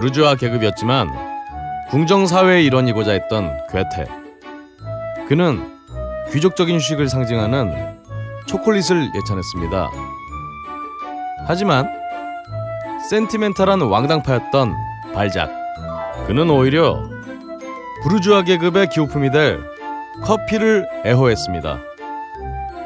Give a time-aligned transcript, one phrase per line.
[0.00, 1.08] 부르주아 계급이었지만
[1.90, 4.06] 궁정사회의 일원이고자 했던 괴테.
[5.28, 5.79] 그는
[6.32, 7.98] 귀족적인 휴식을 상징하는
[8.46, 9.90] 초콜릿을 예찬했습니다.
[11.46, 11.88] 하지만
[13.08, 14.74] 센티멘탈한 왕당파였던
[15.14, 15.50] 발작.
[16.26, 17.02] 그는 오히려
[18.02, 19.60] 부르주아 계급의 기호품이 될
[20.22, 21.80] 커피를 애호했습니다.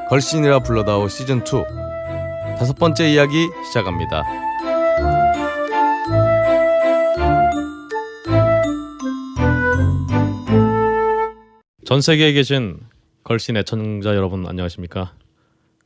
[0.09, 1.65] 걸신이라 불러다오 시즌 2
[2.59, 4.23] 다섯 번째 이야기 시작합니다.
[11.85, 12.81] 전 세계에 계신
[13.25, 15.17] 걸신 애청자 여러분 안녕하십니까?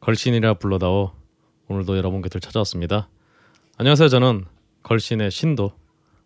[0.01, 1.13] 걸신이라 불러다오
[1.69, 3.09] 오늘도 여러분 곁을 찾아왔습니다.
[3.77, 4.09] 안녕하세요.
[4.09, 4.45] 저는
[4.83, 5.71] 걸신의 신도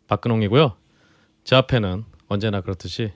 [0.09, 0.75] 박근홍이고요.
[1.45, 3.13] 제 앞에는 언제나 그렇듯이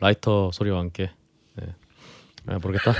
[0.00, 1.10] 라이터 소리와 함께
[1.56, 1.74] 네.
[2.46, 2.94] 아, 모르겠다.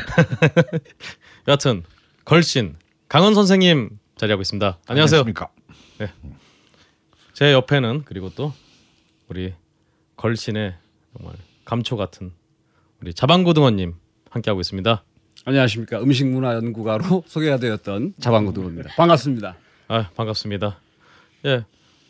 [1.48, 1.82] 여하튼
[2.26, 2.76] 걸신
[3.08, 4.80] 강원 선생님 자리하고 있습니다.
[4.86, 5.20] 안녕하세요.
[5.20, 5.50] 안녕하십니까?
[7.32, 8.52] 제 옆에는 그리고 또
[9.28, 9.54] 우리
[10.16, 10.76] 걸신의
[11.16, 12.34] 정말 감초 같은
[13.00, 13.94] 우리 자방고등어님
[14.36, 15.02] 함께하고 있습니다.
[15.44, 18.90] 안녕하십니까 음식문화연구가로 소개가 되었던 자방고등어입니다.
[18.96, 19.56] 반갑습니다.
[19.88, 20.78] 아 반갑습니다.
[21.46, 21.64] 예,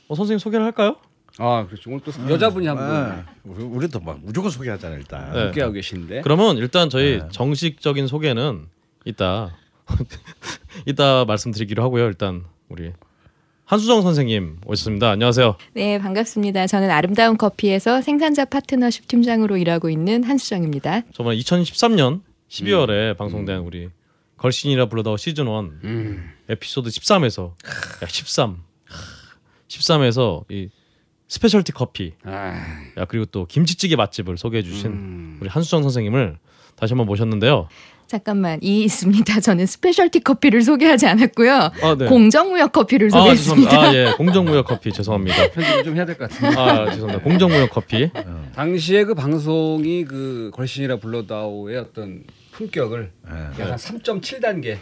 [0.09, 0.97] 어, 선생님 소개를 할까요?
[1.39, 1.91] 아 그렇죠.
[1.91, 5.33] 오늘 또 여자분이 한 분 아, 우리- 우리도 막 무조건 소개하잖아 일단.
[5.33, 5.41] 네.
[5.45, 8.67] 함께하고 계신데 그러면 일단 저희 정식적인 소개는
[9.05, 9.55] 이따
[10.87, 12.05] 이따 말씀드리기로 하고요.
[12.07, 12.93] 일단 우리
[13.67, 15.11] 한수정 선생님 오셨습니다.
[15.11, 15.57] 안녕하세요.
[15.75, 16.69] 네, 반갑습니다.
[16.69, 21.03] 저는 아름다운 커피에서 생산자 파트너십 팀장으로 일하고 있는 한수정입니다.
[21.13, 23.89] 저번에 2013년 12월에 방송된 우리
[24.37, 26.31] 걸신이라 불러다오 시즌 1 음.
[26.49, 27.55] 에피소드 13에서
[28.05, 28.59] 야, 13
[29.67, 30.69] 13에서 이
[31.27, 32.55] 스페셜티 커피 아,
[32.97, 35.39] 야, 그리고 또 김치찌개 맛집을 소개해 주신 음.
[35.41, 36.39] 우리 한수정 선생님을
[36.77, 37.69] 다시 한번 모셨는데요.
[38.07, 39.41] 잠깐만, 이의 있습니다.
[39.41, 41.53] 저는 스페셜티 커피를 소개하지 않았고요.
[41.83, 42.07] 아, 네.
[42.07, 43.81] 공정무역 커피를 아, 소개했습니다.
[43.83, 44.13] 아, 예.
[44.17, 45.51] 공정무역 커피 죄송합니다.
[45.51, 46.57] 편집을 좀 해야 될 것 같은데.
[46.57, 47.23] 아, 죄송합니다.
[47.25, 48.11] 공정무역 커피.
[48.55, 52.23] 당시에 그 방송이 그 걸신이라 불러다오의 어떤
[52.57, 53.31] 품격을 네.
[53.61, 54.79] 약 한 3.7단계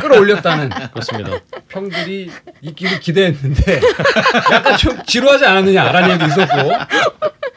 [0.00, 1.40] 끌어올렸다는 그렇습니다.
[1.68, 2.30] 평들이
[2.60, 3.80] 있기를 기대했는데
[4.52, 6.72] 약간 좀 지루하지 않았느냐 라는 얘기도 있었고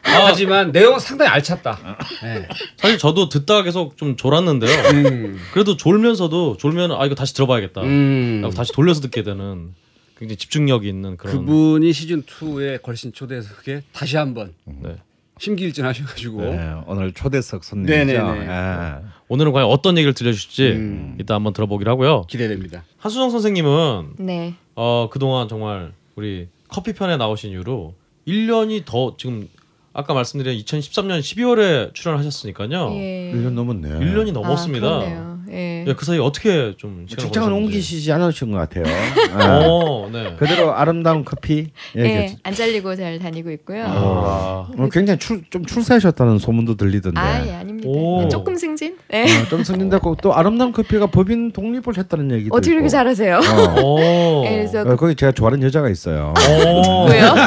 [0.04, 1.98] 하지만 내용은 상당히 알찼다.
[2.24, 2.48] 네.
[2.78, 4.72] 사실 저도 듣다가 계속 좀 졸았는데요.
[4.94, 5.40] 음.
[5.54, 7.82] 그래도 졸면서도 졸면 아 이거 다시 들어봐야겠다.
[7.82, 8.50] 음.
[8.56, 9.74] 다시 돌려서 듣게 되는
[10.18, 14.96] 굉장히 집중력이 있는 그런 그분이 시즌 2에 걸신 초대석에 다시 한번 네.
[15.42, 17.92] 심기일전 하셔가지고 네, 오늘 초대석 손님이죠.
[18.06, 18.46] 네네네.
[18.46, 18.94] 예.
[19.32, 21.18] 오늘은 과연 어떤 얘기를 들려주실지 음.
[21.18, 22.24] 이따 한번 들어보기로 하고요.
[22.28, 22.84] 기대됩니다.
[22.98, 24.56] 한수정 선생님은 네.
[24.76, 27.94] 어 그동안 정말 우리 커피 편에 나오신 이후로
[28.28, 29.48] 1년이 더 지금
[29.94, 32.92] 아까 말씀드린 2013년 12월에 출연하셨으니까요.
[32.96, 33.32] 예.
[33.34, 33.88] 1년 넘었네.
[34.00, 34.88] 1년이 넘었습니다.
[34.88, 35.41] 아.
[35.52, 35.84] 예.
[35.86, 37.52] 예, 그 사이 어떻게 좀 직장을.
[37.52, 38.84] 옮기시지 않으신 것 같아요.
[38.88, 39.44] 예.
[39.44, 40.36] 어, 네.
[40.38, 41.72] 그대로 아름다운 커피.
[41.98, 43.84] 예, 예, 안 잘리고 잘 다니고 있고요.
[43.86, 47.20] 아, 오늘 굉장히 출, 좀 출세하셨다는 소문도 들리던데.
[47.20, 47.90] 아, 예, 아닙니다.
[47.90, 48.28] 오.
[48.30, 48.98] 조금 승진?
[49.10, 49.24] 네.
[49.24, 52.88] 어, 좀 승진됐고 또 아름다운 커피가 법인 독립을 했다는 얘기도 어떻게 이렇게.
[52.88, 53.40] 잘하세요?
[53.40, 53.82] 어.
[53.82, 54.46] 오.
[54.46, 56.34] 예, 그래서 어, 거기 제가 좋아하는 여자가 있어요.
[56.38, 56.82] 오.
[57.08, 57.36] 뭐요?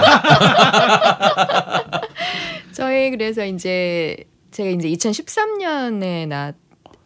[2.73, 4.17] 저희 그래서 이제
[4.51, 6.53] 제가 이제 2013년에 나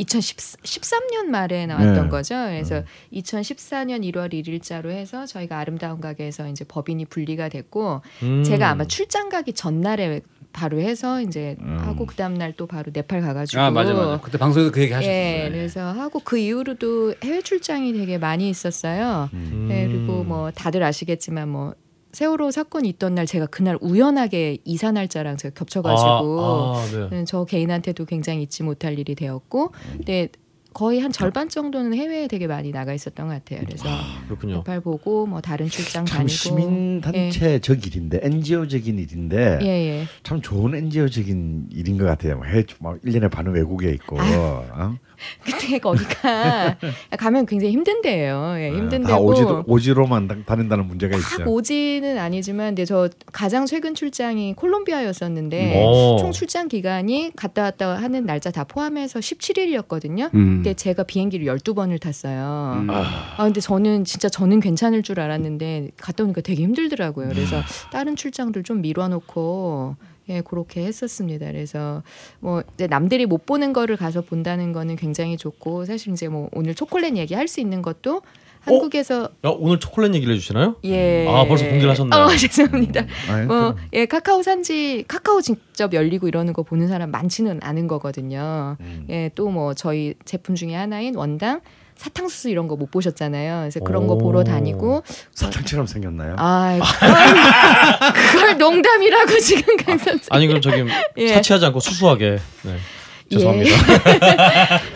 [0.01, 2.09] 2013년 말에 나왔던 네.
[2.09, 2.35] 거죠.
[2.35, 2.83] 그래서
[3.13, 8.45] 2014년 1월 1일자로 해서 저희가 아름다운 가게에서 이제 법인이 분리가 됐고 음.
[8.45, 10.21] 제가 아마 출장 가기 전날에
[10.53, 11.79] 바로 해서 이제 음.
[11.81, 14.21] 하고 그 다음 날 또 바로 네팔 가가지고 아 맞아 맞아.
[14.21, 15.13] 그때 방송에서 그 얘기 하셨어요.
[15.13, 19.31] 예, 그래서 하고 그 이후로도 해외 출장이 되게 많이 있었어요.
[19.33, 19.67] 음.
[19.69, 21.75] 네, 그리고 뭐 다들 아시겠지만 뭐
[22.13, 27.17] 세월호 사건이 있던 날 제가 그날 우연하게 이사 날짜랑 제가 겹쳐가지고 아, 아, 네.
[27.19, 30.29] 음, 저 개인한테도 굉장히 잊지 못할 일이 되었고, 근데
[30.73, 33.65] 거의 한 절반 정도는 해외에 되게 많이 나가 있었던 것 같아요.
[33.67, 33.89] 그래서
[34.27, 34.57] 그렇군요.
[34.59, 40.05] 네팔 보고 뭐 다른 출장 참 다니고 시민 단체적 일인데 NGO적인 일인데 예, 예.
[40.23, 42.41] 참 좋은 NGO적인 일인 것 같아요.
[42.45, 44.19] 해, 막 1년에 반은 외국에 있고.
[44.21, 44.97] 어?
[45.45, 46.77] 그때 거기가
[47.19, 48.55] 가면 굉장히 힘든 데예요.
[48.59, 51.39] 예, 힘든 다 데고 오지로, 오지로만 다- 다닌다는 문제가 있죠.
[51.41, 56.17] 막 오지는 아니지만 근데 저 가장 최근 출장이 콜롬비아였었는데 오.
[56.19, 60.33] 총 출장 기간이 갔다 왔다 하는 날짜 다 포함해서 17일이었거든요.
[60.35, 60.57] 음.
[60.63, 62.79] 근데 제가 비행기를 12번을 탔어요.
[62.83, 62.89] 음.
[62.91, 67.29] 아 근데 저는 진짜 저는 괜찮을 줄 알았는데 갔다 오니까 되게 힘들더라고요.
[67.29, 67.61] 그래서
[67.91, 69.97] 다른 출장들 좀 미뤄놓고
[70.29, 71.47] 예, 그렇게 했었습니다.
[71.47, 72.03] 그래서
[72.41, 76.75] 뭐 이제 남들이 못 보는 거를 가서 본다는 거는 굉장히 좋고 사실 이제 뭐 오늘
[76.75, 78.21] 초콜릿 얘기 할 수 있는 것도
[78.61, 80.77] 한국에서 야, 오늘 초콜릿 얘기를 해주시나요?
[80.85, 81.27] 예.
[81.29, 82.23] 아, 벌써 공개를 하셨네요.
[82.25, 83.07] 어, 죄송합니다.
[83.31, 87.87] 아니, 뭐, 그- 예, 카카오 산지, 카카오 직접 열리고 이러는 거 보는 사람 많지는 않은
[87.87, 88.77] 거거든요.
[88.81, 89.07] 음.
[89.09, 91.61] 예, 또 뭐 저희 제품 중에 하나인 원당
[91.99, 93.61] 사탕수수 이런 거 못 보셨잖아요.
[93.61, 94.19] 그래서 그런 거 오.
[94.19, 95.03] 보러 다니고
[95.35, 96.37] 사탕처럼 생겼나요?
[96.39, 100.29] 아, 그걸, 그걸 농담이라고 지금 강 선생.
[100.31, 100.85] 아니 그럼 저기
[101.17, 101.29] 예.
[101.35, 102.39] 사치하지 않고 수수하게.
[102.63, 102.77] 네.
[103.31, 103.71] 죄송합니다.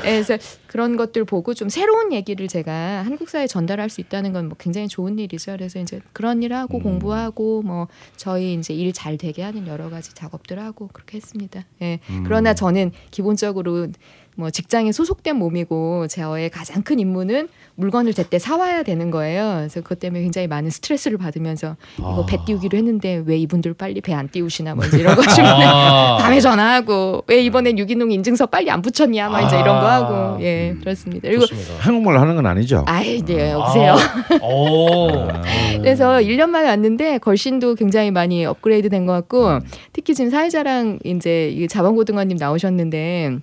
[0.06, 4.46] 예, 그래서 그런 것들 보고 좀 새로운 얘기를 제가 한국 사회에 전달할 수 있다는 건
[4.48, 5.52] 뭐 굉장히 좋은 일이죠.
[5.52, 6.82] 그래서 이제 그런 일 하고 음.
[6.82, 11.64] 공부하고 뭐 저희 이제 일 잘 되게 하는 여러 가지 작업들 하고 그렇게 했습니다.
[11.82, 11.98] 예.
[12.08, 12.22] 음.
[12.24, 13.88] 그러나 저는 기본적으로
[14.34, 19.56] 뭐 직장에 소속된 몸이고 저의 가장 큰 임무는 물건을 제때 사와야 되는 거예요.
[19.58, 22.26] 그래서 그것 때문에 굉장히 많은 스트레스를 받으면서 이거 아.
[22.26, 26.16] 배 띄우기로 했는데 왜 이분들 빨리 배 안 띄우시나 뭐 이런 거 주면 아.
[26.20, 29.94] 밤에 전화하고 왜 이번엔 유기농 인증서 빨리 안 붙였냐 막 이제 이런 거 아.
[29.94, 31.28] 하고 예 그렇습니다.
[31.28, 31.74] 그리고 좋습니다.
[31.84, 32.84] 한국말로 하는 건 아니죠?
[32.86, 33.94] 아이 네 여보세요.
[33.94, 35.28] 아, 오.
[35.80, 39.58] 그래서 1년 만에 왔는데 걸신도 굉장히 많이 업그레이드 된 것 같고
[39.92, 43.38] 특히 지금 사회자랑 이제 이 자방고등어님 나오셨는데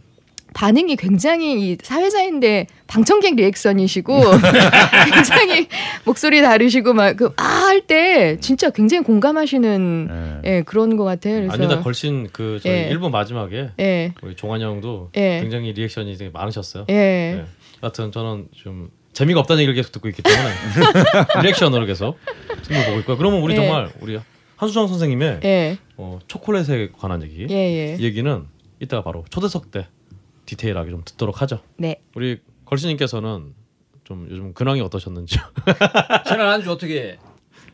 [0.59, 4.19] 반응이 굉장히 이 사회자인데 방청객 리액션이시고
[5.13, 5.67] 굉장히
[6.03, 10.57] 목소리 다르시고 막 그 아 할 때 진짜 굉장히 공감하시는 예.
[10.57, 11.35] 예 그런 것 같아요.
[11.47, 12.89] 그래서 아니다 걸신 그 저희 예.
[12.89, 15.39] 일본 마지막에 예 우리 종환 형도 예.
[15.41, 16.85] 굉장히 리액션이 되게 많으셨어요.
[16.89, 16.93] 예.
[16.93, 17.45] 네.
[17.79, 20.49] 하여튼 저는 좀 재미가 없다는 얘기를 계속 듣고 있기 때문에
[21.43, 22.17] 리액션으로 계속
[22.63, 23.17] 승부 보고 있고요.
[23.17, 23.57] 그러면 우리 예.
[23.57, 24.19] 정말 우리
[24.57, 25.77] 한수정 선생님의 예.
[25.95, 27.95] 어, 초콜릿에 관한 얘기 예, 예.
[27.97, 28.43] 이 얘기는
[28.81, 29.87] 이따가 바로 초대석 때
[30.49, 31.59] 디테일하게 좀 듣도록 하죠.
[31.77, 32.01] 네.
[32.15, 33.53] 우리 걸신님께서는
[34.03, 35.41] 좀 요즘 근황이 어떠셨는지요?
[36.25, 37.19] 지난 한주 어떻게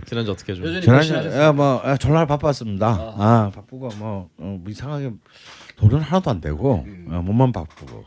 [0.06, 2.88] 지난주 어떻게 좀 여전히 저는 열심히 야, 뭐 아, 졸라 바빴습니다.
[2.88, 5.12] 아, 바쁘고 뭐, 어, 뭐 이상하게
[5.78, 8.06] 돈은 하나도 안 되고 어, 몸만 바쁘고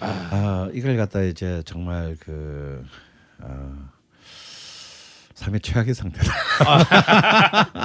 [0.00, 2.84] 아, 이걸 갖다 이제 정말 그
[3.40, 3.88] 어,
[5.34, 6.32] 삶의 최악의 상태다.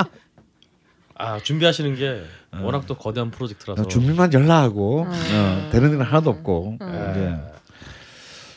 [1.22, 2.24] 아 준비하시는 게
[2.64, 5.12] 워낙 또 거대한 프로젝트라서 어, 준비만 연락하고 아.
[5.68, 7.36] 어, 되는 일은 하나도 없고 이제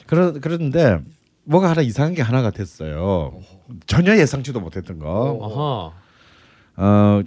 [0.07, 0.99] 그러 그런데
[1.45, 3.39] 뭐가 하나 이상한 게 하나가 됐어요.
[3.87, 5.93] 전혀 예상치도 못했던 거.
[6.77, 7.23] 아하 어,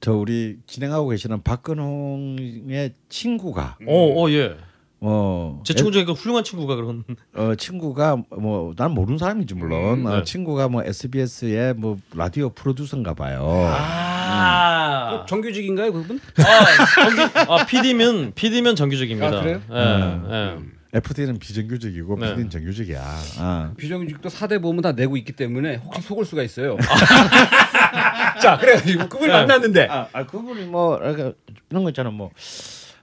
[0.00, 4.56] 저 우리 진행하고 계시는 박근홍의 친구가 어 어 예.
[5.00, 7.04] 뭐제 친구 중에 그 훌륭한 친구가 그런
[7.34, 10.24] 어 친구가 뭐 난 모르는 사람이지 물론 음, 어, 네.
[10.24, 13.42] 친구가 뭐 SBS의 뭐 라디오 프로듀서인가 봐요.
[13.72, 16.20] 아, 정규직인가요 그분?
[16.38, 19.26] 아, 정규, 아 PD면 PD면 정규직입니다.
[19.38, 19.60] 아, 그래요?
[19.72, 20.58] 예, 예.
[20.92, 22.30] FD는 비정규직이고 네.
[22.30, 23.02] PD는 정규직이야.
[23.38, 23.72] 아.
[23.76, 26.76] 비정규직도 4대 보험은 다 내고 있기 때문에 혹시 속을 수가 있어요.
[28.42, 29.40] 자 그래가지고 그분을 네.
[29.40, 32.30] 만났는데 아, 아 그분이 뭐 이런 거 있잖아 뭐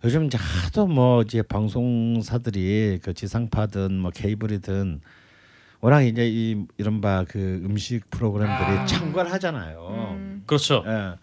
[0.03, 5.01] 요즘 이제 하도 뭐 이제 방송사들이 그 지상파든 뭐 케이블이든
[5.81, 9.87] 워낙 이제 이 이른바 그 음식 프로그램들이 창궐하잖아요.
[10.17, 10.43] 음.
[10.45, 10.83] 그렇죠.
[10.87, 11.15] 예.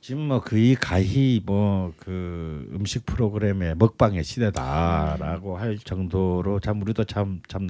[0.00, 7.40] 지금 뭐 거의 가히 뭐 그 음식 프로그램의 먹방의 시대다라고 할 정도로 참 우리도 참
[7.48, 7.68] 참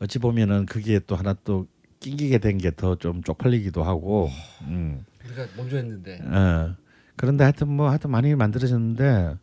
[0.00, 1.66] 어찌 보면은 그게 또 하나 또
[2.00, 4.30] 낑기게 된 게 더 좀 쪽팔리기도 하고.
[4.62, 5.04] 음.
[5.26, 6.74] 우리가 먼저 했는데 예.
[7.20, 9.36] 그런데 하여튼 뭐 하여튼 많이 만들어졌는데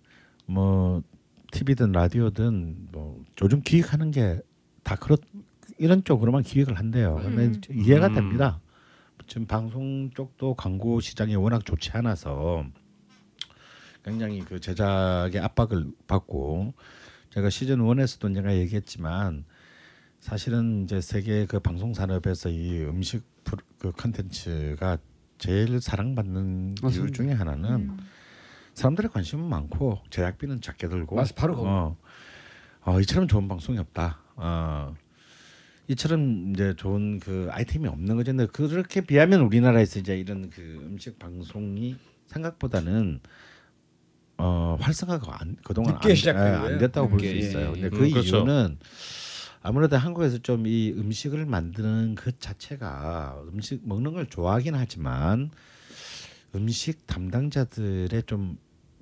[0.47, 1.03] 뭐
[1.51, 4.41] TV든 라디오든 뭐 요즘 기획하는 게
[4.87, 5.17] 다 그렇
[5.77, 7.19] 이런 쪽으로만 기획을 한대요.
[7.21, 7.61] 근데 음.
[7.69, 8.13] 이해가 음.
[8.15, 8.61] 됩니다.
[9.27, 12.63] 지금 방송 쪽도 광고 시장이 워낙 좋지 않아서
[14.05, 16.73] 굉장히 그 제작의 압박을 받고
[17.31, 19.43] 제가 시즌 1에서도 제가 얘기했지만
[20.21, 23.23] 사실은 이제 세계 그 방송 산업에서 이 음식
[23.77, 24.99] 그 컨텐츠가
[25.37, 27.13] 제일 사랑받는 이유 맞습니다.
[27.15, 27.97] 중에 하나는 음.
[28.73, 31.55] 사람들의 관심은 많고 제작비는 작게 들고 맞아, 바로.
[31.57, 31.97] 어,
[32.81, 34.19] 어, 이처럼 좋은 방송이 없다.
[34.35, 34.95] 어,
[35.87, 38.31] 이처럼 이제 좋은 그 아이템이 없는 거죠.
[38.31, 41.95] 근데 그렇게 비하면 우리나라에서 이제 이런 그 음식 방송이
[42.27, 43.19] 생각보다는
[44.37, 46.73] 어, 활성화가 안, 그동안 안, 예?
[46.73, 47.73] 안 됐다고 볼수 늦게, 있어요.
[47.75, 47.89] 예, 근데 예.
[47.89, 48.37] 그 음, 그렇죠.
[48.37, 48.77] 이유는
[49.61, 55.51] 아무래도 한국에서 좀 이 음식을 만드는 그 자체가 음식 먹는 걸 좋아하긴 하지만
[56.55, 58.57] 음식 담당자들의 좀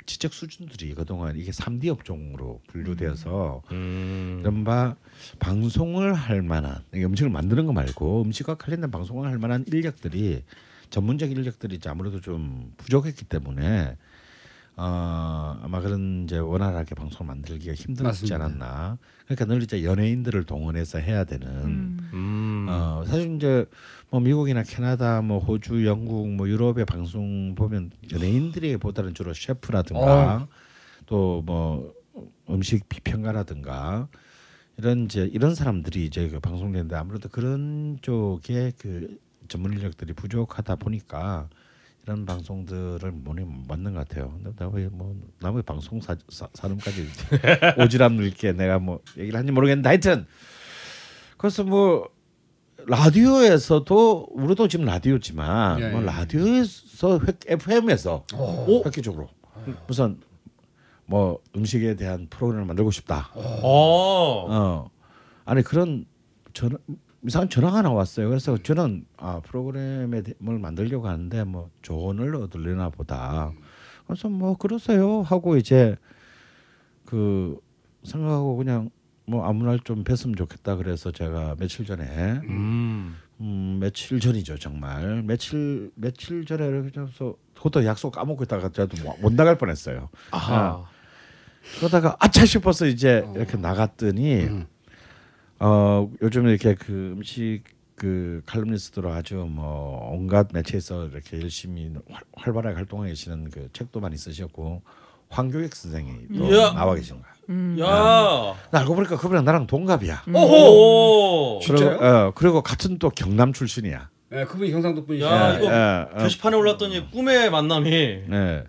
[0.06, 4.38] 지적 수준들이 그동안 이게 3D 업종으로 분류되어서 음.
[4.42, 4.96] 이른바
[5.40, 10.44] 방송을 할 만한 음식을 만드는 거 말고 음식과 관련된 방송을 할 만한 인력들이
[10.92, 13.98] 전문적 인력들이 아무래도 좀 부족했기 때문에
[14.78, 18.36] 어, 아마 그런 이제 원활하게 방송을 만들기가 힘들었지 맞습니다.
[18.36, 18.98] 않았나.
[19.26, 21.98] 그러니까 늘 이제 연예인들을 동원해서 해야 되는 음.
[22.02, 22.10] 음.
[22.14, 22.68] 음.
[22.70, 23.66] 어, 사실 이제
[24.10, 30.48] 뭐 미국이나 캐나다, 뭐 호주, 영국, 뭐 유럽의 방송 보면 연예인들이 보다는 주로 셰프라든가
[31.06, 31.94] 또뭐
[32.50, 34.08] 음식 비평가라든가
[34.78, 39.18] 이런 이제 이런 사람들이 이제 그 방송되는데 아무래도 그런 쪽에 그
[39.48, 41.50] 전문 인력들이 부족하다 보니까
[42.06, 44.32] 이런 방송들을 못못 맞는 것 같아요.
[44.36, 47.08] 근데 나왜뭐 남의 방송 사, 사, 사람까지
[47.82, 50.28] 오지랖 넓게 내가 뭐 얘기를 하는지 모르겠는데 하여튼
[51.38, 52.08] 그래서 뭐
[52.86, 56.06] 라디오에서도 우리도 지금 라디오지만 예, 뭐 예.
[56.06, 58.84] 라디오에서 FM에서 오.
[58.86, 59.28] 획기적으로
[59.88, 60.20] 무슨
[61.08, 63.32] 뭐 음식에 대한 프로그램을 만들고 싶다.
[63.34, 64.46] 어.
[64.48, 64.90] 어
[65.44, 66.06] 아니 그런
[66.54, 66.78] 전
[67.26, 68.30] 이상한 전화가 나왔어요.
[68.30, 73.52] 그래서 저는 아뭘 만들려고 하는데 뭐 조언을 얻으려나 보다.
[74.08, 75.96] 그래서 뭐 그러세요 하고 이제
[77.06, 77.58] 그
[78.04, 78.90] 생각하고 그냥
[79.26, 82.04] 뭐 아무 날 좀 뵀으면 좋겠다 그래서 제가 며칠 전에
[82.44, 83.16] 음.
[83.42, 89.20] 음 며칠 전이죠 정말 며칠 며칠 전에 이렇게 해서 그것도 약속 까먹고 있다가 저도 못-
[89.22, 90.10] 못 나갈 뻔했어요.
[90.32, 90.86] 아하.
[91.80, 94.68] 그러다가 아차 싶어서 이제 이렇게 나갔더니 음.
[95.60, 97.64] 어 요즘 이렇게 그 음식
[97.96, 104.18] 그 칼럼니스트로 아주 뭐 온갖 매체에서 이렇게 열심히 활, 활발하게 활동하고 계시는 그 책도 많이
[104.18, 104.82] 쓰셨고
[105.30, 106.74] 황교익 선생이 또 이야.
[106.74, 107.32] 나와 계신 거야.
[107.50, 107.78] 음.
[107.80, 107.86] 야.
[108.72, 110.24] 나 알고 보니까 그분이랑 나랑 동갑이야.
[110.34, 111.60] 오호.
[111.64, 111.90] 진짜요?
[111.90, 114.10] 그리고, 어, 그리고 같은 또 경남 출신이야.
[114.30, 115.30] 네, 그분이 경상도 분이시죠.
[115.30, 117.90] 야, 예, 이거 예, 어, 게시판에 올랐더니 꿈의 만남이
[118.28, 118.64] 네.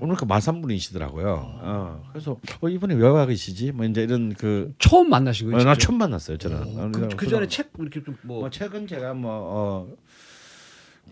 [0.00, 1.58] 오늘 그 마산분이시더라고요.
[1.62, 3.72] 어, 그래서 어, 이분이 왜 와 계시지?
[3.72, 5.62] 뭐 이제 이런 그 처음 만나신 거예요?
[5.62, 5.74] 어, 나?
[5.74, 6.36] 처음 만났어요.
[6.38, 6.56] 저는.
[6.58, 9.88] 어, 그, 그래서 그 전에 책 이렇게 좀뭐 뭐 책은 제가 뭐 어,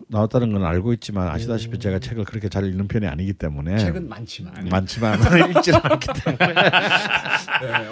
[0.07, 4.67] 나왔다는 건 알고 있지만 아시다시피 제가 책을 그렇게 잘 읽는 편이 아니기 때문에 책은 많지만.
[4.69, 5.19] 많지만
[5.55, 6.53] 읽지는 않기 때문에
[7.61, 7.87] 네,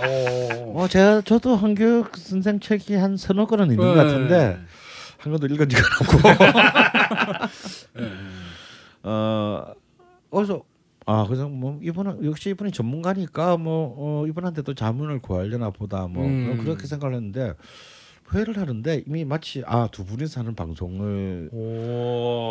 [0.59, 0.65] 어.
[0.73, 4.03] 뭐 제가 저도 한교육 선생 책이 한 서너 권은 있는 것 네.
[4.03, 4.59] 같은데
[5.19, 6.29] 한 권도 읽은 지가 없고
[8.01, 8.11] 네.
[9.03, 9.65] 어
[10.31, 10.63] 그래서
[11.11, 16.57] 아 그래서 뭐 이분은 역시 이분이 전문가니까 뭐 어, 이분한테도 자문을 구하려나 보다 뭐 음.
[16.63, 17.53] 그렇게 생각을 했는데
[18.33, 21.57] 회의를 하는데 이미 마치 아 두 분이서 하는 방송을 오.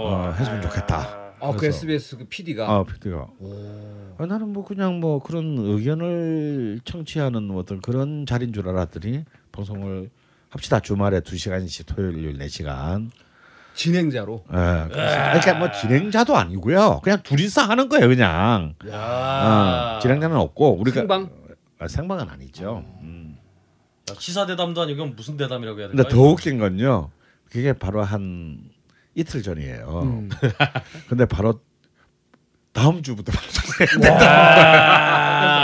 [0.09, 1.33] 어, 했으면 좋겠다.
[1.43, 2.71] 아, 그 SBS 그 PD가.
[2.71, 4.15] 아 PD가 오.
[4.19, 10.11] 아, 나는 뭐 그냥 뭐 그런 의견을 청취하는 뭐 어떤 그런 자리인 줄 알았더니 방송을
[10.51, 13.11] 합시다 주말에 두 시간씩 토요일 네 시간.
[13.81, 14.45] 진행자로.
[14.51, 14.55] 예,
[14.93, 17.01] 그러니까 뭐 진행자도 아니고요.
[17.03, 18.75] 그냥 둘이서 하는 거예요, 그냥.
[18.91, 19.97] 야.
[19.97, 21.31] 어, 진행자는 없고 우리가 생방?
[21.79, 22.85] 아, 생방은 아니죠.
[23.01, 23.39] 음.
[24.11, 26.15] 야, 시사 대담도 아니고 이건 무슨 대담이라고 해야 근데 될까?
[26.15, 27.11] 더 웃긴 건요.
[27.51, 28.59] 그게 바로 한
[29.15, 30.01] 이틀 전이에요.
[30.05, 30.29] 음.
[31.09, 31.61] 근데 바로
[32.75, 34.25] 다음 주부터 방송해야 돼.
[34.27, 35.60] 와.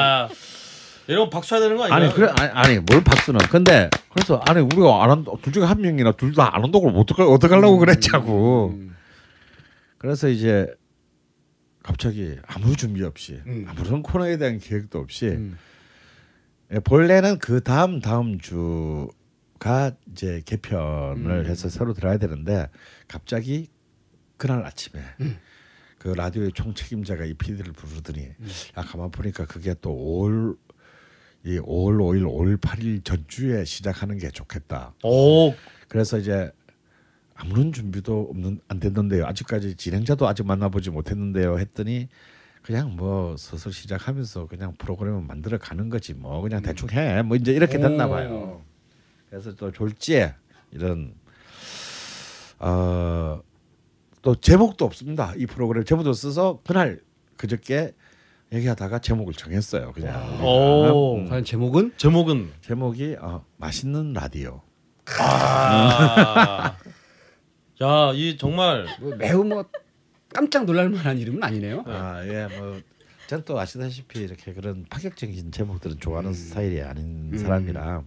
[1.08, 1.96] 이런 박수 쳐야 되는 거 아니야?
[1.96, 6.34] 아니 그래 아니, 아니 뭘 박수는 근데 그래서 아니 우리가 안둘 중에 한 명이나 둘
[6.34, 8.96] 다 안 온다고 어떡 어떡 하려고 그랬자고 음.
[9.98, 10.66] 그래서 이제
[11.82, 13.64] 갑자기 아무 준비 없이 음.
[13.68, 15.56] 아무런 코너에 대한 계획도 없이 음.
[16.72, 21.46] 예, 본래는 그 다음 다음 주가 이제 개편을 음.
[21.46, 22.68] 해서 새로 들어야 되는데
[23.06, 23.68] 갑자기
[24.36, 25.00] 그날 아침에
[25.98, 28.26] 그 라디오의 총책임자가 이 PD를 부르더니
[28.76, 30.56] 야 가만 보니까 그게 또 5월
[31.46, 34.94] 이 5월 5일 5월 8일 전주에 시작하는 게 좋겠다.
[35.04, 35.54] 오.
[35.88, 36.50] 그래서 이제
[37.34, 39.24] 아무런 준비도 없는 안 됐는데요.
[39.26, 41.58] 아직까지 진행자도 아직 만나보지 못했는데요.
[41.58, 42.08] 했더니
[42.62, 47.22] 그냥 뭐 슬슬 시작하면서 그냥 프로그램을 만들어 가는 거지 뭐 그냥 대충 해.
[47.22, 48.62] 뭐 이제 이렇게 됐나 봐요.
[49.30, 50.34] 그래서 또 졸지에
[50.72, 51.14] 이런
[52.58, 53.40] 어
[54.26, 55.34] 또 제목도 없습니다.
[55.36, 57.00] 이 프로그램 제목도 써서 그날
[57.36, 57.94] 그저께
[58.52, 59.92] 얘기하다가 제목을 정했어요.
[59.92, 61.16] 그냥 오.
[61.18, 64.62] 음, 과연 제목은 제목은 제목이 어, 맛있는 라디오.
[65.18, 66.76] 아.
[67.82, 69.64] 야, 이 정말 뭐 매우 뭐
[70.32, 71.84] 깜짝 놀랄 만한 이름은 아니네요.
[71.86, 72.80] 아, 예, 뭐,
[73.26, 77.38] 저는 또 아시다시피 이렇게 그런 파격적인 제목들은 좋아하는 스타일이 아닌 음.
[77.38, 78.02] 사람이라.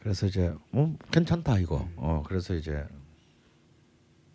[0.00, 1.88] 그래서 이제, 뭐, 괜찮다, 이거.
[1.96, 2.84] 어, 그래서 이제,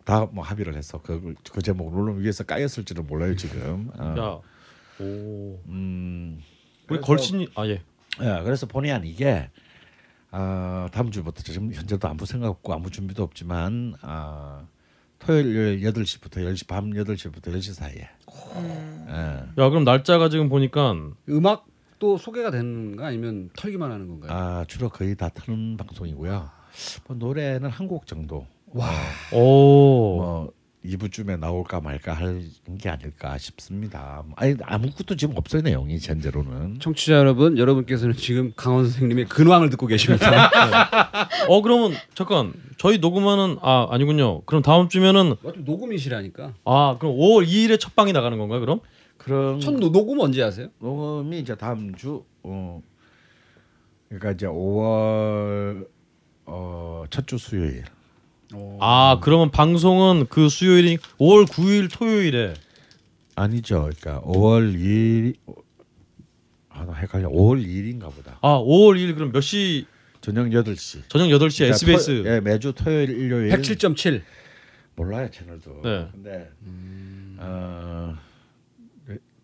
[0.06, 3.90] 다 뭐 합의를 해서 그, 그 제목을 물론 위에서 까였을지는 몰라요, 지금.
[3.98, 5.04] 어, 야.
[5.04, 5.60] 오.
[5.68, 6.40] 음,
[6.88, 7.82] 우리 걸신이 아 예.
[8.22, 9.50] 예, 그래서 본의 아니게,
[10.30, 14.64] 아, 다음 주부터 지금 현재도 아무 생각 없고 아무 준비도 없지만, 아,
[15.18, 18.08] 토요일 8시부터 10시, 밤 8시부터 10시 사이에.
[19.08, 19.62] 예.
[19.62, 20.94] 야, 그럼 날짜가 지금 보니까
[21.28, 24.30] 음악도 소개가 되는 건가 아니면 털기만 하는 건가요?
[24.32, 26.50] 아 주로 거의 다 트는 방송이고요.
[27.08, 28.46] 뭐 노래는 한 곡 정도.
[28.76, 28.90] 와.
[29.32, 30.16] 오.
[30.18, 30.52] 뭐
[30.84, 34.22] 2부쯤에 나올까 말까 하는 게 아닐까 싶습니다.
[34.36, 36.78] 아니 아무것도 지금 없어요 내용이 현재로는.
[36.78, 40.50] 청취자 여러분, 여러분께서는 지금 강원 선생님의 근황을 듣고 계십니다.
[41.48, 44.42] 어 그러면 잠깐 저희 녹음하는 아 아니군요.
[44.42, 46.54] 그럼 다음 주면은 녹음이시라니까.
[46.64, 48.80] 아 그럼 5월 2일에 첫 방이 나가는 건가 요 그럼?
[49.16, 50.68] 그런 첫 노- 녹음 언제 하세요?
[50.78, 52.80] 녹음이 이제 다음 주 어.
[54.08, 55.88] 그러니까 이제 5월
[56.44, 57.82] 어, 첫 주 수요일.
[58.80, 62.54] 아 그러면 방송은 그 수요일이 5월 9일 토요일에
[63.34, 63.90] 아니죠.
[63.98, 65.34] 그러니까 5월 2일
[66.68, 67.28] 아, 나 헷갈려.
[67.28, 68.38] 5월 2일인가 보다.
[68.42, 69.86] 아 5월 2일 그럼 몇 시
[70.20, 71.02] 저녁 8시.
[71.08, 74.22] 저녁 8시 에 SBS 토, 예, 매주 토요일 일요일 107.7.
[74.96, 75.82] 몰라요, 채널도.
[75.84, 76.08] 네.
[76.12, 76.50] 근데
[77.38, 78.14] 어,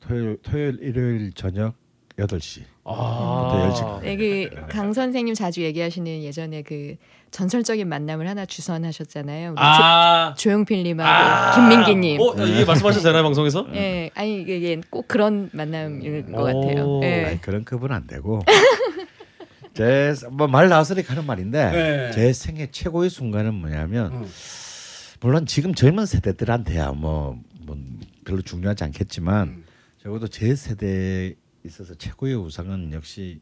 [0.00, 1.74] 토요일 토요일 일요일 저녁
[2.18, 2.62] 8시.
[2.84, 6.96] 아 네, 여기 강 선생님 자주 얘기하시는 예전에 그
[7.30, 9.52] 전설적인 만남을 하나 주선하셨잖아요.
[9.52, 12.20] 우리 아, 조, 용필 님하고 김민기 님.
[12.20, 13.66] 어 이게 말씀하셔도 되나요 방송에서?
[13.74, 16.44] 예, 아니 이게 꼭 그런 만남인 것 오.
[16.44, 17.00] 같아요.
[17.02, 17.24] 예.
[17.26, 18.42] 아니, 그런 급은 안 되고.
[19.74, 22.10] 제뭐말 나와서리 하는 말인데 네.
[22.12, 24.26] 제 생애 최고의 순간은 뭐냐면 어.
[25.20, 27.76] 물론 지금 젊은 세대들한테야 뭐, 뭐
[28.26, 29.64] 별로 중요하지 않겠지만
[30.02, 33.40] 적어도 제 세대에 있어서 최고의 우상은 역시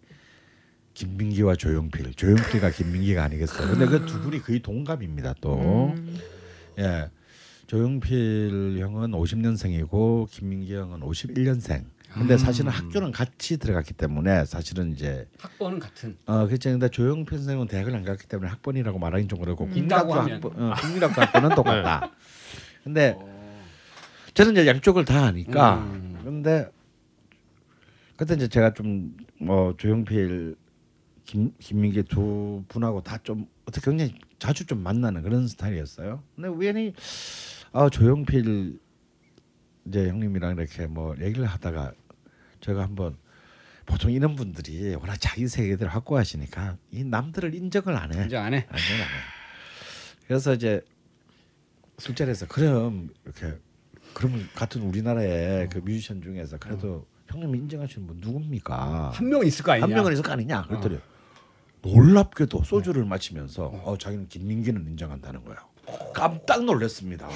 [0.94, 2.14] 김민기와 조용필.
[2.14, 3.68] 조용필과 김민기가 아니겠어요.
[3.70, 5.34] 근데 그 두 분이 거의 동갑입니다.
[5.40, 6.18] 또 음.
[6.78, 7.08] 예.
[7.66, 11.84] 조용필 형은 50년생이고 김민기 형은 51년생.
[12.12, 16.16] 근데 사실은 학교는 같이 들어갔기 때문에 사실은 이제 학번은 같은.
[16.26, 16.70] 어 그렇죠.
[16.70, 19.70] 근데 조용필 선생은 대학을 안 갔기 때문에 학번이라고 말하기 좀 그렇고 음.
[19.70, 20.14] 국민학교.
[20.14, 22.10] 학번, 어, 국민학교 학번은 똑같다.
[22.82, 23.16] 근데
[24.34, 25.76] 저는 이제 양쪽을 다 아니까.
[25.78, 26.18] 음.
[26.24, 26.68] 근데
[28.20, 30.54] 그때 이제 제가 좀 뭐 조용필
[31.24, 36.22] 김 김민기 두 분하고 다 좀 어떻게 굉장히 자주 좀 만나는 그런 스타일이었어요.
[36.36, 36.92] 근데 우연히
[37.72, 38.78] 아 조용필
[39.86, 41.92] 이제 형님이랑 이렇게 뭐 얘기를 하다가
[42.60, 43.16] 제가 한번
[43.86, 48.26] 보통 이런 분들이 워낙 자기 세계들 확고하시니까 이 남들을 인정을 안 해.
[48.26, 48.66] 이제 안 해.
[48.68, 48.80] 안 해.
[50.26, 50.82] 그래서 이제
[51.96, 53.58] 술자리에서 그럼 이렇게
[54.12, 59.10] 그러면 같은 우리나라의 그 뮤지션 중에서 그래도 형님이 인정하시는 분 누굽니까?
[59.14, 59.84] 한명 있을 거 아니냐.
[59.87, 60.62] 한 명은 있을 거 아니냐?
[60.62, 60.99] 그랬더니
[61.82, 65.59] 놀랍게도 소주를 마시면서 어, 자기는 김민기는 인정한다는 거예요.
[66.12, 67.28] 깜짝 놀랐습니다.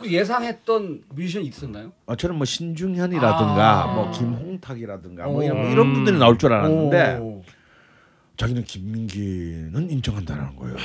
[0.00, 1.92] 우리 예상했던 뮤지션 있었나요?
[2.06, 3.94] 아, 저는 뭐 신중현이라든가 아.
[3.94, 5.42] 뭐 김홍탁이라든가 뭐 오.
[5.42, 7.42] 이런, 뭐 이런 분들이 나올 줄 알았는데 오.
[8.36, 10.76] 자기는 김민기는 인정한다는 거예요.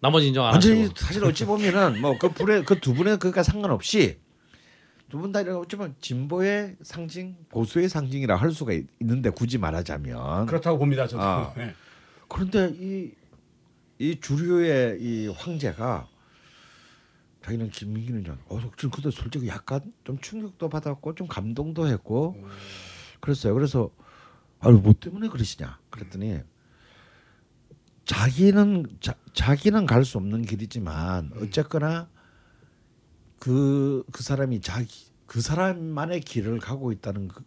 [0.00, 0.94] 나머지 인정 안 하시고.
[0.96, 4.19] 사실 어찌 보면은 뭐 그 분의 그 두 분의 그가 상관없이
[5.10, 10.78] 두분 다 어찌 보면 진보의 상징, 보수의 상징이라 할 수가 있, 는데 굳이 말하자면 그렇다고
[10.78, 11.06] 봅니다.
[11.06, 11.22] 저도.
[11.22, 11.52] 아.
[11.56, 11.74] 네.
[12.28, 13.12] 그런데 이,
[13.98, 16.08] 이 주류의 이 황제가
[17.44, 22.36] 자기는 김민기는 좀 어, 지금 그때 솔직히 약간 좀 충격도 받았고 좀 감동도 했고
[23.20, 23.52] 그랬어요.
[23.54, 23.90] 그래서
[24.60, 26.38] 아유 뭐 때문에 그러시냐 그랬더니
[28.04, 32.08] 자기는 자, 자기는 갈 수 없는 길이지만 어쨌거나
[33.40, 37.42] 그 그 사람이 자기 그 사람만의 길을 가고 있다는 그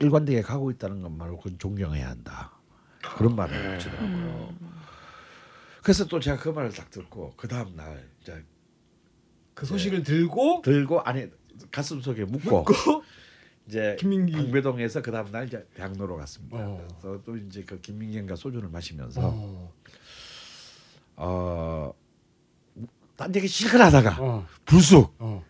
[0.00, 2.52] 일관되게 가고 있다는 것만으로 그건 존경해야 한다.
[3.02, 4.54] 그런 말을 하시더라고요.
[5.82, 8.44] 그래서 또 제가 그 말을 딱 듣고 그 다음 날 이제
[9.54, 11.30] 그 소식을 들고 들고 안에
[11.72, 12.64] 가슴 속에 묻고,
[13.66, 14.32] 이제 김민기.
[14.32, 16.56] 방배동에서 그 다음 날 이제 대학로로 갔습니다.
[16.58, 16.86] 어.
[17.00, 19.74] 그래서 또 이제 그 김민기가 소주를 마시면서 어.
[21.16, 21.92] 어,
[23.18, 24.46] 딴 얘기 실컷 하다가 어.
[24.64, 25.44] 불쑥 어.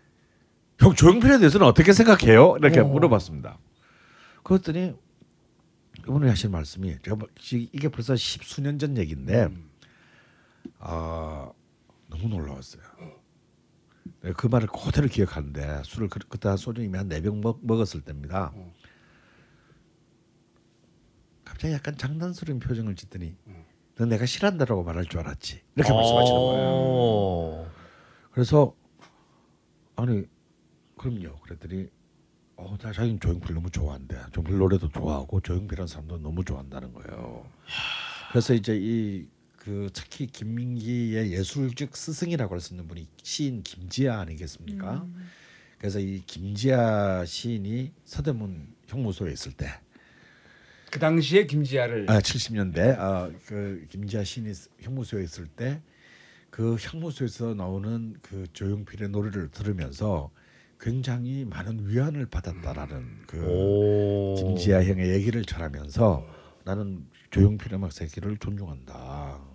[0.81, 2.57] 형 조용필에 대해서는 어떻게 생각해요?
[2.59, 2.85] 이렇게 어.
[2.87, 3.59] 물어봤습니다.
[4.43, 4.95] 그랬더니
[6.01, 9.69] 이분이 하신 말씀이 제가 뭐 시- 이게 벌써 십수년 전 얘기인데 음.
[10.79, 11.51] 아
[12.09, 12.83] 너무 놀라웠어요.
[14.37, 18.51] 그 말을 그대로 기억하는데 술을 그, 그때 소주 이미 한 네 병 먹었을 때입니다.
[18.55, 18.73] 어.
[21.45, 23.65] 갑자기 약간 장난스러운 표정을 짓더니 음.
[23.99, 26.69] 넌 내가 싫어한다라고 말할 줄 알았지 이렇게 말씀하시는 거예요.
[26.71, 27.71] 어.
[28.31, 28.75] 그래서
[29.97, 30.25] 아니
[30.97, 31.39] 그럼요.
[31.41, 31.89] 그랬더니
[32.57, 34.17] 어, 나 자기는 조용필 너무 좋아한대.
[34.33, 37.45] 조용필 노래도 좋아하고 조용필이라는 사람도 너무 좋아한다는 거예요.
[38.31, 39.27] 그래서 이제 이
[39.69, 45.07] 그 특히 김민기의 예술적 스승이라고 할 수 있는 분이 시인 김지아 아니겠습니까?
[45.77, 49.69] 그래서 이 김지아 시인이 서대문 형무소에 있을 때
[50.91, 55.83] 그 당시에 김지아를 아, 70년대 아, 그 김지아 시인이 형무소에 있을 때
[56.59, 60.31] 그 형무소에서 나오는 그 조용필의 노래를 들으면서
[60.81, 64.35] 굉장히 많은 위안을 받았다라는 그 오.
[64.35, 66.27] 김지하 형의 얘기를 전하면서
[66.65, 68.95] 나는 조용필 음악 세계를 존중한다.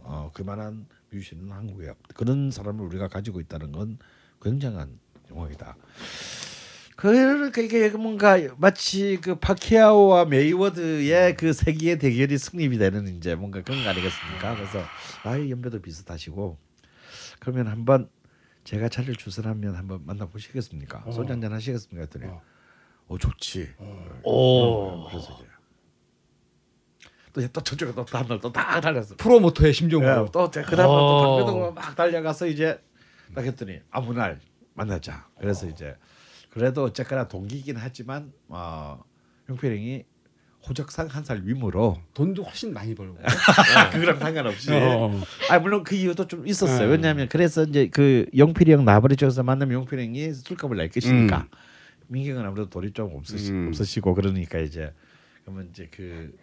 [0.04, 1.98] 어, 그만한 뮤지션은 한국에 없.
[2.14, 3.98] 그런 사람을 우리가 가지고 있다는 건
[4.42, 4.98] 굉장한
[5.30, 5.76] 영광이다.
[7.04, 13.84] 그러니까 이게 뭔가 마치 그 파키아오와 메이워드의 그 세기의 대결이 성립이 되는 이제 뭔가 그런
[13.84, 14.56] 거 아니겠습니까?
[14.56, 14.80] 그래서
[15.26, 16.58] 나이 연배도 비슷하시고
[17.40, 18.10] 그러면 한번
[18.64, 21.04] 제가 자리를 주선하면 한번 만나 보시겠습니까?
[21.12, 22.04] 소주 한잔 하시겠습니까?
[22.04, 22.42] 했더니 어.
[23.08, 23.74] 어, 좋지.
[24.24, 25.06] 오.
[25.10, 25.40] 그래서
[27.36, 29.16] 이제 또, 또 저쪽에 또 다음날 또딱 달렸어.
[29.18, 30.10] 프로모터의 심정으로.
[30.28, 31.28] 예, 또 그 다음에 또 어.
[31.36, 32.82] 방배동으로 막 달려가서 이제
[33.36, 34.40] 딱 했더니 아무 날
[34.74, 35.28] 만나자.
[35.38, 35.98] 그래서 이제
[36.54, 39.04] 그래도 어쨌거나 동기긴 하지만 어,
[39.48, 40.04] 형필행이
[40.70, 43.18] 호적상 한 살 위무로 돈도 훨씬 많이 벌고.
[43.92, 44.72] 그거랑 상관없이.
[44.72, 45.20] 어.
[45.50, 46.86] 아 물론 그 이유도 좀 있었어요.
[46.86, 46.92] 네.
[46.92, 51.58] 왜냐하면 그래서 이제 그 영필이 형 나버리 쪽에서 만나면 영필이 형이 술값을 낼 것이니까 음.
[52.08, 53.68] 민경은 아무래도 돈이 좀 없으시, 음.
[53.70, 54.94] 없으시고 그러니까 이제
[55.44, 56.34] 그러면 이제 그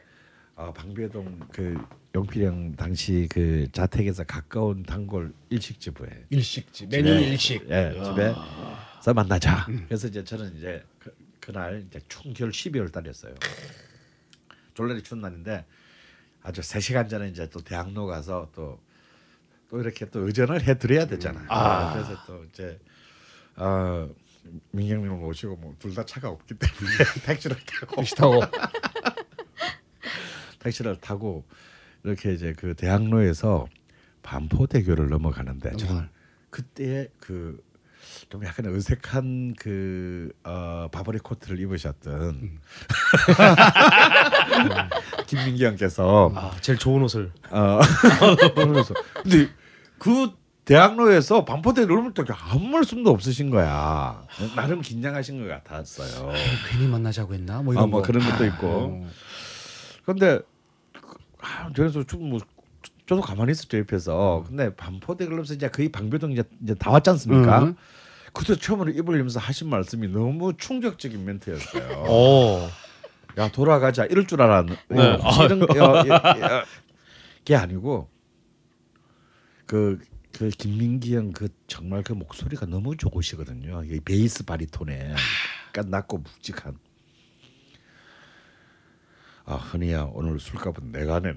[0.61, 1.75] 어, 방배동 그
[2.15, 6.91] 영필이 형 당시 그 자택에서 가까운 단골 일식집에 일식집.
[6.91, 7.29] 메뉴 네.
[7.31, 7.63] 일식.
[7.71, 9.67] 예, 집에서 만나자.
[9.89, 13.35] 그래서 이제 저는 이제 그, 그날 이제 충결 12월 달이었어요.
[14.75, 15.65] 졸라리 추운 날인데
[16.43, 18.79] 아주 3 시간 전에 이제 또 대학로 가서 또
[19.71, 21.47] 또 이렇게 또 의전을 해드려야 되잖아요.
[21.49, 21.93] 아.
[21.93, 22.77] 그래서 또 이제
[23.55, 24.09] 어,
[24.73, 28.41] 민경님을 모시고 뭐 둘 다 차가 없기 때문에 택시를 타고 택시 타고.
[30.61, 31.45] 택시를 타고
[32.05, 33.67] 이렇게 이제 그 대학로에서
[34.23, 36.09] 반포대교를 넘어가는데 저는
[36.51, 37.61] 그때 그
[38.29, 42.59] 좀 약간 어색한 그 어, 바버리 코트를 입으셨던
[45.27, 47.33] 김민기 형께서 아, 제일 좋은 옷을.
[47.51, 47.81] 어
[49.23, 49.49] 근데
[49.99, 50.31] 그
[50.65, 54.23] 대학로에서 반포대교를 넘을 때 아무 말씀도 없으신 거야
[54.55, 56.33] 나름 긴장하신 것 같았어요.
[56.71, 57.63] 괜히 만나자고 했나?
[57.63, 58.07] 뭐 이런 아, 뭐 거.
[58.07, 58.67] 그런 것도 있고.
[58.67, 59.11] 어.
[60.05, 60.41] 근데
[61.43, 62.41] 아, 그래서 좀뭐
[63.07, 64.45] 저도 가만히 있었죠 옆에서.
[64.47, 67.65] 근데 반포대 글러면서 이제 거의 방배동 이제, 이제 다 왔지 않습니까?
[67.65, 67.77] 음.
[68.33, 72.05] 그때 처음으로 입을 열면서 하신 말씀이 너무 충격적인 멘트였어요.
[72.09, 72.69] 오.
[73.39, 74.77] 야 돌아가자 이럴 줄 알았는.
[74.89, 75.19] 네.
[75.21, 76.65] 어, 이런 야, 야, 야,
[77.45, 78.09] 게 아니고
[79.67, 79.99] 그.
[80.33, 83.83] 그 김민기 형 그 정말 그 목소리가 너무 좋으시거든요.
[83.85, 85.13] 이 베이스 바리톤에
[85.69, 86.79] 약간 낮고 묵직한.
[89.51, 91.37] 아 흔히야 오늘 술값은 내가 내는.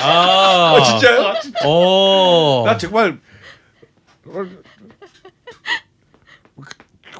[0.00, 1.34] 아, 진짜요?
[1.66, 2.62] 오.
[2.64, 3.18] 나 정말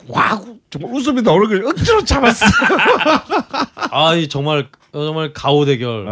[0.06, 2.46] 와 정말 웃음이 나오는 걸 억지로 참았어.
[3.90, 6.06] 아, 이 정말 어, 정말 가오 대결.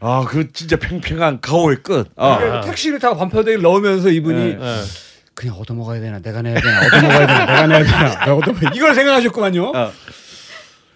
[0.00, 2.10] 아그 진짜 팽팽한 가오의 끝.
[2.16, 4.56] 아, 그래서 택시를 타고 반포대를 넣으면서 이분이 네.
[4.58, 4.82] 네.
[5.34, 9.72] 그냥 얻어먹어야 되나 내가 내야 되나 얻어먹어야 되나 내가 내야 되나 내가 얻어먹어야 이걸 생각하셨구만요.
[9.74, 9.90] 아.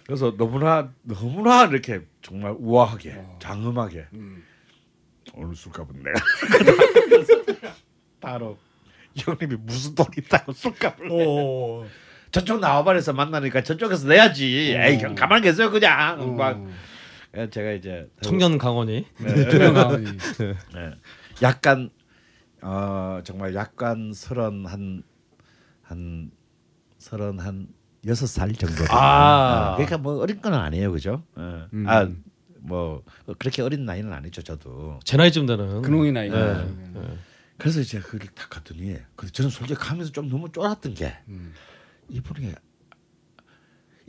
[0.07, 4.07] 그래서 너무나 너무나 이렇게 정말 우아하게 장엄하게
[5.35, 6.21] 오늘 술값은 내가
[8.21, 8.59] 바로
[9.17, 11.15] 형님이 무슨 돈 있다고 술값을 내.
[11.15, 11.87] 오.
[12.31, 14.75] 저쪽 나와버려서 만나니까 저쪽에서 내야지.
[14.77, 16.61] 에이 형 가만 계세요 그냥 막
[17.37, 19.07] 예, 제가 이제 청년 강원이.
[19.51, 20.19] 투명한
[20.75, 20.91] 네.
[21.43, 21.91] 약간
[22.61, 26.31] 어 정말 약간 서른 한한
[26.99, 27.69] 서른 한
[28.07, 28.85] 여섯 살 정도.
[28.91, 29.71] 아.
[29.73, 31.23] 어, 그러니까 뭐 어린 건 아니에요, 그죠?
[31.37, 31.67] 어.
[31.73, 31.85] 음.
[31.89, 32.09] 아
[32.67, 33.03] 뭐
[33.39, 34.99] 그렇게 어린 나이는 아니죠, 저도.
[35.05, 35.83] 제 나이쯤 되는.
[35.83, 36.31] 근홍이 나이.
[36.31, 36.67] 네.
[37.59, 41.53] 그래서 이제 그걸 딱 갔더니 근데 저는 솔직히 가면서 좀 너무 쫄았던 게 음.
[42.09, 42.53] 이분이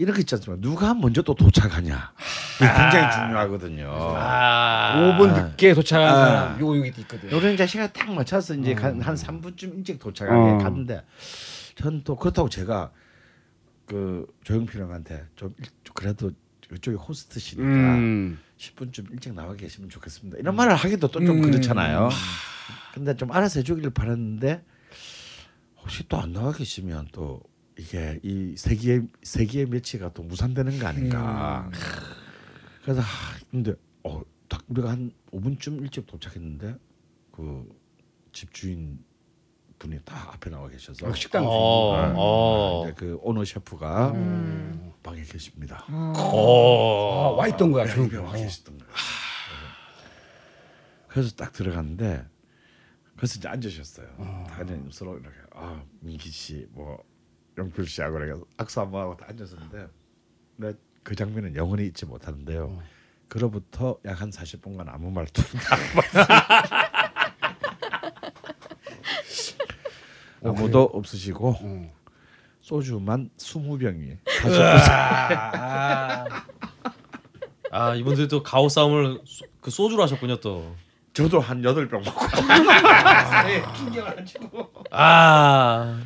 [0.06, 0.62] 거 있지 않습니까?
[0.66, 2.14] 누가 먼저 또 도착하냐.
[2.56, 3.92] 이게 굉장히 중요하거든요.
[4.18, 5.18] 아.
[5.20, 6.26] 5분 늦게 도착한 아.
[6.26, 7.30] 사람 요 여기 있거든.
[7.32, 10.58] 요런 이제 시간 딱 맞춰서 이제 한, 한 3분쯤 일찍 도착하게 어.
[10.60, 11.04] 갔는데
[11.76, 12.92] 전 또 그렇다고 제가
[13.86, 16.32] 그 조영필 형한테 좀 일- 그래도
[16.74, 17.63] 이쪽이 호스트시니까
[17.95, 18.39] 음.
[18.58, 20.38] 10분쯤 일찍 나와 계시면 좋겠습니다.
[20.39, 21.41] 이런 말을 하기도 또좀 음.
[21.41, 22.10] 그렇잖아요.
[22.93, 24.63] 근데 좀 알아서 해주기를 바랐는데
[25.78, 27.41] 혹시 또 안 나와 계시면 또
[27.78, 31.69] 이게 이 세기의 세기의 매치가 또 무산되는 거 아닌가.
[32.82, 33.06] 그래서 하,
[33.52, 36.78] 근데 어, 딱 우리가 한 5분쯤 일찍 도착했는데
[37.32, 37.67] 그
[38.32, 39.04] 집주인
[39.86, 41.48] 분이 딱 앞에 나와 계셔서 아, 식당 네.
[41.50, 42.13] 어.
[42.17, 42.84] 어.
[42.86, 44.91] 이제 그 오너 셰프가 음.
[45.04, 45.86] 방에 계십니다.
[45.88, 47.36] 아, 오.
[47.38, 47.86] 와 있던 거야.
[47.86, 48.15] 야, 조용히.
[48.17, 48.89] 와 계시던 거야.
[51.08, 52.26] 그래서 딱 들어갔는데
[53.15, 54.08] 그래서 이제 앉으셨어요.
[54.50, 57.02] 다 그냥 서로 이렇게 아 민기 씨, 뭐
[57.58, 59.88] 영필 씨하고 이렇게 악수 한번 하고 다 앉았는데
[60.58, 62.82] 근데 그 장면은 영원히 잊지 못하는데요.
[63.30, 65.41] 그로부터 약 한 40분간 아무 말도
[70.50, 71.94] 아무도 없으시고 어.
[72.62, 74.18] 소주만 20병이
[75.38, 76.26] 아,
[77.72, 80.76] 아, 이분들이 또 가오 싸움을 수- 그 소주로 하셨군요 또.
[81.14, 82.26] 저도 한 여덟 병 먹고
[83.48, 85.98] 네, 긴장을 안 치고 아.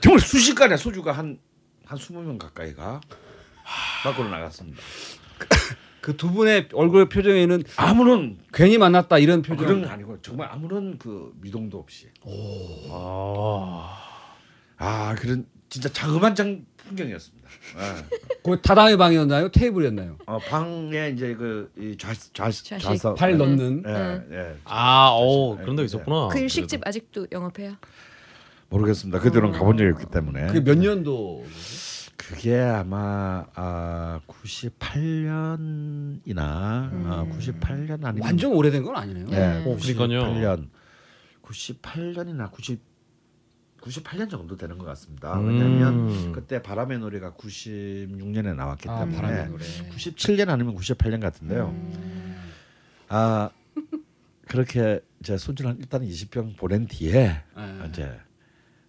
[0.00, 1.38] 정말 순식간에 소주가 한한
[1.98, 3.00] 스무 명 가까이가
[4.04, 4.80] 밖으로 나갔습니다.
[6.00, 9.66] 그 두 분의 얼굴 표정에는 아무런 괜히 만났다 이런 표정.
[9.66, 12.08] 그런 게 아니고 정말 아무런 그 미동도 없이
[12.90, 13.96] 아.
[14.78, 17.48] 아 그런 진짜 자그만 장 풍경이었습니다.
[17.76, 18.18] 예.
[18.42, 19.50] 그 다다음의 방이었나요?
[19.50, 20.16] 테이블이었나요?
[20.26, 21.36] 어, 방에 이제
[21.98, 23.38] 좌, 좌, 발 음.
[23.38, 23.82] 넣는.
[23.86, 24.28] 예, 음.
[24.32, 24.56] 예.
[24.64, 25.86] 아, 오 네, 그런 데 네.
[25.86, 26.28] 있었구나.
[26.28, 27.74] 그 일식집 아직도 영업해요?
[28.70, 29.20] 모르겠습니다.
[29.20, 30.46] 그들은 가본 적이 없기 때문에.
[30.46, 31.44] 그게 몇 년도?
[32.20, 39.26] 그게 아마 아 98년이나 아, 98년 아니면 완전 오래된 건 아니네요.
[39.26, 40.08] 네, 오, 그러니까요.
[40.08, 40.68] 98년
[41.42, 42.90] 98년이나 90
[43.80, 45.40] 98년 정도 되는 것 같습니다.
[45.40, 45.48] 음.
[45.48, 49.64] 왜냐하면 그때 바람의 노래가 96년에 나왔기 아, 때문에 바람의 노래.
[49.64, 51.74] 97년 아니면 98년 같은데요.
[53.08, 53.48] 아
[54.46, 57.84] 그렇게 제 소주 한 일단 20병 보낸 뒤에 네.
[57.88, 58.20] 이제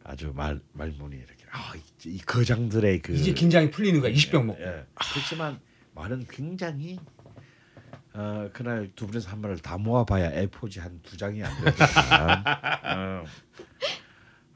[0.03, 1.81] 아주 말 말문이 이렇게 아, 이,
[2.15, 4.11] 이 거장들의 그 이제 긴장이 풀리는 거야.
[4.11, 4.61] 20병 먹고.
[4.61, 4.85] 예.
[5.13, 5.59] 그렇지만
[5.95, 6.97] 말은 굉장히
[8.13, 12.43] 어, 그날 두 분에서 한 말을 다 모아봐야 A4지 한 두 장이 안 되지만
[13.23, 13.25] 어,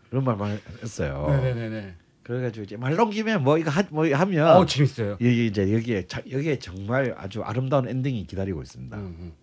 [0.09, 1.27] 그런 말만 했어요.
[1.29, 1.95] 네네네.
[2.23, 5.11] 그래가지고 이제 말 넘기면 뭐 이거 하, 뭐 하면 어 재밌어요.
[5.21, 8.97] 여기 이제 여기에 자, 여기에 정말 아주 아름다운 엔딩이 기다리고 있습니다.
[8.97, 9.33] 음, 음.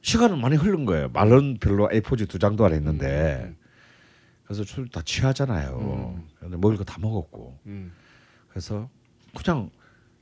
[0.00, 1.08] 시간은 많이 흐른 거예요.
[1.10, 3.56] 말은 별로 A4지 두 장도 안 했는데 음.
[4.52, 6.22] 그래서 술 다 취하잖아요.
[6.38, 7.92] 근데 먹을 거 다 먹었고 음.
[8.50, 8.88] 그래서
[9.34, 9.70] 그냥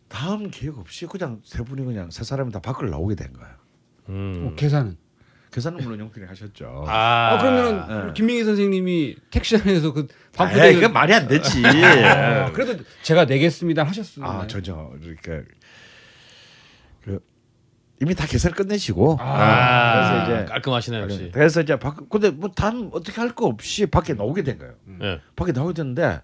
[0.08, 3.54] 다음 계획 없이 그냥 세 분이 그냥 세 사람이 다 밖을 나오게 된 거예요.
[4.08, 4.48] 음.
[4.52, 4.96] 어, 계산은.
[5.50, 6.84] 계산은 물론 용필이 하셨죠.
[6.86, 7.34] 아.
[7.34, 8.12] 어 그러면은 네.
[8.12, 11.64] 김민기 선생님이 택시 안에서 그 에이, 반포대 그 말이 안 되지.
[11.66, 14.24] 아, 그래도 제가 내겠습니다 하셨어요.
[14.24, 15.44] 아 전혀 그러니까 그
[18.02, 19.92] 이미 다 계산 끝내시고 아.
[20.24, 21.30] 그래서 이제 깔끔하시네 역시.
[21.32, 24.74] 그래서 이제 밖 근데 뭐 다음 어떻게 할 거 없이 밖에 나오게 된 거예요.
[25.02, 25.20] 예.
[25.36, 26.20] 밖에 나오게 됐는데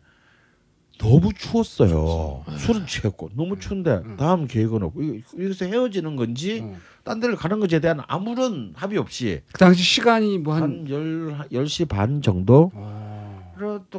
[0.98, 2.44] 너무 추웠어요.
[2.56, 6.74] 술은 취했고 너무 추운데 다음 계획은 없고 이- 여기서 헤어지는 건지 어.
[7.04, 11.50] 딴 데를 가는 건지에 대한 아무런 합의 없이 그 당시 시간이 뭐 한 한 10,
[11.52, 13.05] 10시 반 정도 아,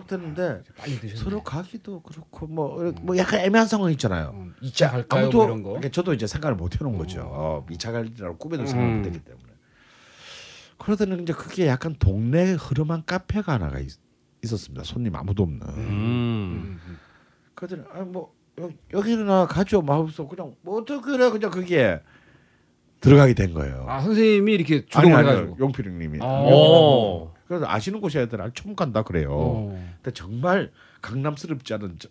[0.07, 1.15] 됐는데 빨리 드셨네.
[1.15, 4.31] 서로 가기도 그렇고 뭐, 뭐 약간 애매한 상황 있잖아요.
[4.33, 5.23] 어, 2차 갈까요?
[5.23, 5.69] 아무도 뭐 이런 거.
[5.69, 7.21] 그러니까 저도 이제 생각을 못 해놓은 거죠.
[7.23, 8.97] 어, 2차 갈이라고 꾸며둘 생각을 음.
[8.97, 9.45] 못 했기 때문에.
[10.77, 13.91] 그러더니 이제 그게 약간 동네에 흐름한 카페가 하나가 있,
[14.43, 14.83] 있었습니다.
[14.83, 15.61] 손님 아무도 없는.
[15.61, 15.77] 음.
[15.77, 16.99] 음, 음.
[17.55, 18.31] 그러더니 아뭐
[18.93, 19.81] 여기나 가죠.
[19.81, 21.99] 마음속 그냥 뭐 어떻게 그래 그냥 그게
[23.01, 23.85] 들어가게 된 거예요.
[23.87, 25.57] 아 선생님이 이렇게 아니 주동을 아니요 해가지고.
[25.59, 26.19] 용필님이.
[26.21, 27.36] 아.
[27.47, 27.49] 오.
[27.49, 29.29] 그래서 아시는 곳이 애들 처음 간다 그래요.
[29.31, 29.91] 어.
[30.01, 32.09] 근데 정말 강남스럽지 않은 저-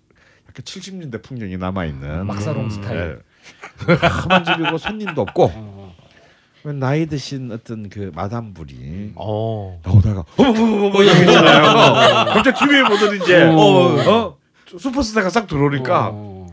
[0.49, 3.21] 약간 70년대 풍경이 남아 있는 막사롱 스타일.
[4.25, 5.95] 험한 집이고 손님도 없고 어.
[6.75, 9.81] 나이 드신 어떤 그 마담분이 어.
[9.85, 12.27] 나오다가 어머머머머 이러잖아요.
[12.33, 13.57] 갑자기 TV에 보더니 이제 어.
[13.57, 14.39] 어,
[14.79, 16.47] 슈퍼스타가 싹 들어오니까 어.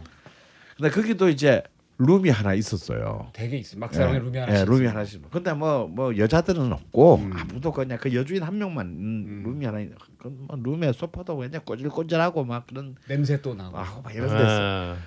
[0.77, 1.63] 근데 거기도 이제
[1.99, 3.29] 룸이 하나 있었어요.
[3.33, 3.77] 되게 있어.
[3.77, 4.59] 막사롱에 예, 룸이 하나.
[4.59, 5.29] 예, 룸이 하나씩.
[5.29, 7.33] 근데 뭐뭐 여자들은 없고 음.
[7.33, 12.43] 아무도 그냥 그 여주인 한 명만 음, 룸이 하나 있- 그뭐 룸에 소파도 그냥 꼬질꼬질하고
[12.45, 13.77] 막 그런 냄새 또 나고.
[13.77, 14.97] 아, 막 이런 데서 아.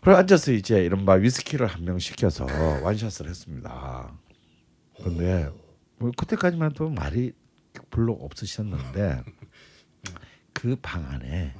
[0.00, 2.46] 그래 앉아서 이제 이른바 위스키를 한 명 시켜서
[2.82, 4.12] 완샷을 했습니다.
[5.02, 5.50] 근데
[5.98, 7.32] 뭐 그때까지만 해도 말이
[7.90, 9.22] 별로 없으셨는데
[10.54, 11.54] 그 방 안에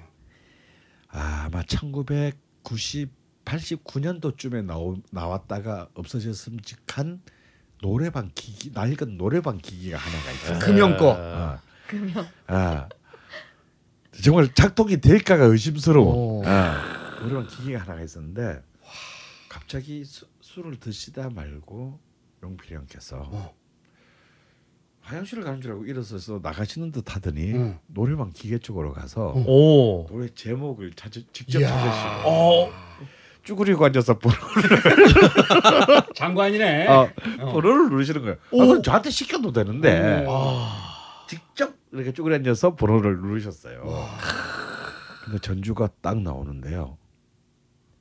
[1.08, 3.10] 아, 아마 1990
[3.46, 7.22] 89년도쯤에 나오, 나왔다가 없어졌음직한
[7.80, 10.58] 노래방 기기 낡은 노래방 기기가 하나가 있어요.
[10.58, 11.16] 금형 거.
[11.18, 11.60] 아,
[12.48, 12.88] 아,
[14.22, 16.40] 정말 작동이 될까가 의심스러워.
[16.40, 16.42] 오.
[16.44, 18.62] 아, 노래방 기기가 하나가 있었는데
[19.48, 21.98] 갑자기 수, 술을 드시다 말고
[22.42, 23.54] 용필이 형께서 어.
[25.02, 27.78] 화장실을 가는 줄 알고 일어서서 나가시는 듯 하더니 응.
[27.86, 30.06] 노래방 기계 쪽으로 가서 오.
[30.08, 31.60] 노래 제목을 찾으, 직접.
[31.60, 32.70] 찾으시고 어.
[33.46, 34.36] 쭈그리고 앉아서 번호,
[36.16, 36.88] 장관이네.
[36.88, 37.08] 어,
[37.40, 37.52] 어.
[37.52, 38.36] 번호를 누르시는 거예요.
[38.36, 40.58] 아, 그럼 저한테 시켜도 되는데 오.
[41.28, 43.82] 직접 이렇게 쭈그리 앉아서 번호를 누르셨어요.
[45.24, 46.98] 근데 전주가 딱 나오는데요.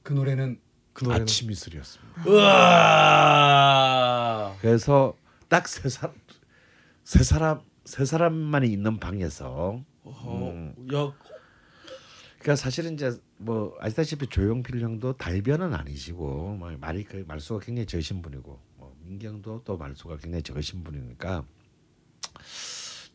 [0.03, 0.59] 그 노래는
[0.93, 1.23] 그 노래는.
[1.23, 2.23] 아침 이슬이었습니다.
[4.61, 5.13] 그래서
[5.47, 6.15] 딱 세 사람
[7.03, 11.11] 세 사람 세 사람만이 있는 방에서 어, 야,
[12.45, 18.21] 그러니까 사실은 이제 뭐 아시다시피 조용필 형도 달변은 아니시고 뭐 말이 그 말수가 굉장히 적으신
[18.21, 21.43] 분이고 뭐 민경도 또 말수가 굉장히 적으신 분이니까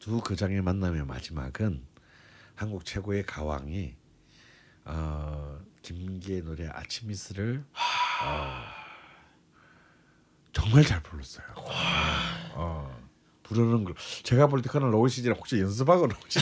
[0.01, 1.87] 두 거장의 만남의 마지막은
[2.57, 3.95] 한국 최고의 가왕이
[4.87, 7.63] 어, 김기의 노래 아침 이슬을
[8.25, 8.63] 어,
[10.53, 11.47] 정말 잘 불렀어요.
[12.57, 13.01] 어,
[13.45, 16.41] 부르는 걸 제가 볼 때 그날 오시지 혹시 연습하고 싶-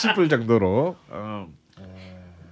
[0.00, 1.61] 싶을 정도로 어,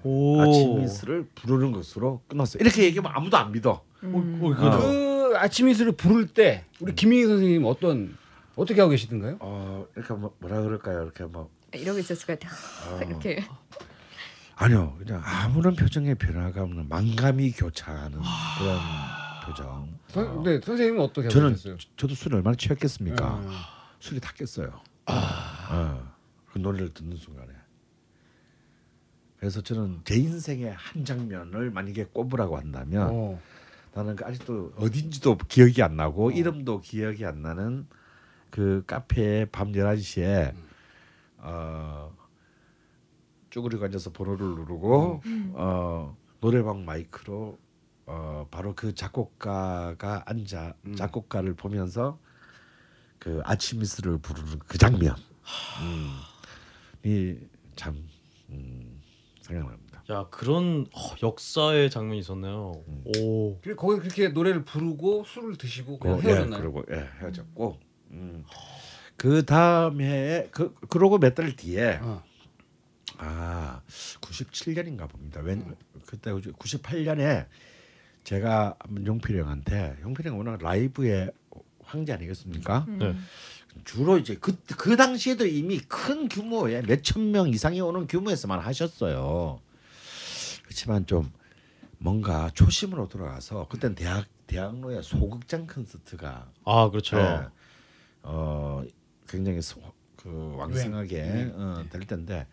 [0.03, 0.41] 오.
[0.41, 2.61] 아침 미스를 부르는 것으로 끝났어요.
[2.61, 3.83] 이렇게 얘기하면 아무도 안 믿어.
[4.01, 8.17] 그 아침 이슬을 부를 때 우리 김민희 선생님 어떤
[8.57, 9.37] 어떻게 하고 계시던가요?
[9.41, 11.03] 어, 이렇게 뭐, 뭐라 그럴까요?
[11.03, 12.55] 이렇게 뭐 이러고 있었을 것 같아.
[12.91, 13.01] 어.
[13.07, 13.45] 이렇게.
[14.57, 18.19] 아니요, 그냥 아무런 표정의 변화가 없는 만감이 교차하는
[18.59, 18.79] 그런
[19.47, 19.99] 표정.
[20.09, 21.77] 선, 네, 선생님은 어떻게 저는 계셨어요?
[21.97, 23.25] 저도 술을 얼마나 취했겠습니까?
[23.25, 23.65] 아.
[24.01, 24.81] 술이 다 깼어요.
[25.07, 26.13] 어,
[26.53, 27.49] 그 노래를 듣는 순간에.
[29.41, 33.41] 그래서 저는 제 인생의 한 장면을 만약에 꼽으라고 한다면 어.
[33.95, 37.87] 나는 그 아직도 어딘지도 기억이 안 나고 이름도 기억이 안 나는
[38.51, 40.55] 그 카페에 밤 11시에
[41.39, 42.15] 어
[43.49, 45.23] 쭈그리고 앉아서 번호를 누르고
[45.55, 46.17] 어.
[46.41, 47.59] 노래방 마이크로
[48.05, 52.19] 어 바로 그 작곡가가 앉아 작곡가를 보면서
[53.19, 55.15] 그 아침 미스를 부르는 그 장면.
[55.83, 56.11] 음,
[57.05, 58.05] 이참
[58.51, 58.90] 음,
[59.51, 60.03] 생각납니다.
[60.11, 62.73] 야 그런 어, 역사의 장면이 있었네요.
[62.89, 63.05] 음.
[63.19, 63.59] 오.
[63.63, 66.59] 그리고 거기 그렇게 노래를 부르고 술을 드시고 그냥 그, 헤어졌나요?
[66.59, 67.79] 예, 그리고 예, 헤어졌고
[68.13, 68.45] 음.
[69.17, 72.23] 그 다음에 그 그러고 몇 달 뒤에 어.
[73.19, 73.83] 아
[74.21, 75.41] 97년인가 봅니다.
[75.41, 77.47] 웬 그때 98년에
[78.25, 81.31] 제가 한번 용필이 형한테 용필이 형 워낙 라이브의
[81.85, 82.87] 황제 아니겠습니까?
[82.89, 83.15] 네.
[83.85, 89.61] 주로 이제 그, 그 당시에도 이미 큰 규모의 몇천 명 이상이 오는 규모에서만 하셨어요.
[90.65, 91.31] 그렇지만 좀
[91.99, 97.19] 뭔가 초심으로 돌아가서 그때는 대학 대학로의 소극장 콘서트가 아 그렇죠.
[97.19, 97.47] 예,
[98.23, 98.83] 어
[99.29, 99.81] 굉장히 소,
[100.17, 102.47] 그 왕성하게 어, 될 텐데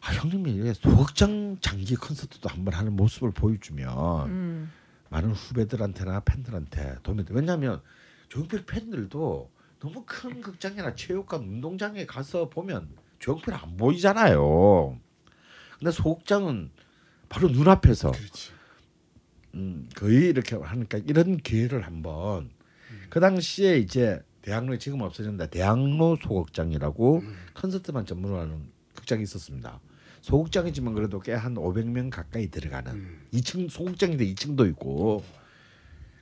[0.00, 4.72] 아, 형님이 왜 소극장 장기 콘서트도 한번 하는 모습을 보여주면 음.
[5.10, 7.34] 많은 후배들한테나 팬들한테 도움이 돼.
[7.34, 7.82] 왜냐하면
[8.28, 9.50] 조용필 팬들도
[9.86, 12.88] 너무 큰 극장이나 체육관, 운동장에 가서 보면
[13.20, 14.98] 조용필 안 보이잖아요.
[15.78, 16.70] 근데 소극장은
[17.28, 18.10] 바로 눈앞에서
[19.54, 22.50] 음, 거의 이렇게 하니까 이런 기회를 한번
[23.10, 27.22] 그 당시에 이제 대학로에 지금 없어졌는데 대학로 소극장이라고
[27.54, 29.80] 콘서트만 전문으로 하는 극장이 있었습니다.
[30.22, 33.26] 소극장이지만 그래도 꽤 한 500명 가까이 들어가는 음.
[33.32, 35.22] 2층 소극장인데 2층도 있고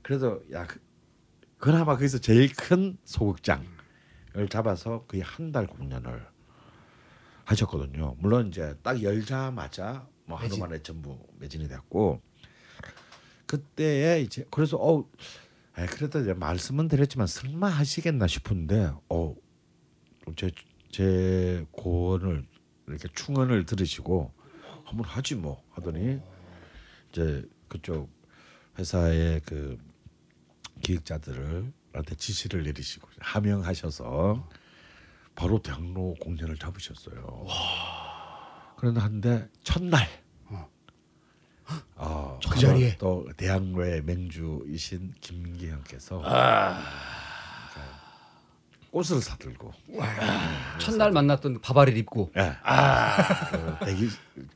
[0.02, 0.66] 그래서 야
[1.64, 3.64] 그, 그나마 거기서 제일 큰 소극장을
[4.50, 6.26] 잡아서 거의 한 달 공연을
[7.44, 8.16] 하셨거든요.
[8.18, 10.60] 물론 이제 딱 열자마자 뭐 하루 매진.
[10.60, 12.20] 만에 전부 매진이 됐고
[13.46, 15.08] 그때에 이제 그래서 어
[15.78, 20.50] 에, 그래도 이제 말씀은 드렸지만 설마 하시겠나 싶은데 어제
[20.90, 22.46] 제 고언을
[22.88, 24.32] 이렇게 충언을 들으시고
[24.84, 26.20] 한번 하지 뭐 하더니
[27.10, 28.10] 이제 그쪽
[28.78, 29.78] 회사의 그
[30.84, 34.48] 기획자들한테 지시를 내리시고 하명하셔서
[35.34, 37.46] 바로 대학로 공연을 잡으셨어요.
[38.76, 40.06] 그런데 한데 첫날
[41.96, 42.96] 어, 그 자리에?
[42.98, 46.82] 또 대학로의 맹주이신 김민기 형께서 아.
[48.90, 49.72] 꽃을 사들고
[50.78, 52.52] 첫날 만났던 바바리를 입고 예.
[53.50, 54.08] 그 대기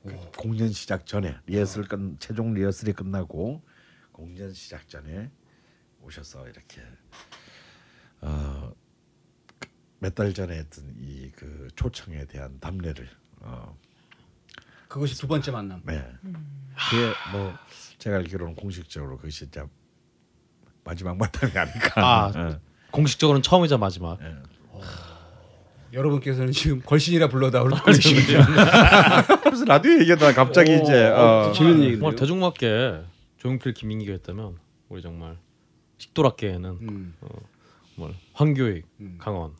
[0.04, 3.62] 그 공연 시작 전에 리허설 끝 최종 리허설이 끝나고
[4.12, 5.32] 공연 시작 전에
[6.08, 6.80] 오셔서 이렇게
[8.20, 8.72] 어,
[10.00, 13.08] 몇 달 전에 했던 이 그 초청에 대한 답례를
[13.40, 13.76] 어,
[14.88, 15.82] 그것이 두 번째 만남.
[15.84, 16.04] 네.
[16.90, 17.54] 그게 뭐
[17.98, 19.62] 제가 알기로는 공식적으로 그것이 이제
[20.84, 21.92] 마지막 만남이 아닐까.
[21.96, 22.32] 아.
[22.34, 22.58] 예.
[22.90, 24.18] 공식적으로는 처음이자 마지막.
[24.22, 24.34] 예.
[25.92, 28.46] 여러분께서는 지금 걸신이라 불러다 울고 계십니다.
[29.42, 31.98] 그래서 라디오 얘기하다가 갑자기 오, 이제 어, 어, 재밌는 얘기네요.
[32.00, 33.02] 정말 대중음악계
[33.38, 34.56] 조용필 김민기가 했다면
[34.88, 35.36] 우리 정말
[35.98, 37.14] 식도락계에는 음.
[37.96, 39.16] 뭐 황교익, 음.
[39.18, 39.52] 강원,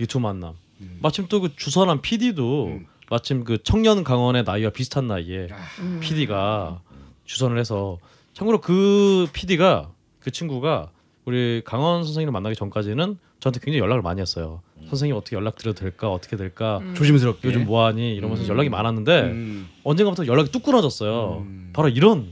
[0.00, 0.54] 유튜브 만남.
[0.80, 0.98] 음.
[1.02, 2.86] 마침 또 그 주선한 PD도 음.
[3.10, 6.00] 마침 그 청년 강원의 나이와 비슷한 나이에 아, 음.
[6.00, 6.80] PD가
[7.26, 7.98] 주선을 해서
[8.32, 10.90] 참고로 그 PD가 그 친구가
[11.24, 14.62] 우리 강원 선생님을 만나기 전까지는 저한테 굉장히 연락을 많이 했어요.
[14.88, 16.10] 선생님 어떻게 연락 드려도 될까?
[16.10, 16.78] 어떻게 될까?
[16.78, 16.94] 음.
[16.94, 17.46] 조심스럽게.
[17.46, 18.14] 요즘 뭐하니?
[18.14, 18.48] 이러면서 음.
[18.48, 19.68] 연락이 많았는데 음.
[19.84, 21.38] 언젠가부터 연락이 뚝 끊어졌어요.
[21.46, 21.70] 음.
[21.72, 22.28] 바로 이런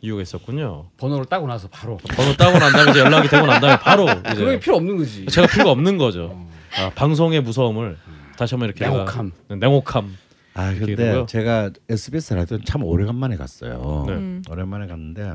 [0.00, 0.90] 이유가 있었군요.
[0.96, 1.96] 번호를 따고 나서 바로.
[1.96, 4.96] 번호 따고 난 다음에 이제 연락이 되고 난 다음에 바로 그런 게 이제 필요 없는
[4.96, 5.26] 거지.
[5.26, 6.30] 제가 필요가 없는 거죠.
[6.32, 6.50] 어.
[6.76, 7.96] 아, 방송의 무서움을
[8.36, 9.32] 다시 한번 이렇게 냉혹함.
[9.48, 10.16] 네, 냉혹함.
[10.54, 11.26] 아 근데 되고요.
[11.26, 14.04] 제가 SBS 라디오 참 오래간만에 갔어요.
[14.06, 14.14] 네.
[14.14, 14.42] 음.
[14.50, 15.34] 오랜만에 갔는데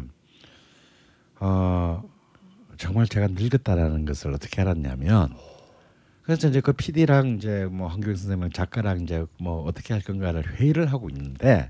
[1.39, 2.03] 어
[2.77, 5.29] 정말 제가 늙었다라는 것을 어떻게 알았냐면
[6.23, 10.91] 그래서 이제 그 PD랑 이제 뭐 한교익 선생님 작가랑 이제 뭐 어떻게 할 건가를 회의를
[10.91, 11.69] 하고 있는데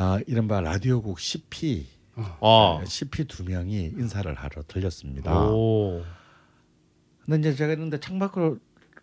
[0.00, 2.80] 아 이른바 라디오국 CP 아.
[2.86, 5.48] CP 두 명이 인사를 하러 들렸습니다.
[5.50, 6.04] 오.
[7.24, 8.58] 근데 이제 제가 있는데 창밖으로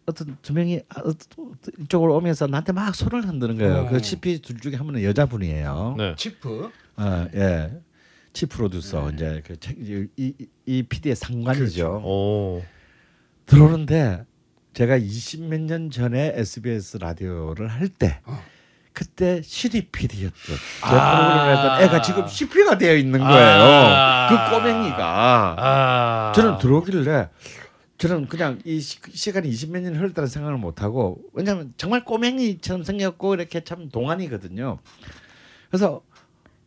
[0.05, 1.13] 어떤 두 명이 아, 어,
[1.81, 3.75] 이쪽으로 오면서 나한테 막 손을 흔드는 거예요.
[3.81, 3.89] 어.
[3.89, 5.95] 그 CP 둘 중에 한 분은 여자분이에요.
[5.97, 6.15] 네.
[6.15, 6.71] 치프.
[6.97, 7.71] 어, 예.
[8.31, 10.33] 치 프로듀서 이제 그 책- 이, 이,
[10.65, 12.01] 이 PD의 상관이죠.
[12.05, 12.63] 오.
[13.45, 14.23] 들어오는데
[14.73, 18.37] 제가 20 몇 년 전에 SBS 라디오를 할때 어.
[18.95, 21.15] 그때 CD PD였던 제 아.
[21.15, 23.61] 프로그램을 했던 애가 지금 CP가 되어 있는 거예요.
[23.61, 24.27] 아.
[24.29, 26.31] 그 꼬맹이가 아.
[26.33, 27.29] 저는 들어오길래
[27.99, 33.35] 저는 그냥 이 시, 간이 20몇 년 흘렀다는 생각을 못 하고 왜냐하면 정말 꼬맹이처럼 생겼고
[33.35, 34.79] 이렇게 참 동안이거든요.
[35.69, 36.01] 그래서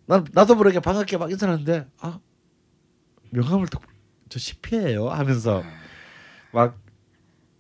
[0.06, 2.20] 난 나도 모르게 반갑게 막 인사하는데 아
[3.30, 3.82] 명함을 딱
[4.28, 5.62] 저 CP예요 하면서
[6.52, 6.78] 막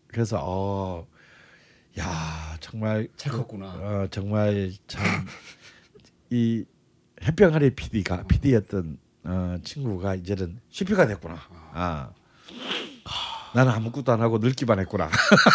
[0.08, 1.06] 그래서 어.
[1.98, 3.66] 야 정말 잘 컸구나.
[3.66, 5.02] 어, 정말 참
[6.30, 6.64] 이
[7.22, 11.38] 햇병아리 PD가 PD였던 어, 친구가 이제는 CP가 됐구나.
[11.72, 12.10] 아.
[13.54, 15.08] 나는 아무것도 안 하고 늙기만 했구나.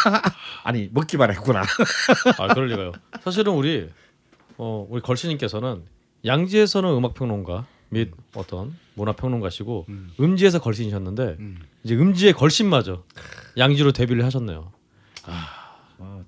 [0.63, 1.61] 아니 먹기만 했구나.
[2.39, 2.91] 아 그럴 리가요.
[3.21, 3.89] 사실은 우리
[4.57, 5.83] 어 우리 걸신님께서는
[6.25, 10.35] 양지에서는 음악 평론가 및 어떤 문화 평론가시고 음.
[10.37, 11.59] 지에서 걸신이셨는데 음.
[11.83, 13.03] 이제 음지의 걸신마저
[13.57, 14.71] 양지로 데뷔를 하셨네요.
[15.25, 15.62] 뭐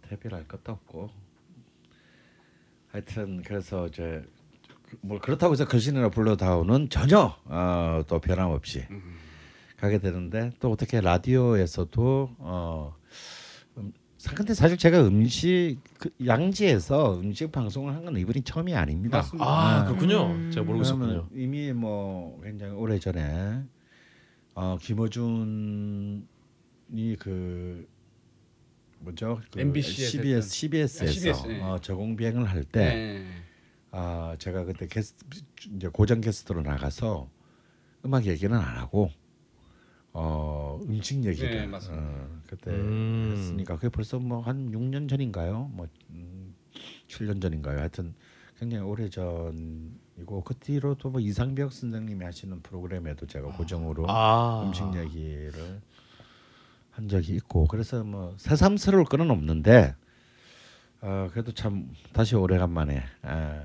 [0.09, 1.09] 대비할 것도 없고.
[2.91, 4.23] 하여튼 그래서 이제
[5.01, 8.85] 뭐 그렇다고 해서 걸신이라 불러다오는 전혀 어, 또 변함없이
[9.77, 12.95] 가게 되는데 또 어떻게 라디오에서도 어
[13.77, 19.17] 음, 사- 근데 사실 제가 음식 그 양지에서 음식 방송을 한 건 이번이 처음이 아닙니다.
[19.17, 19.45] 맞습니다.
[19.45, 19.87] 아 네.
[19.87, 20.27] 그렇군요.
[20.31, 20.51] 음.
[20.51, 21.27] 제가 모르고 있었군요.
[21.33, 23.63] 이미 뭐 굉장히 오래 전에
[24.53, 26.23] 어 김어준이
[27.19, 27.85] 그
[29.05, 29.39] 뭐죠?
[29.51, 31.61] 그 MBC 에서 CBS CBS에서 아, CBS, 네.
[31.61, 33.25] 어, 저공 비행을 할때 네.
[33.91, 35.23] 아 제가 그때 게스트
[35.75, 37.29] 이제 고정 게스트로 나가서
[38.03, 39.09] 음악 얘기는 안 하고
[40.11, 41.77] 어 음식 얘기를 네.
[41.89, 43.33] 어, 그때 음.
[43.35, 45.69] 했으니까 그게 벌써 뭐 한 6년 전인가요?
[45.73, 46.55] 뭐 음,
[47.07, 47.79] 7년 전인가요?
[47.79, 48.13] 하여튼
[48.57, 54.83] 굉장히 오래 전이고 그 뒤로 또 뭐 이상벽 선생님이 하시는 프로그램에도 제가 고정으로 아 음식
[54.95, 55.81] 얘기를
[56.95, 59.95] 한 적이 있고 그래서 뭐 새삼스러울 거는 없는데
[61.01, 63.61] 어, 그래도 참 다시 오래간만에 에,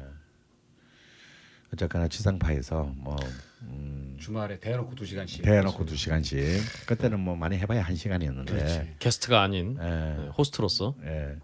[1.72, 3.16] 어쨌거나 지상파에서 뭐
[3.62, 5.42] 음, 주말에 대놓고 두 시간씩.
[5.42, 6.38] 대놓고 두 시간씩
[6.86, 8.94] 그때는 뭐 많이 해봐야 한 시간이었는데 그렇지.
[8.98, 11.36] 게스트가 아닌 예, 네, 호스트로서 예,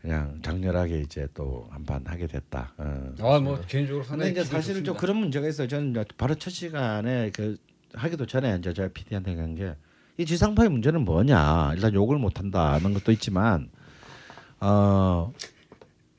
[0.00, 2.72] 그냥 장렬하게 이제 또 한판 하게 됐다.
[2.78, 3.14] 어.
[3.18, 5.00] 아뭐 개인적으로 근데 상당히 이제 사실은 좀 좋습니다.
[5.00, 5.66] 그런 문제가 있어요.
[5.66, 7.56] 저는 바로 첫 시간에 그
[7.94, 9.74] 하기도 전에 이제 제가 PD한테 간게
[10.20, 11.72] 이 지상파의 문제는 뭐냐.
[11.74, 13.70] 일단 욕을 못 한다는 것도 있지만
[14.60, 15.32] 어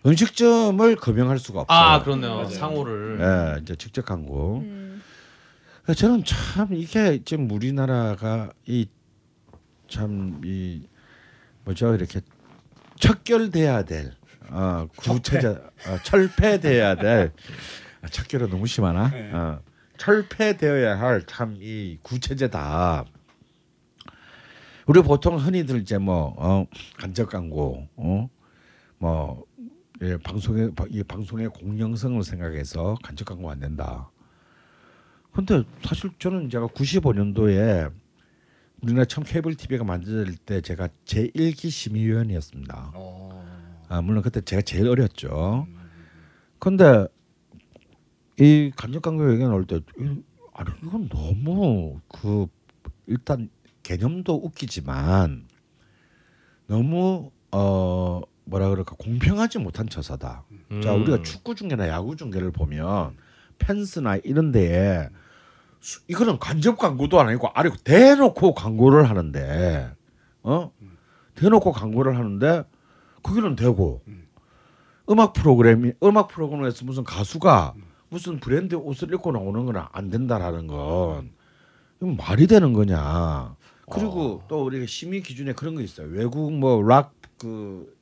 [0.04, 1.78] 음식점을 금형할 수가 없어요.
[1.78, 2.34] 아 그렇네요.
[2.38, 2.50] 맞아요.
[2.50, 4.58] 상호를 예, 이제 직접 광고.
[4.62, 5.04] 음.
[5.96, 8.88] 저는 참 이게 지금 우리나라가 이
[9.88, 10.88] 참 이
[11.66, 12.22] 뭐죠 이렇게
[13.00, 14.14] 척결돼야 될
[14.50, 17.34] 어, 구체자 어, 철폐돼야 될
[18.02, 19.10] 아, 척결은 너무 심하나?
[19.10, 19.30] 네.
[19.34, 19.60] 어,
[19.98, 23.06] 철폐되어야 할 참 이 구체제다.
[24.88, 26.66] 우리 보통 흔히들 이제 뭐 어,
[26.98, 28.30] 간접 광고, 어
[29.00, 29.44] 뭐
[30.04, 34.12] 예, 방송의 이 방송의 공영성을 생각해서 간접 광고 안 된다.
[35.32, 37.92] 근데 사실 저는 제가 95년도에
[38.84, 42.92] 우리나라 처음 케이블 TV가 만들어질 때 제가 제1기 심의위원이었습니다.
[42.94, 43.84] 어.
[43.90, 45.66] 아, 물론 그때 제가 제일 어렸죠.
[46.60, 47.08] 근데
[48.40, 50.22] 이 간접 광고 얘기 나올 때 이-
[50.54, 52.46] 아니 이건 너무 그
[53.08, 53.50] 일단
[53.96, 55.46] 개념도 웃기지만
[56.68, 60.44] 너무 어 뭐라 그럴까 공평하지 못한 처사다.
[60.82, 61.02] 자 음.
[61.02, 63.18] 우리가 축구 중계나 야구 중계를 보면
[63.60, 65.10] 펜스나 이런 데에
[65.82, 69.92] 수- 이거는 간접 광고도 아니고 아니 대놓고 광고를 하는데
[70.44, 70.72] 어
[71.36, 72.64] 대놓고 광고를 하는데
[73.24, 74.02] 거기는 되고
[75.10, 77.74] 음악 프로그램이 음악 프로그램에서 무슨 가수가
[78.10, 81.32] 무슨 브랜드 옷을 입고 나오는 건 안 된다라는 건
[82.18, 83.56] 말이 되는 거냐
[83.90, 87.94] 그리고 또 우리가 심의 기준에 그런 거 있어요 외국 뭐락그그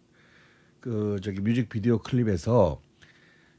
[1.21, 2.79] 저기 뮤직비디오 클립에서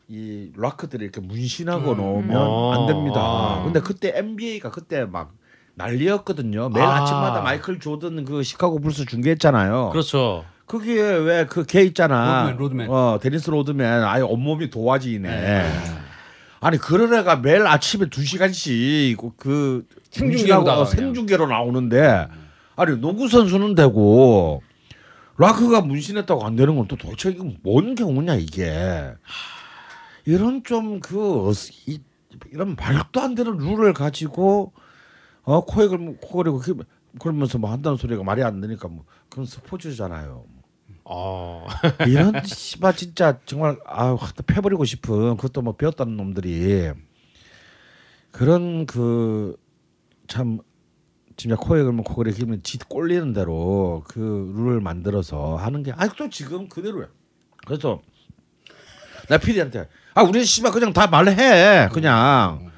[0.08, 1.96] 이 락커들이 이렇게 문신하고 음.
[1.96, 2.72] 나오면 어.
[2.72, 3.20] 안 됩니다.
[3.20, 3.62] 아.
[3.62, 5.32] 근데 그때 NBA가 그때 막
[5.74, 6.70] 난리였거든요.
[6.70, 7.02] 매일 아.
[7.02, 7.04] 아.
[7.04, 9.90] 침마다 마이클 조던 그 시카고 불스 중계했잖아요.
[9.90, 10.44] 그렇죠.
[10.66, 12.42] 거기에 왜그 걔 있잖아.
[12.42, 12.90] 로드맨, 로드맨.
[12.90, 14.04] 어, 데니스 로드맨.
[14.04, 15.64] 아예 온몸이 도화지네.
[16.60, 22.26] 아니 그런 애가 매일 아침에 두 시간씩 그 생중계로 문신하고 나와요, 생중계로 나오는데
[22.76, 24.62] 아니 농구 선수는 되고
[25.38, 29.14] 락커가 문신했다고 안 되는 건 또 도대체 이건 뭔 경우냐 이게
[30.26, 31.52] 이런 좀 그
[32.52, 34.72] 이런 말도 안 되는 룰을 가지고
[35.42, 36.76] 어 코에 걸면 코 걸리고 그-
[37.18, 40.44] 그러면서 뭐 한다는 소리가 말이 안 되니까 뭐 그건 스포츠잖아요.
[41.12, 41.66] 어.
[42.06, 46.92] 이런 씨발 진짜 정말 아우 확 패버리고 싶은 그것도 뭐 배웠다는 놈들이
[48.30, 49.56] 그런 그
[50.30, 50.60] 참
[51.36, 56.68] 진짜 코에 걸면 코걸이 길면 지 꼴리는 대로 그 룰을 만들어서 하는 게 아직도 지금
[56.68, 57.08] 그대로야.
[57.66, 58.00] 그래서
[59.28, 62.69] 나 피디한테 아 우리 씨발 그냥 다 말해 그냥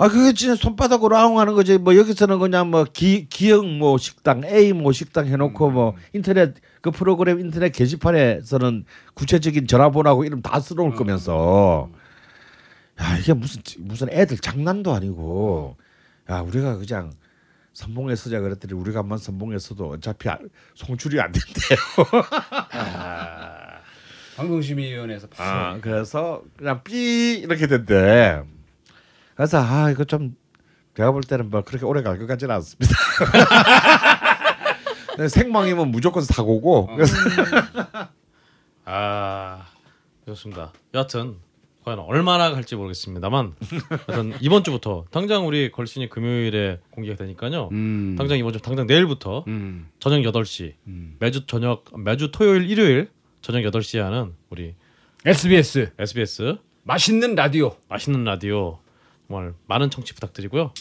[0.00, 1.76] 아 그게 진짜 손바닥으로 아웅하는 거지.
[1.76, 6.90] 뭐 여기서는 그냥 뭐 기 기영 뭐 식당 A 뭐 식당 해놓고 뭐 인터넷 그
[6.92, 8.84] 프로그램 인터넷 게시판에서는
[9.14, 11.90] 구체적인 전화번호하고 이름 다 써놓을 거면서.
[13.00, 15.76] 야 이게 무슨 무슨 애들 장난도 아니고.
[16.30, 17.12] 야 우리가 그냥
[17.72, 20.38] 선봉에 서자 그랬더니 우리가 한번 선봉에 서도 어차피 아-
[20.74, 21.78] 송출이 안 된대요.
[24.36, 28.42] 방송심의위원회에서 아 그래서 그냥 삐 이렇게 된대.
[29.38, 30.34] 그래서 아 이거 좀
[30.96, 32.92] 제가 볼 때는 뭐 그렇게 오래 갈 것 같지는 않습니다.
[35.14, 37.14] 근데 생방이면 무조건 사고고 그래서
[38.84, 39.64] 아
[40.26, 40.72] 좋습니다.
[40.92, 41.36] 여하튼
[41.84, 43.54] 과연 얼마나 갈지 모르겠습니다만
[44.08, 47.68] 하여튼 이번 주부터 당장 우리 걸신이 금요일에 공개가 되니까요.
[47.70, 48.16] 음.
[48.18, 49.88] 당장 이번 주 당장 내일부터 음.
[50.00, 51.14] 저녁 8시 음.
[51.20, 53.08] 매주 저녁 매주 토요일 일요일
[53.40, 54.74] 저녁 8시에 하는 우리
[55.24, 57.76] SBS SBS 맛있는 라디오.
[57.88, 58.80] 맛있는 라디오
[59.28, 60.72] 정말 많은 청취 부탁드리고요.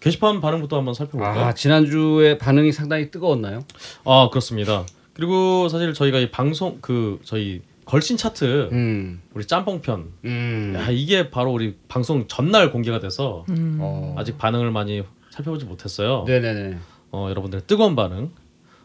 [0.00, 1.44] 게시판 반응부터 한번 살펴볼까요?
[1.44, 3.64] 아 지난주에 반응이 상당히 뜨거웠나요?
[4.04, 4.84] 아 그렇습니다.
[5.14, 9.20] 그리고 사실 저희가 이 방송 그 저희 걸신 차트 음.
[9.34, 10.12] 우리 짬뽕 편.
[10.24, 10.74] 음.
[10.76, 13.78] 야 이게 바로 우리 방송 전날 공개가 돼서 음.
[13.80, 14.14] 어.
[14.16, 16.24] 아직 반응을 많이 살펴보지 못했어요.
[16.26, 16.78] 네네네.
[17.12, 18.30] 어 여러분들의 뜨거운 반응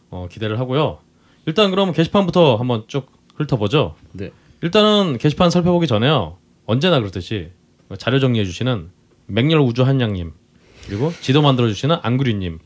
[0.10, 1.00] 어, 기대를 하고요.
[1.46, 3.96] 일단 그럼 게시판부터 한번 쭉 훑어보죠.
[4.14, 4.32] 네.
[4.62, 6.38] 일단은 게시판 살펴보기 전에요.
[6.66, 7.50] 언제나 그렇듯이
[7.98, 8.90] 자료 정리해 주시는
[9.28, 10.34] 맹렬 우주 한양님
[10.88, 12.60] 그리고 지도 만들어 주시는 안구리님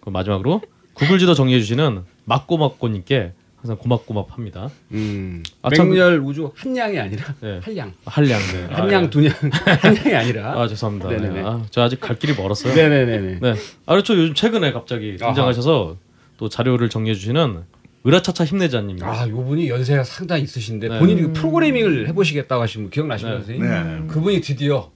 [0.00, 0.62] 그 마지막으로
[0.94, 4.68] 구글 지도 정리해 주시는 막고막고님께 항상 고맙고맙합니다.
[4.92, 5.42] 음.
[5.62, 7.60] 아, 참- 맹렬 우주 한 양이 아니라 네.
[7.62, 7.92] 한양.
[8.04, 8.66] 한량 네.
[8.74, 9.10] 아, 한양 예.
[9.10, 9.32] 두냥
[9.80, 10.52] 한양이 아니라.
[10.60, 11.08] 아 죄송합니다.
[11.08, 11.34] 네네네.
[11.34, 11.42] 네.
[11.46, 12.74] 아, 저 아직 갈 길이 멀었어요.
[12.74, 13.38] 네네네네.
[13.40, 13.54] 네.
[13.86, 14.14] 아 그렇죠.
[14.14, 15.96] 요즘 최근에 갑자기 등장하셔서
[16.36, 17.62] 또 자료를 정리해 주시는
[18.06, 19.02] 으라차차 힘내자님.
[19.02, 20.98] 아, 요 분이 연세가 상당히 있으신데 네.
[20.98, 23.44] 본인이 그 프로그래밍을 해보시겠다고 하신 분 기억나시나요, 네.
[23.44, 23.66] 선생님?
[23.66, 24.06] 네.
[24.12, 24.90] 그분이 드디어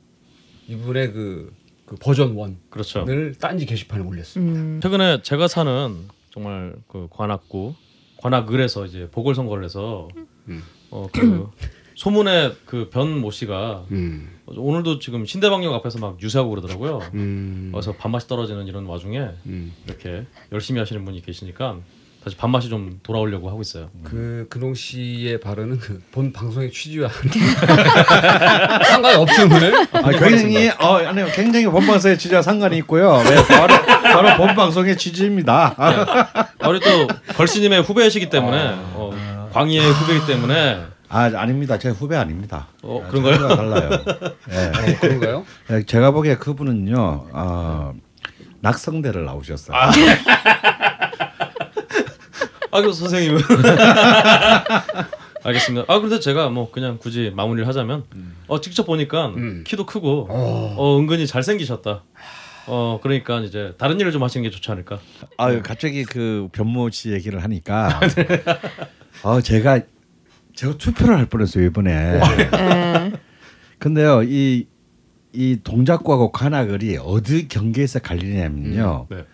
[0.68, 1.50] 이분의 그,
[1.86, 3.06] 그 버전 1을 그렇죠.
[3.40, 4.44] 딴지 게시판에 올렸어요.
[4.44, 4.80] 음.
[4.82, 5.96] 최근에 제가 사는
[6.38, 7.74] 정말 그 관악구
[8.18, 10.08] 관악을에서 이제 보궐선거를 해서
[10.46, 10.62] 음.
[10.90, 11.50] 어그
[11.96, 14.30] 소문의 그변 모 씨가 음.
[14.46, 17.00] 오늘도 지금 신대방역 앞에서 막 유세하고 그러더라고요.
[17.14, 17.70] 음.
[17.72, 19.72] 그래서 밥맛이 떨어지는 이런 와중에 음.
[19.84, 21.80] 이렇게 열심히 하시는 분이 계시니까
[22.24, 23.90] 다시 밥맛이 좀 돌아오려고 하고 있어요.
[24.02, 27.08] 그 근홍 씨의 발언은 그 본 방송의 취지와
[28.90, 33.22] 상관이 없음을 아, 굉장히 어 아니요 굉장히 본 방송의 취지와 상관이 있고요.
[33.22, 35.74] 네, 바로 바로 본 방송의 취지입니다.
[35.76, 41.78] 아, 아, 우리 또 걸씨님의 후배이시기 때문에 어, 광희의 후배이기 때문에 아 아닙니다.
[41.78, 42.66] 제 후배 아닙니다.
[42.82, 43.38] 어, 아, 그런가요?
[43.38, 43.90] 저희가 달라요.
[44.50, 44.56] 예.
[44.66, 45.44] 어, 그런가요?
[45.70, 47.92] 예, 제가 보기에 그분은요 어,
[48.60, 49.76] 낙성대를 나오셨어요.
[52.70, 53.40] 아, 그 선생님은
[55.44, 55.86] 알겠습니다.
[55.92, 58.04] 아, 그런데 제가 뭐 그냥 굳이 마무리를 하자면
[58.48, 59.64] 어 직접 보니까 음.
[59.66, 62.04] 키도 크고 어 은근히 잘 생기셨다.
[62.66, 64.98] 어 그러니까 이제 다른 일을 좀 하시는 게 좋지 않을까.
[65.36, 68.00] 아 갑자기 그 변모 씨 얘기를 하니까
[69.22, 69.80] 어 제가
[70.54, 71.92] 제가 투표를 할 뻔했어요 이번에.
[71.92, 72.20] 에.
[73.78, 74.66] 근데요 이
[75.32, 79.06] 이 동작구하고 관악을이 어디 경계에서 갈리냐면요.
[79.10, 79.24] 네.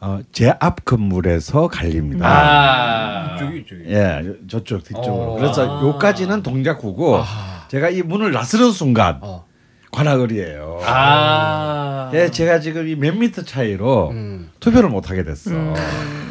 [0.00, 2.26] 어, 제 앞 건물에서 갈립니다.
[2.28, 3.82] 아, 이쪽이 이쪽이.
[3.88, 5.32] 예, 저쪽 뒤쪽으로.
[5.32, 5.36] 어.
[5.36, 7.20] 그래서 요까지는 동작구고
[7.68, 9.44] 제가 이 문을 나서는 순간 어.
[9.90, 10.80] 관악을이에요.
[10.84, 12.10] 아.
[12.14, 14.50] 예, 제가 지금 이 몇 미터 차이로 음.
[14.60, 15.50] 투표를 못 하게 됐어.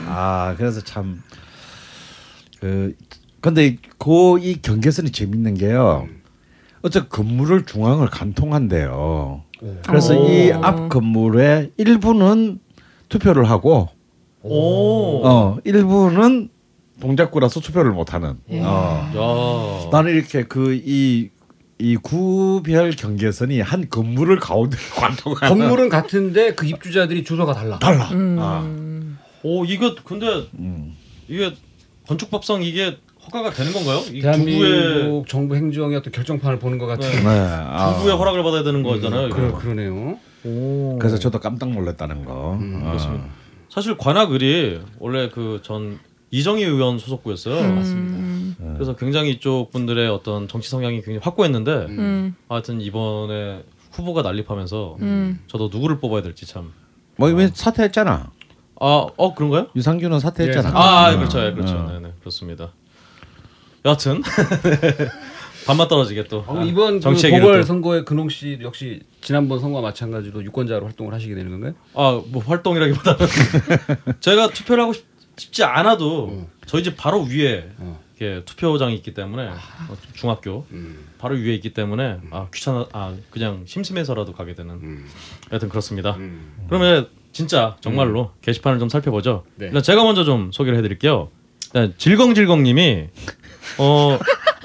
[0.07, 1.22] 아, 그래서 참
[2.61, 2.95] 그,
[3.41, 6.07] 근데 그이 경계선이 재밌는 게요.
[6.84, 9.43] 어째 건물을 중앙을 간통한대요.
[9.88, 10.28] 그래서 오.
[10.30, 12.59] 이앞 건물의 일부는
[13.09, 13.89] 투표를 하고
[14.43, 15.21] 오.
[15.25, 16.49] 어 일부는
[16.99, 18.35] 동작구라서 투표를 못 하는.
[18.49, 18.61] 예.
[18.61, 19.85] 어.
[19.85, 19.89] 야.
[19.91, 21.29] 나는 이렇게 그이
[21.79, 27.77] 이 구별 경계선이 한 건물을 가운데 관통하는 건물은 같은데 그 입주자들이 주소가 달라.
[27.79, 28.09] 달라.
[28.11, 28.37] 음.
[28.39, 28.67] 아.
[29.43, 30.95] 오 이거 근데 음.
[31.27, 31.53] 이게
[32.07, 34.01] 건축법상 이게 허가가 되는 건가요?
[34.11, 37.21] 이 대한민국 정부 행정의 어떤 결정판을 보는 것 같은 네.
[37.21, 37.29] 네.
[37.29, 37.93] 아.
[37.95, 39.29] 주부의 허락을 받아야 되는 거잖아요.
[39.29, 39.57] 그러, 이거.
[39.59, 40.17] 그러네요.
[40.45, 40.97] 오.
[40.99, 42.53] 그래서 저도 깜짝 놀랐다는 거.
[42.59, 42.88] 음, 어.
[42.88, 43.25] 그렇습니다.
[43.69, 47.57] 사실 관악을이 원래 그 전 이정희 의원 소속구였어요.
[47.61, 53.63] 음, 그래서 굉장히 이쪽 분들의 어떤 정치 성향이 굉장히 확고했는데 음, 하여튼 이번에
[53.93, 55.39] 후보가 난립하면서 음.
[55.47, 56.73] 저도 누구를 뽑아야 될지 참.
[57.15, 58.29] 뭐 이번 사퇴했잖아.
[58.79, 59.67] 아, 어 그런가요?
[59.75, 60.69] 유상균은 사퇴했잖아.
[60.69, 61.17] 예, 아, 어.
[61.17, 61.91] 그렇죠, 예, 그렇죠, 어.
[61.93, 62.73] 네, 네, 그렇습니다.
[63.85, 64.21] 여하튼
[65.68, 67.63] 반만 떨어지게 또 어, 아, 이번 그 보궐 또.
[67.63, 71.74] 선거에 근홍 씨 역시 지난번 선거와 마찬가지로 유권자로 활동을 하시게 되는 건가요?
[71.93, 73.28] 아, 뭐 활동이라기보다는
[74.22, 75.05] 제가 투표를 하고 싶,
[75.36, 77.99] 지 않아도 저희 집 바로 위에 어.
[78.18, 81.05] 이렇게 투표장이 있기 때문에 어, 중학교 음.
[81.20, 85.05] 바로 위에 있기 때문에 아 귀찮아 아 그냥 심심해서라도 가게 되는 음.
[85.51, 86.15] 여하튼 그렇습니다.
[86.15, 86.53] 음.
[86.68, 89.43] 그러면 진짜 정말로 게시판을 좀 살펴보죠.
[89.55, 89.68] 네.
[89.68, 91.30] 일단 제가 먼저 좀 소개를 해드릴게요.
[91.65, 93.07] 일단 질겅질겅님이
[93.78, 94.18] 어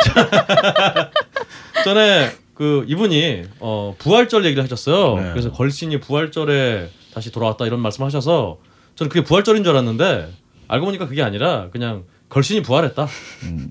[1.85, 5.17] 전에 그 이분이 어 부활절 얘기를 하셨어요.
[5.21, 5.31] 네.
[5.31, 8.59] 그래서 걸신이 부활절에 다시 돌아왔다 이런 말씀하셔서
[8.95, 10.33] 저는 그게 부활절인 줄 알았는데
[10.69, 13.07] 알고 보니까 그게 아니라 그냥 걸신이 부활했다.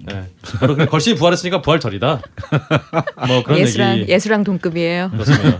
[0.06, 0.28] 네.
[0.60, 2.22] 바로 그냥 걸신이 부활했으니까 부활절이다.
[3.28, 4.12] 뭐 그런 예수랑 얘기.
[4.12, 5.10] 예수랑 동급이에요.
[5.12, 5.60] 그렇습니다.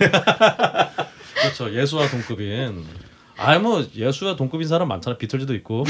[1.40, 1.72] 그렇죠.
[1.72, 2.84] 예수와 동급인.
[3.36, 5.16] 아뭐 예수와 동급인 사람 많잖아.
[5.16, 5.84] 비틀즈도 있고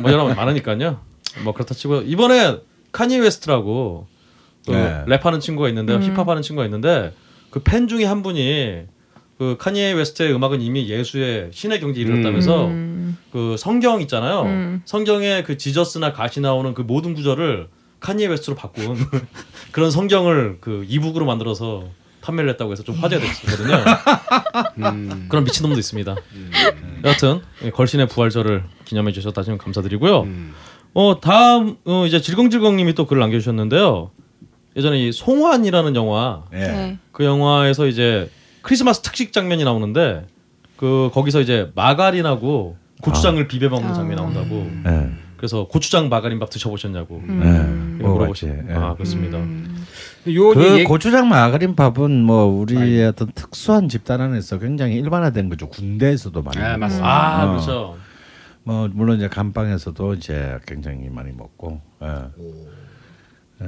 [0.00, 1.00] 뭐 여러 많으니까요.
[1.44, 2.58] 뭐 그렇다 치고 이번에
[2.92, 4.06] 카니 웨스트라고
[4.66, 5.04] 그 네.
[5.06, 6.02] 랩하는 친구가 있는데 음.
[6.02, 7.12] 힙합하는 친구가 있는데
[7.50, 8.82] 그 팬 중에 한 분이
[9.38, 14.42] 그 카니에 웨스트의 음악은 이미 예수의 신의 경지에 이르렀다면서 음, 그 성경 있잖아요.
[14.42, 14.82] 음.
[14.84, 17.68] 성경에 그 Jesus나 God이 나오는 그 모든 구절을
[18.00, 18.96] 카니에 웨스트로 바꾼
[19.72, 21.88] 그런 성경을 그 e-book으로 만들어서
[22.20, 23.84] 판매를 했다고 해서 좀 화제가 됐었거든요.
[24.90, 25.26] 음.
[25.28, 26.16] 그런 미친놈도 있습니다.
[27.04, 30.26] 여하튼 예, 걸신의 부활절을 기념해 주셔서 다시 한번 감사드리고요.
[30.98, 31.00] 음.
[31.00, 34.10] 어 다음 어, 이제 질겅질겅님이 또 글을 남겨주셨는데요.
[34.76, 36.58] 예전에 이 송환이라는 영화 예.
[36.58, 36.98] 네.
[37.12, 38.30] 그 영화에서 이제
[38.62, 40.26] 크리스마스 특식 장면이 나오는데
[40.76, 43.94] 그 거기서 이제 마가린하고 고추장을 비벼 먹는 아.
[43.94, 44.68] 장면이 나온다고.
[44.86, 45.10] 예.
[45.36, 47.40] 그래서 고추장 마가린밥 드셔보셨냐고 음.
[47.44, 48.02] 예.
[48.02, 48.46] 먹어봤지.
[48.46, 48.68] 물어보시.
[48.70, 48.74] 예.
[48.74, 49.38] 아 그렇습니다.
[49.38, 49.84] 음.
[50.26, 55.68] 요그 얘기- 고추장 마가린 밥은 뭐 우리의 어떤 특수한 집단 안에서 굉장히 일반화된 거죠.
[55.68, 56.58] 군대에서도 많이.
[56.58, 56.76] 아.
[56.76, 57.08] 맞습니다.
[57.08, 57.48] 아 어.
[57.50, 57.96] 그렇죠.
[58.68, 61.80] 뭐 물론 이제 감방에서도 이제 굉장히 많이 먹고.
[62.02, 62.06] 예.
[63.62, 63.66] 예.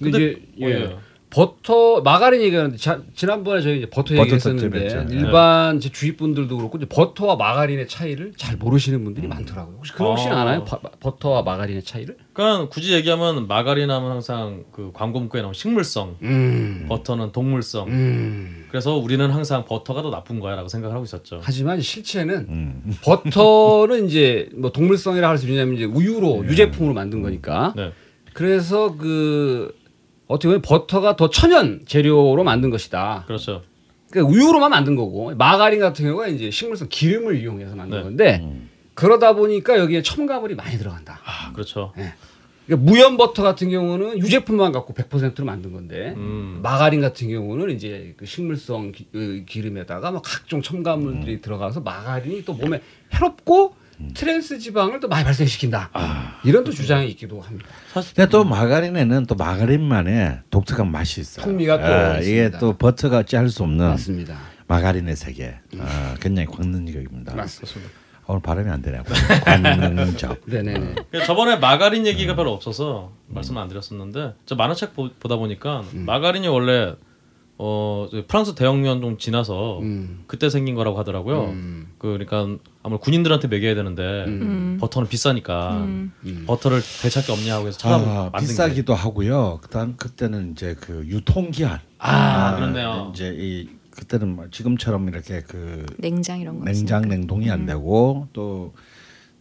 [0.00, 0.98] 근데 이제 어, 예.
[1.32, 1.34] 예.
[1.34, 5.14] 버터 마가린 얘기하는데 자, 지난번에 저희 이제 버터 버터 얘기했었는데 특집했죠.
[5.14, 9.76] 일반 제 주위 분들도 그렇고 이제 버터와 마가린의 차이를 잘 모르시는 분들이 많더라고요.
[9.78, 10.42] 혹시 그런 혹시 아.
[10.42, 10.64] 아나요?
[10.64, 12.16] 바- 버터와 마가린의 차이를?
[12.34, 16.86] 그러니까 굳이 얘기하면 마가린 하면 항상 그 광고 문구에 나오는 식물성, 음.
[16.88, 17.88] 버터는 동물성.
[17.88, 18.66] 음.
[18.70, 21.40] 그래서 우리는 항상 버터가 더 나쁜 거야라고 생각을 하고 있었죠.
[21.42, 22.94] 하지만 실체는 음.
[23.04, 27.72] 버터는 이제 뭐 동물성이라 할 수 있냐면 이제 우유로 유제품으로 만든 거니까.
[27.76, 27.90] 네.
[28.34, 29.74] 그래서 그
[30.32, 33.24] 어떻게 보면 버터가 더 천연 재료로 만든 것이다.
[33.26, 33.62] 그렇죠.
[34.10, 38.02] 그러니까 우유로만 만든 거고 마가린 같은 경우가 이제 식물성 기름을 이용해서 만든 네.
[38.02, 38.58] 건데
[38.94, 41.20] 그러다 보니까 여기에 첨가물이 많이 들어간다.
[41.24, 41.92] 아 그렇죠.
[42.66, 46.60] 그러니까 무염 버터 같은 경우는 유제품만 갖고 100%로 만든 건데 음.
[46.62, 51.40] 마가린 같은 경우는 이제 그 식물성 기, 그 기름에다가 막 각종 첨가물들이 음.
[51.40, 52.80] 들어가서 마가린이 또 몸에
[53.14, 53.74] 해롭고
[54.14, 55.90] 트랜스 지방을 또 많이 발생시킨다.
[55.92, 56.40] 아.
[56.44, 57.68] 이런 또 주장이 있기도 합니다.
[57.92, 61.44] 근데 또 마가린에는 또 마가린만의 독특한 맛이 있어요.
[61.44, 62.50] 풍미가 또 예, 이게.
[62.58, 64.38] 또 버터같이 할수 없는 맞습니다.
[64.66, 65.56] 마가린의 세계.
[65.78, 67.34] 아, 굉장히 광능적입니다.
[67.34, 67.90] 맞습니다.
[68.26, 69.02] 오늘 발음이 안 되네요.
[69.44, 70.42] 광능적.
[70.46, 70.78] 네네네.
[71.10, 76.48] 그러니까 저번에 마가린 얘기가 별로 없어서 말씀 안 드렸었는데 저 만화책 보, 보다 보니까 마가린이
[76.48, 76.94] 원래
[77.64, 80.24] 어 프랑스 대혁명 좀 지나서 음.
[80.26, 81.44] 그때 생긴 거라고 하더라고요.
[81.44, 81.86] 음.
[81.96, 84.78] 그 그러니까 아무래도 군인들한테 먹여야 되는데 음.
[84.80, 86.12] 버터는 비싸니까 음.
[86.24, 86.42] 음.
[86.48, 87.98] 버터를 되찾기 없냐 하고 해서 찾아 아,
[88.32, 88.46] 만든 게.
[88.46, 89.60] 비싸기도 하고요.
[89.62, 91.78] 그다음 그때는 이제 그 유통기한.
[91.98, 93.12] 아, 그렇네요.
[93.14, 97.14] 이제 이 그때는 뭐 지금처럼 이렇게 그 냉장 이런 거 냉장 없으니까.
[97.14, 98.72] 냉동이 안 되고 또그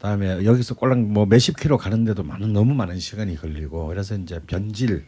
[0.01, 5.05] 다음에 여기서 꼴랑 뭐 몇십 킬로 가는데도 많은 너무 많은 시간이 걸리고 그래서 이제 변질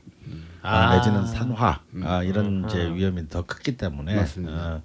[0.61, 0.95] 아, 아.
[0.97, 2.65] 내지는 산화 아, 이런 음.
[2.67, 4.75] 이제 위험이 더 컸기 때문에 맞습니다.
[4.75, 4.81] 어,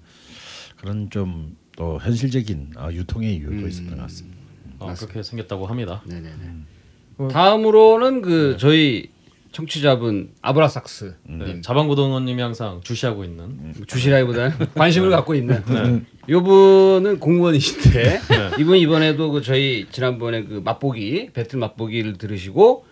[0.77, 3.67] 그런 좀 또 현실적인 어, 유통의 이유도 음.
[3.69, 4.37] 있었던 것 같습니다.
[4.79, 6.03] 어, 그렇게 생겼다고 합니다.
[6.05, 6.29] 네네네.
[6.29, 7.27] 음.
[7.31, 9.09] 다음으로는 그 저희
[9.51, 16.01] 청취자분 아브라삭스 네, 자방고등원님이 항상 주시하고 있는 주시라기보다는 관심을 갖고 있는 네.
[16.27, 18.19] 이분은 공무원이신데
[18.59, 22.85] 이분 이번에도 그 저희 지난번에 그 맛보기 배틀 맛보기를 들으시고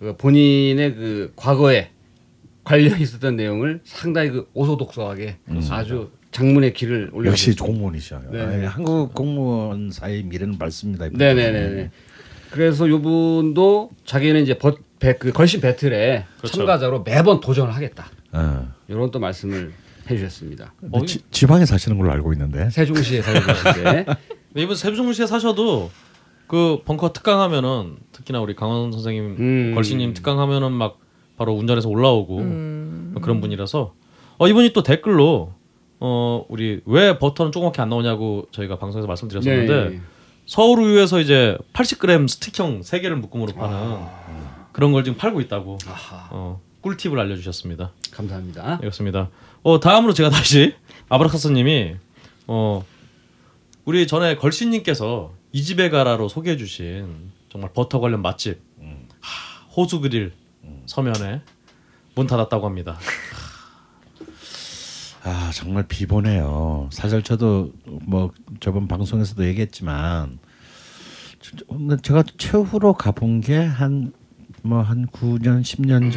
[0.00, 1.90] 그 본인의 그 과거에
[2.64, 5.36] 관련 있었던 내용을 상당히 그 오소독소하게
[5.70, 7.30] 아주 장문의 길을 올려.
[7.30, 8.20] 역시 공무원이셔.
[8.30, 8.64] 네.
[8.64, 11.08] 한국 공무원 사의 미래는 밝습니다.
[11.08, 11.90] 네네네.
[12.50, 16.56] 그래서 이분도 자기는 이제 버, 배, 그 걸신 배틀에 그렇죠.
[16.56, 18.06] 참가자로 매번 도전을 하겠다.
[18.32, 18.72] 어.
[18.88, 19.72] 이런 또 말씀을
[20.10, 20.74] 해주셨습니다.
[20.80, 22.70] 근데 지, 지방에 사시는 걸로 알고 있는데.
[22.70, 24.16] 세종시에 근데
[24.56, 25.90] 이번 세종시에 사셔도
[26.48, 29.72] 그 벙커 특강하면은 특히나 우리 강원 선생님 음.
[29.74, 30.98] 걸신님 특강하면은 막
[31.36, 33.14] 바로 운전해서 올라오고 음.
[33.22, 33.94] 그런 분이라서
[34.38, 35.52] 어 이분이 또 댓글로
[36.00, 40.00] 어 우리 왜 버터는 조그맣게 안 나오냐고 저희가 방송에서 말씀드렸었는데 네.
[40.50, 44.04] 서울 우유에서 이제 80g 스틱형 세 개를 묶음으로 파는
[44.72, 45.78] 그런 걸 지금 팔고 있다고
[46.30, 47.92] 어 꿀팁을 알려주셨습니다.
[48.10, 48.78] 감사합니다.
[48.78, 49.30] 그렇습니다.
[49.62, 50.74] 어 다음으로 제가 다시
[51.08, 51.94] 아브라카스님이
[52.48, 52.84] 어
[53.84, 58.60] 우리 전에 걸신님께서 이 집에 가라로 소개해주신 정말 버터 관련 맛집
[59.20, 60.32] 하, 호수 그릴
[60.86, 61.42] 서면에
[62.16, 62.98] 문 닫았다고 합니다.
[65.22, 66.88] 아 정말 비보네요.
[66.92, 67.72] 사실 저도
[68.06, 70.38] 뭐 저번 방송에서도 얘기했지만
[72.02, 74.12] 제가 최후로 가본 게 한
[74.62, 76.12] 뭐한 9년 10년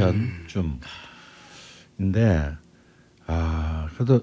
[1.98, 2.56] 전쯤인데
[3.28, 4.22] 아 그래도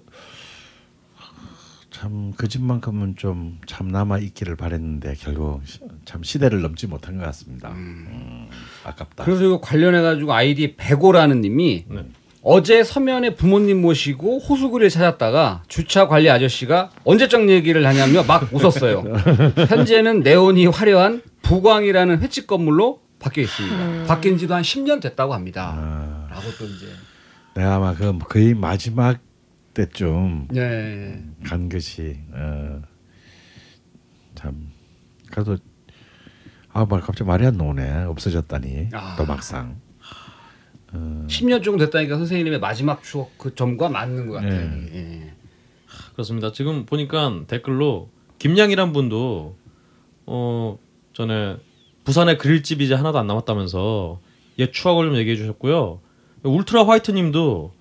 [1.91, 7.24] 참 그 집만큼은 좀 참 남아 있기를 바랬는데 결국 시- 참 시대를 넘지 못한 것
[7.24, 7.70] 같습니다.
[7.70, 8.49] 음,
[8.85, 9.24] 아깝다.
[9.24, 12.07] 그래서 이거 관련해 가지고 아이디 백오라는 님이 네.
[12.43, 19.05] 어제 서면에 부모님 모시고 호수구리를 찾았다가 주차 관리 아저씨가 언제적 얘기를 하냐며 막 웃었어요.
[19.68, 24.07] 현재는 네온이 화려한 부광이라는 횟집 건물로 바뀌어 있습니다.
[24.07, 25.74] 바뀐 지도 한 10년 됐다고 합니다.
[25.76, 26.86] 아, 라고 또 이제
[27.55, 29.18] 내가 아마 그 거의 마지막
[29.74, 31.22] 때쯤 네.
[31.45, 32.80] 간 것이 어,
[34.34, 34.70] 참
[35.30, 35.59] 그래도
[36.72, 39.16] 아말 갑자기 말이 안 나오네 없어졌다니 아.
[39.18, 39.76] 또 막상
[40.93, 44.70] 10년 정도 됐다니까 선생님의 마지막 추억 그 점과 맞는 것 같아요.
[44.70, 44.91] 네.
[44.95, 45.34] 예.
[46.12, 46.53] 그렇습니다.
[46.53, 49.57] 지금 보니까 댓글로 김양이란 분도
[50.26, 50.78] 어
[51.12, 51.57] 전에
[52.05, 54.20] 부산에 그릴집이 이제 하나도 안 남았다면서
[54.59, 56.01] 옛 추억을 좀 얘기해 주셨고요.
[56.43, 57.72] 울트라 화이트님도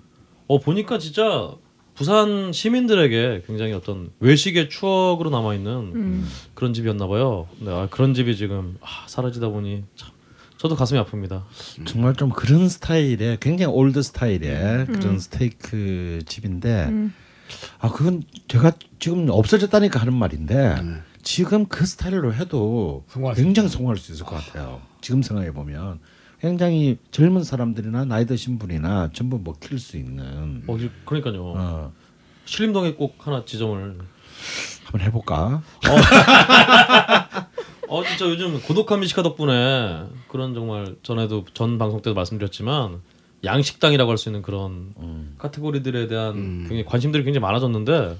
[0.48, 1.54] 어 보니까 진짜
[1.96, 6.30] 부산 시민들에게 굉장히 어떤 외식의 추억으로 남아 있는 음.
[6.54, 7.48] 그런 집이었나 봐요.
[7.58, 10.12] 근데 아, 그런 집이 지금 아, 사라지다 보니 참
[10.60, 11.44] 저도 가슴이 아픕니다.
[11.86, 17.14] 정말 좀 그런 스타일의 굉장히 old 스타일의 그런 스테이크 집인데 음.
[17.80, 21.02] 아 그건 제가 지금 없어졌다니까 하는 말인데 음.
[21.24, 23.06] 지금 그 스타일로 해도
[23.36, 24.82] 굉장히 성공할 수 있을 것 같아요.
[25.00, 26.00] 지금 생각해 보면
[26.42, 31.54] 굉장히 젊은 사람들이나 나이 드신 분이나 전부 먹힐 수 있는 어 그러니까요.
[31.56, 31.94] 어,
[32.44, 33.98] 신림동에 꼭 하나 지점을
[34.84, 35.62] 한번 해볼까?
[35.88, 37.40] 어
[38.08, 43.02] 진짜 요즘 고독한 미식가 덕분에 그런 정말 전에도 전 방송 때도 말씀드렸지만
[43.44, 45.36] 양식당이라고 할 수 있는 그런 음.
[45.38, 46.60] 카테고리들에 대한 음.
[46.68, 48.18] 굉장히 관심들이 굉장히 많아졌는데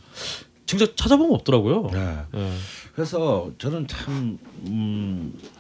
[0.66, 1.90] 진짜 찾아보면 없더라고요.
[1.92, 2.18] 네.
[2.36, 2.52] 예.
[2.94, 4.38] 그래서 저는 참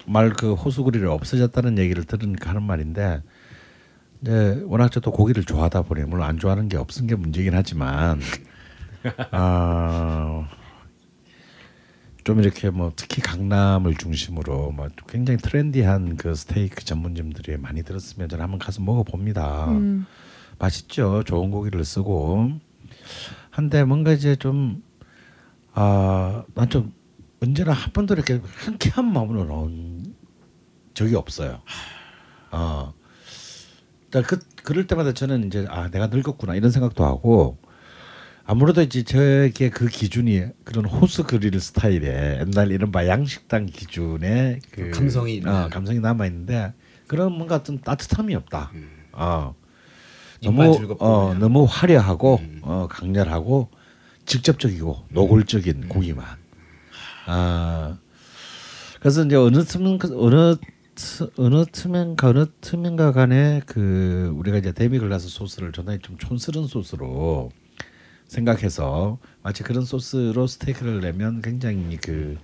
[0.05, 3.21] 말 그 호수구리를 없어졌다는 얘기를 들으니까 하는 말인데
[4.21, 8.19] 이제 워낙 저도 고기를 좋아하다 보니 물론 안 좋아하는 게 없은 게 문제긴 하지만
[9.31, 10.47] 아,
[12.29, 18.43] 좀 이렇게 뭐 특히 강남을 중심으로 뭐 굉장히 트렌디한 그 스테이크 전문점들이 많이 들었으면 저는
[18.43, 19.71] 한번 가서 먹어봅니다.
[19.71, 20.05] 음.
[20.59, 21.23] 맛있죠.
[21.23, 22.51] 좋은 고기를 쓰고
[23.49, 24.83] 한데 뭔가 이제 좀
[25.73, 26.93] 아, 난 좀
[27.41, 30.13] 언제나 한 번도 이렇게 흔쾌한 마음으로 나온
[30.93, 31.63] 적이 없어요.
[32.51, 32.93] 어.
[34.11, 37.57] 자, 그 그럴 때마다 저는 이제 아, 내가 늙었구나 이런 생각도 하고
[38.49, 45.35] 아무래도 이제 저게 그 기준이 그런 호수 그릴 스타일의 옛날 이른바 양식당 기준의 그 감성이
[45.35, 45.53] 있는.
[45.53, 46.73] 어, 감성이 남아 있는데
[47.05, 48.71] 그런 뭔가 어떤 따뜻함이 없다.
[49.11, 49.53] 어.
[50.41, 51.35] 입만 너무 어.
[51.37, 52.59] 너무 화려하고 음.
[52.63, 53.69] 어, 강렬하고
[54.25, 56.25] 직접적이고 노골적인 고기만.
[57.27, 57.99] 아
[58.99, 60.55] 그래서 이제 어느 틈은 어느
[60.95, 67.51] 트- 어느 틈인가 어느 틈인가 간에 그 우리가 이제 데미글라스 소스를 전에 좀 촌스러운 소스로
[68.29, 72.37] 생각해서 마치 그런 소스로 스테이크를 내면 굉장히 그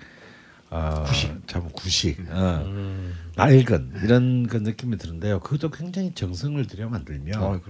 [0.71, 5.39] 어, 구식 참 구식 어, 음, 낡은 이런 그 느낌이 드는데요.
[5.39, 7.61] 그것도 굉장히 정성을 들여 만들면 어.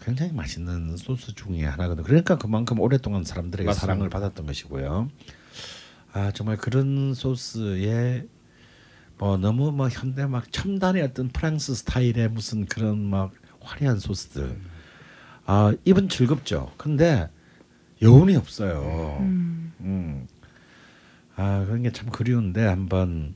[0.00, 2.04] 굉장히 맛있는 소스 중에 하나거든요.
[2.06, 3.86] 그러니까 그만큼 오랫동안 사람들에게 맞습니다.
[3.86, 5.10] 사랑을 받았던 것이고요.
[6.12, 8.24] 아 정말 그런 소스에
[9.18, 14.58] 뭐 너무 뭐 현대 막 첨단의 어떤 프랑스 스타일의 무슨 그런 막 화려한 소스들.
[15.44, 16.72] 아 입은 즐겁죠.
[16.78, 17.28] 근데
[18.02, 19.16] 여운이 없어요.
[19.20, 19.72] 음.
[19.80, 20.26] 음.
[21.36, 23.34] 아 그런 게 참 그리운데 한번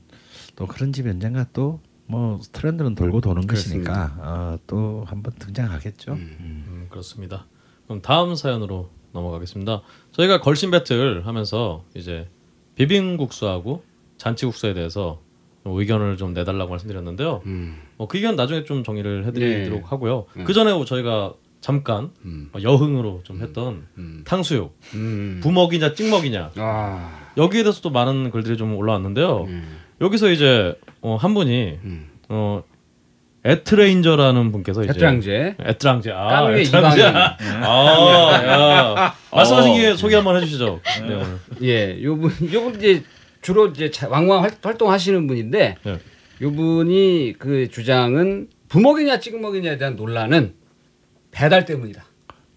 [0.55, 6.13] 또 그런 집 언젠가 또 뭐 트렌드는 돌고 도는 것이니까 어, 또 한번 등장하겠죠.
[6.13, 6.37] 음.
[6.39, 7.47] 음, 그렇습니다.
[7.87, 9.81] 그럼 다음 사연으로 넘어가겠습니다.
[10.11, 12.27] 저희가 걸신 배틀 하면서 이제
[12.75, 13.83] 비빔국수하고
[14.17, 15.19] 잔치국수에 대해서
[15.63, 17.41] 좀 의견을 좀 내달라고 말씀드렸는데요.
[17.47, 17.77] 음.
[17.97, 19.85] 어, 그 의견 나중에 좀 정리를 해드리도록 네.
[19.87, 20.25] 하고요.
[20.35, 20.43] 네.
[20.43, 21.33] 그 전에 저희가
[21.69, 22.49] 잠깐 음.
[22.53, 24.21] 어, 여흥으로 좀 했던 음.
[24.23, 25.39] 탕수육 음.
[25.41, 27.29] 부먹이냐 찍먹이냐 아.
[27.37, 29.45] 여기에 대해서 또 많은 글들이 좀 올라왔는데요.
[29.47, 29.77] 음.
[29.99, 32.07] 여기서 이제 어, 한 분이 음.
[32.29, 32.61] 어,
[33.43, 35.55] 에트레인저라는 분께서 이제 배트랑제.
[35.59, 37.03] 에트랑제 아 에트랑제.
[37.03, 37.37] 아,
[38.45, 39.15] 야.
[39.33, 39.75] 말씀하신 어.
[39.75, 40.81] 게 소개 한번 해주시죠.
[41.07, 41.25] 네, 오늘.
[41.63, 43.03] 예, 요분 요분 이제
[43.41, 45.97] 주로 이제 자- 왕왕 활- 활동하시는 분인데 네.
[46.43, 50.53] 요분이 그 주장은 부먹이냐 찍먹이냐에 대한 논란은
[51.35, 52.05] 배달 때문이다.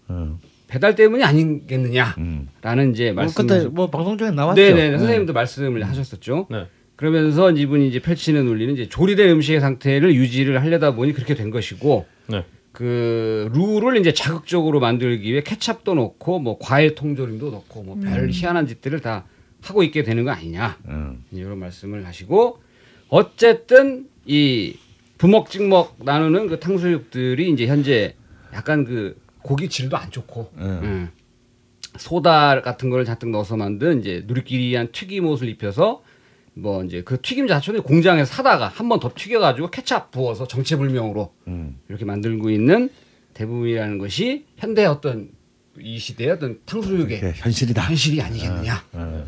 [0.07, 0.39] 어.
[0.67, 2.91] 배달 때문이 아니겠느냐라는 음.
[2.91, 3.47] 이제 뭐 말씀.
[3.47, 4.61] 그때 뭐 방송 중에 나왔죠.
[4.61, 6.47] 네네 선생님도 말씀을 하셨었죠.
[6.49, 6.67] 네.
[6.95, 12.05] 그러면서 이분이 이제 펼치는 논리는 이제 조리된 음식의 상태를 유지를 하려다 보니 그렇게 된 것이고
[12.27, 12.45] 네.
[12.71, 18.99] 그 룰을 이제 자극적으로 만들기 위해 케찹도 넣고 뭐 과일 통조림도 넣고 뭐별 희한한 짓들을
[19.01, 19.25] 다
[19.61, 21.23] 하고 있게 되는 거 아니냐 음.
[21.31, 22.59] 이런 말씀을 하시고
[23.09, 24.77] 어쨌든 이
[25.17, 28.15] 부먹 찍먹 나누는 그 탕수육들이 이제 현재
[28.53, 30.79] 약간 그 고기 질도 안 좋고 음.
[30.83, 31.09] 음.
[31.97, 36.03] 소다 같은 거를 잔뜩 넣어서 만든 이제 누리끼리한 튀김옷을 입혀서
[36.53, 41.77] 뭐 이제 그 튀김 자체는 공장에서 사다가 한 번 더 튀겨가지고 케찹 부어서 정체불명으로 음.
[41.87, 42.89] 이렇게 만들고 있는
[43.33, 45.29] 대부분이라는 것이 현대 어떤
[45.79, 47.81] 이 시대의 어떤 탕수육의 현실이다.
[47.83, 49.27] 현실이 아니겠느냐라는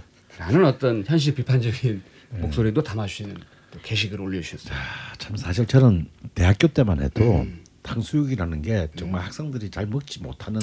[0.66, 0.68] 어.
[0.68, 2.02] 어떤 현실 비판적인
[2.40, 3.36] 목소리도 담아주시는
[3.72, 4.76] 또 게시글을 올려주셨어요.
[4.76, 7.61] 아, 참 사실 저는 대학교 때만 해도 음.
[7.84, 10.60] 탕수육이라는 게 정말 학생들이 잘 먹지 못하는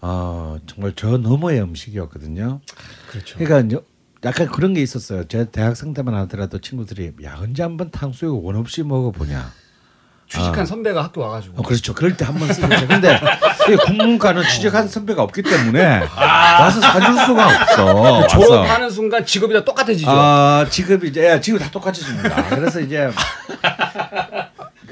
[0.00, 2.60] 어 정말 저 너머의 음식이었거든요.
[3.10, 3.38] 그렇죠.
[3.38, 3.78] 그러니까 이제
[4.24, 5.24] 약간 그런 게 있었어요.
[5.28, 9.52] 제 대학생 때만 하더라도 친구들이 야 언제 한번 탕수육 원 없이 먹어보냐.
[10.28, 11.92] 취직한 선배가 학교 와가지고 어, 그렇죠.
[11.92, 12.68] 그럴 때 한 번 쓰죠.
[12.86, 13.18] 근데
[13.68, 18.26] 이 국문과는 취직한 선배가 없기 때문에 와서 사줄 수가 없어.
[18.28, 20.08] 졸업하는 순간 직업이 다 똑같아지죠.
[20.08, 22.48] 아 직업이 이제 야, 직업 다 똑같이 줍니다.
[22.48, 23.10] 그래서 이제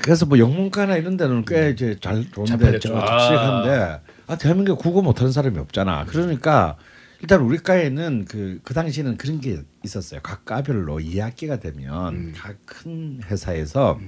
[0.09, 5.59] 그래서 뭐 영문과나 이런 데는 꽤 이제 잘잘 좋은데 취직한데 아 대한민국에 국어 못하는 사람이
[5.59, 6.07] 없잖아.
[6.07, 6.79] 그러니까
[7.21, 10.21] 일단 우리 과에는 그 그 당시에는 그런 게 있었어요.
[10.23, 12.35] 각 과별로 2학기가 되면 음.
[12.35, 14.01] 각큰 회사에서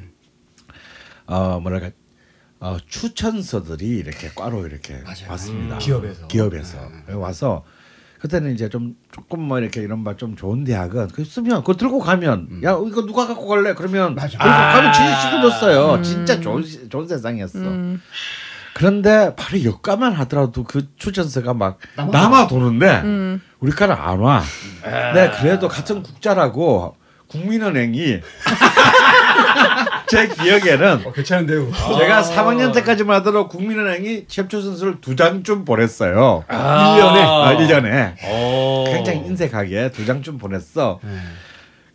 [1.26, 1.90] 어 뭐랄까
[2.60, 5.30] 어, 추천서들이 이렇게 과로 이렇게 맞아요.
[5.32, 5.74] 왔습니다.
[5.76, 6.26] 음, 기업에서.
[6.28, 6.78] 기업에서
[7.12, 7.62] 와서
[8.20, 11.98] 그때는 이제 좀 조금 뭐 이렇게 이런 바 좀 좋은 대학은 그 쓰면 그거 들고
[12.00, 14.14] 가면 야 이거 누가 갖고 갈래 그러면 음.
[14.14, 14.36] 맞아.
[14.38, 16.02] 들고 가면 취직시켜줬어요.
[16.02, 17.58] 진짜 좋은 시- 좋은 세상이었어.
[17.58, 18.02] 음.
[18.74, 22.46] 그런데 바로 역가만 하더라도 그 추천서가 막 남아.
[22.48, 23.40] 도는데 음.
[23.58, 24.42] 우리 과는 안 와.
[25.14, 26.96] 네, 그래도 같은 국자라고
[27.28, 28.20] 국민은행이
[30.10, 31.70] 제 기억에는 어, 괜찮은데요.
[31.98, 36.44] 제가 3학년 때까지만 하더라도 국민은행이 첩초선수를 두 장쯤 보냈어요.
[36.48, 36.96] 아.
[36.96, 37.18] 1년에?
[37.18, 38.14] 아, 1년에.
[38.24, 38.84] 어.
[38.88, 40.98] 굉장히 인색하게 두 장쯤 보냈어.
[41.04, 41.10] 네.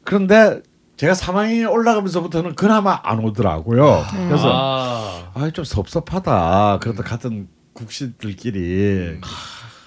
[0.05, 0.61] 그런데
[0.95, 4.05] 제가 3학년이 올라가면서부터는 그나마 안 오더라고요.
[4.27, 5.31] 그래서 아.
[5.33, 6.79] 아, 좀 섭섭하다.
[6.81, 9.19] 그래도 같은 국시들끼리.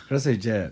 [0.06, 0.70] 그래서 이제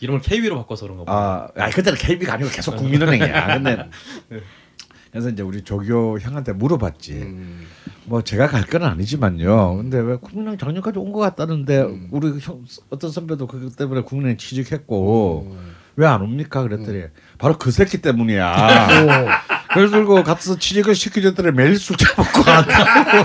[0.00, 1.12] 이름을 KB로 바꿔서 그런가 보다.
[1.12, 3.54] 아, 아 그때는 KB가 아니고 계속 국민은행이야.
[3.54, 3.88] 근데
[5.10, 7.12] 그래서 이제 우리 조교 형한테 물어봤지.
[7.12, 7.66] 음.
[8.04, 9.76] 뭐 제가 갈 건 아니지만요.
[9.76, 12.08] 근데 왜 국민은행 작년까지 온 것 같다는데 음.
[12.10, 15.74] 우리 형 어떤 선배도 그것 때문에 국민은행 취직했고 음.
[15.96, 16.62] 왜안 옵니까?
[16.62, 17.04] 그랬더니
[17.38, 18.54] 바로 그 새끼 때문이야.
[19.74, 23.24] 그래서 들고 가서 취직을 시켜줬더니 매일 술자 먹고 간다고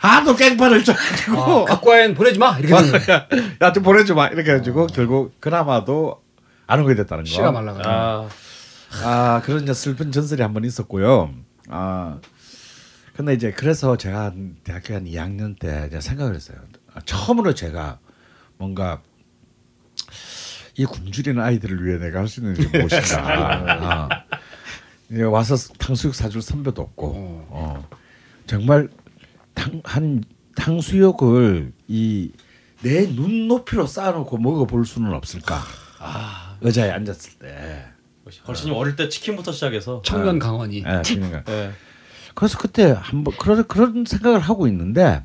[0.00, 3.22] 하도 깽판을 쳐가지고 아, 각과엔 보내지 마 이렇게 되는 거예요.
[3.60, 6.20] 야좀 보내줘봐 이렇게 해가지고 결국 그나마도
[6.66, 7.30] 안 오게 됐다는 거.
[7.30, 7.80] 씨가 말라가.
[7.84, 8.28] 아.
[9.00, 11.34] 아 그런 이제 슬픈 전설이 한 번 있었고요.
[11.68, 12.20] 아
[13.14, 16.58] 근데 이제 그래서 제가 한 대학교 한 2학년 때 이제 생각을 했어요.
[16.94, 17.98] 아, 처음으로 제가
[18.58, 19.02] 뭔가
[20.76, 24.08] 이 굶주리는 아이들을 위해 내가 할 수 있는 게 무엇인가.
[24.08, 24.24] 아.
[25.10, 27.12] 이제 와서 탕수육 사줄 선배도 없고,
[27.50, 27.88] 어.
[28.46, 28.88] 정말
[29.54, 30.24] 탕, 한
[30.56, 32.30] 탕수육을 이
[32.82, 35.60] 내 눈높이로 쌓아놓고 먹어볼 수는 없을까.
[36.62, 37.84] 의자에 앉았을 때.
[38.44, 40.02] 걸신님 어릴 때 치킨부터 시작해서.
[40.04, 40.78] 청년 강원이.
[40.78, 41.42] 예, 그러니까.
[41.44, 41.72] 네.
[42.34, 45.22] 그래서 그때 한번 그런 그런 생각을 하고 있는데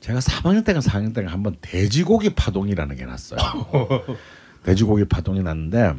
[0.00, 3.38] 제가 3학년 때가 4학년 때가 한번 돼지고기 파동이라는 게 났어요.
[4.64, 5.94] 돼지고기 파동이 났는데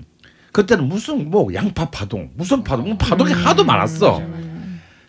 [0.51, 4.21] 그때는 무슨 뭐 양파 파동, 무슨 파동, 뭐 파동이 하도 많았어.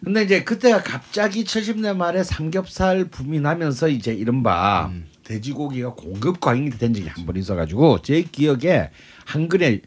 [0.04, 4.90] 근데 이제 그때가 갑자기 70년 말에 삼겹살 붐이 나면서 이제 이른바
[5.24, 8.90] 돼지고기가 공급 과잉이 된 적이 한 번 있어가지고 제 기억에
[9.24, 9.80] 한 근에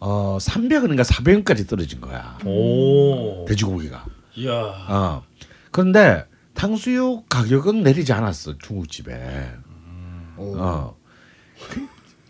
[0.00, 2.38] 어 300원인가 400원까지 떨어진 거야.
[2.44, 3.44] 오.
[3.46, 4.04] 돼지고기가.
[4.36, 4.52] 이야.
[4.52, 5.22] 어.
[5.70, 6.24] 그런데
[6.54, 9.50] 탕수육 가격은 내리지 않았어 중국집에.
[10.36, 10.54] 오.
[10.56, 10.96] 어.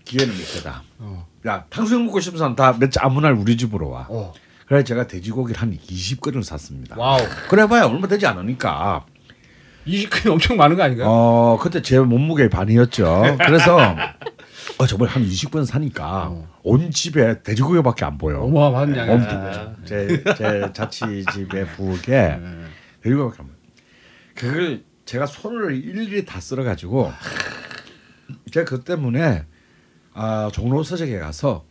[0.04, 0.82] 기회는 이때다.
[0.98, 1.26] 어.
[1.46, 4.06] 야 탕수육 먹고 싶은 사람 다 며칠 아무 날 우리 집으로 와.
[4.08, 4.32] 어.
[4.66, 6.96] 그래 제가 돼지고기를 한 20근을 샀습니다.
[6.98, 7.20] wow.
[7.48, 9.04] 그래봐야 얼마 되지 않으니까.
[9.86, 11.08] 20근 엄청 많은 거 아닌가요?
[11.08, 13.36] 어 그때 제 몸무게의 반이었죠.
[13.38, 13.78] 그래서
[14.76, 16.34] 어 정말 한 20근 사니까
[16.68, 18.40] 온 집에 돼지고기밖에 안 보여.
[18.40, 22.38] 어마어마한 양이 엄청 제제 자취 집의 부엌에
[23.02, 23.56] 돼지고기밖에 안 보여.
[24.34, 27.10] 그걸 제가 손으로 일일이 다 썰어 가지고
[28.52, 29.46] 제가 그 때문에
[30.12, 31.64] 아 종로 서적에 가서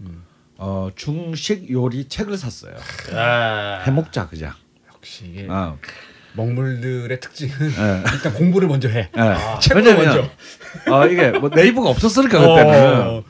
[0.58, 2.74] 어 중식 요리 책을 샀어요.
[3.14, 4.54] 아, 해먹자 그냥.
[4.92, 5.78] 역시 이게 어.
[6.34, 8.04] 먹물들의 특징은 예.
[8.14, 9.10] 일단 공부를 먼저 해.
[9.16, 9.60] 예.
[9.62, 10.92] 책으로 왜냐면, 먼저.
[10.92, 13.24] 어 이게 뭐 네이버가 없었으니까 그때는.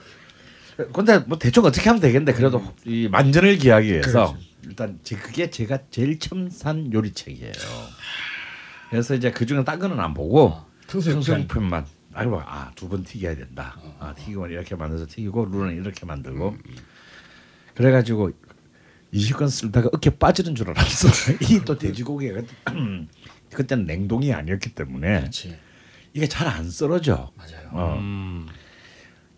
[0.79, 0.87] 어.
[0.93, 4.37] 근데 뭐 대충 어떻게 하면 되겠는데 그래도 이 만전을 기하기 위해서 그렇죠.
[4.65, 7.51] 일단 제 그게 제가 제일 처음 산 요리책이에요.
[8.89, 10.57] 그래서 이제 그 중에 딴 거는 안 보고
[10.87, 11.01] 편.
[11.01, 13.77] 성수용편만 알고 아 두 번 튀겨야 된다.
[13.99, 16.55] 아 튀기면 이렇게 만들어서 튀기고 룰은 이렇게 만들고
[17.75, 18.31] 그래가지고
[19.13, 21.07] 20건 쓸다가 어깨 빠지는 줄 알았어.
[21.53, 22.41] 이 또 돼지고기가
[23.53, 25.57] 그때는 냉동이 아니었기 때문에 그렇지.
[26.13, 27.31] 이게 잘 안 썰어져.
[27.35, 27.69] 맞아요.
[27.71, 27.97] 어.
[27.99, 28.47] 음,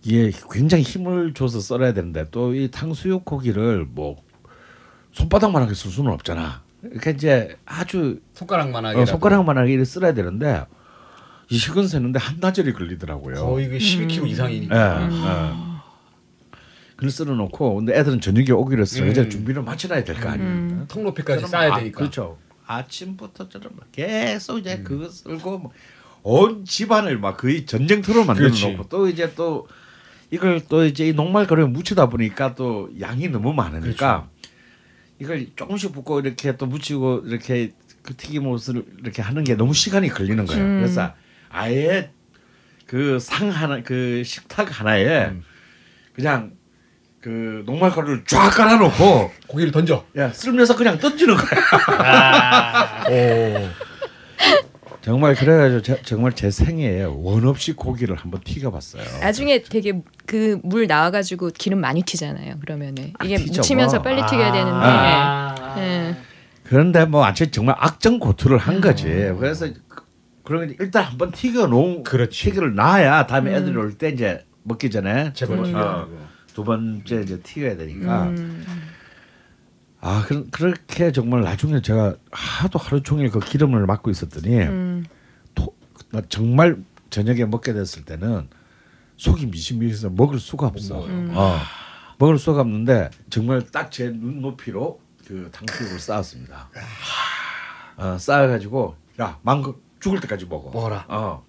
[0.10, 4.18] 이게 굉장히 힘을 줘서 썰어야 되는데 또 이 탕수육 고기를 뭐
[5.12, 6.64] 손바닥만하게 쓸 수는 없잖아.
[6.82, 10.66] 그러니까 이제 아주 손가락만하게 어, 손가락만하게 이렇게 썰어야 되는데
[11.50, 13.36] 이 식은 세는데 한나절이 걸리더라고요.
[13.46, 15.10] 거의 그 12kg 예, 이상이니까.
[15.12, 15.70] 예.
[16.96, 19.12] 그걸 썰어놓고 근데 애들은 저녁에 오기로 했으니까 음.
[19.12, 20.86] 이제 준비를 마쳐놔야 될 거 아닙니까?
[20.88, 22.00] 통 높이까지 저는 쌓아야 아, 되니까.
[22.00, 22.38] 그렇죠.
[22.66, 25.72] 아침부터 막 계속 이제 그거 썰고 뭐
[26.22, 28.50] 온 집안을 막 거의 전쟁터로 만들어.
[28.50, 29.68] 놓고 또 이제 또
[30.32, 34.30] 이걸 또 이제 이 녹말 거리에 묻히다 보니까 또 양이 너무 많으니까
[35.20, 37.72] 이걸 조금씩 붓고 이렇게 또 묻히고 이렇게
[38.04, 40.64] 그 튀김옷을 이렇게 하는 게 너무 시간이 걸리는 거예요.
[40.64, 40.78] 음.
[40.80, 41.14] 그래서
[41.50, 42.12] 아예
[42.86, 45.44] 그 상 하나 그 식탁 하나에 음.
[46.14, 46.54] 그냥
[47.22, 50.06] 그 녹말 가루를 쫙 깔아놓고 고기를 던져.
[50.18, 53.04] 야 쓸면서 그냥 던지는 거야.
[53.10, 53.89] 오.
[55.02, 59.04] 정말 그래가지고 제, 정말 제 생애에 원 없이 고기를 한번 튀겨봤어요.
[59.22, 62.56] 나중에 되게 그 물 나와가지고 기름 많이 튀잖아요.
[62.60, 64.04] 그러면은 아, 이게 튀죠, 묻히면서 뭐.
[64.04, 64.72] 빨리 튀겨야 되는데.
[64.86, 66.16] 아, 예.
[66.64, 69.06] 그런데 뭐 아주 정말 악정 고투를 한 거지.
[69.40, 70.04] 그래서 그-
[70.44, 72.46] 그러면 일단 한번 튀겨 놓은 그렇지.
[72.46, 76.08] 튀기를 놔야 다음에 애들이 올 때 이제 먹기 전에 제발 어, 튀겨야
[76.54, 78.24] 두 번째 이제 튀겨야 되니까.
[78.24, 78.66] 음.
[80.02, 85.06] 아 그, 그렇게 정말 나중에 제가 하도 하루 종일 그 기름을 맡고 있었더니 음.
[85.56, 85.76] 토,
[86.12, 86.78] 나 정말
[87.10, 88.48] 저녁에 먹게 됐을 때는
[89.18, 91.06] 속이 미심미해서 먹을 수가 없어.
[91.06, 91.32] 음.
[91.36, 91.58] 어,
[92.18, 96.70] 먹을 수가 없는데 정말 딱 제 눈높이로 그 탕수육을 쌓았습니다.
[97.98, 100.72] 어, 쌓아가지고 야 망고 죽을 때까지 먹어.
[100.72, 101.06] 먹어라.
[101.10, 101.44] 어.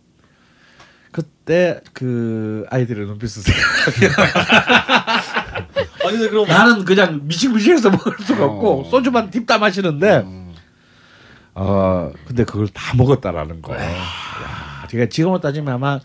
[1.12, 3.42] 그때 그 아이들의 눈빛을
[6.16, 8.90] 아니 그럼 나는 그냥 미식미식해서 먹을 수가 없고 어.
[8.90, 10.24] 소주만 딥다 마시는데
[11.54, 13.74] 어 근데 그걸 다 먹었다라는 거.
[13.76, 15.98] 야, 제가 지금으로 따지면 아마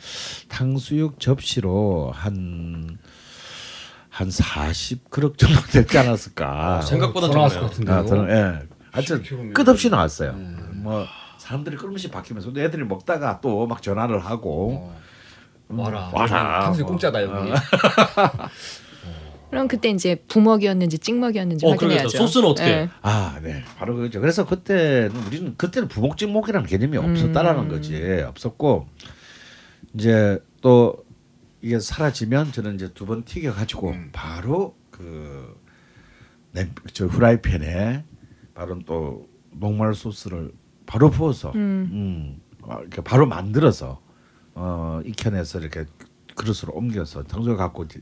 [0.50, 2.98] 탕수육 접시로 한
[4.10, 6.80] 한 40그릇 정도 되지 않았을까.
[6.84, 7.96] 생각보다 더 나왔을 것 적네요.
[7.98, 7.98] 같은데요.
[7.98, 8.30] 아, 저는
[8.64, 8.68] 예.
[8.94, 9.54] 하여튼 10kg 면.
[9.54, 10.30] 끝없이 나왔어요.
[10.32, 10.72] 음.
[10.86, 11.06] 뭐
[11.38, 15.02] 사람들이 끊임없이 바뀌면서 애들이 먹다가 또 막 전화를 하고 어.
[15.68, 16.10] 와라.
[16.14, 16.62] 와라.
[16.62, 16.92] 탕수육 뭐.
[16.92, 17.52] 공짜다 여기.
[19.50, 22.08] 그럼 그때 이제 부먹이었는지 찍먹이었는지 어, 확인해야죠.
[22.10, 22.18] 그러겠다.
[22.26, 22.70] 소스는 어떻게?
[22.70, 22.90] 예.
[23.02, 23.64] 아, 네.
[23.78, 24.20] 바로 그죠.
[24.20, 28.22] 그래서 그때는 우리는 그때는 부목직목이라는 개념이 없었다라는 거지.
[28.28, 28.88] 없었고
[29.94, 31.06] 이제 또
[31.62, 35.56] 이게 사라지면 저는 이제 두 번 튀겨 가지고 바로 그
[36.52, 38.04] 냄, 저 후라이팬에
[38.54, 40.52] 바로 또 녹말 소스를
[40.86, 41.90] 바로 부어서 음.
[41.92, 44.02] 음, 어, 이렇게 바로 만들어서
[44.54, 45.86] 어, 익혀내서 이렇게
[46.36, 48.00] 그릇으로 옮겨서 탕수육 갖고 이제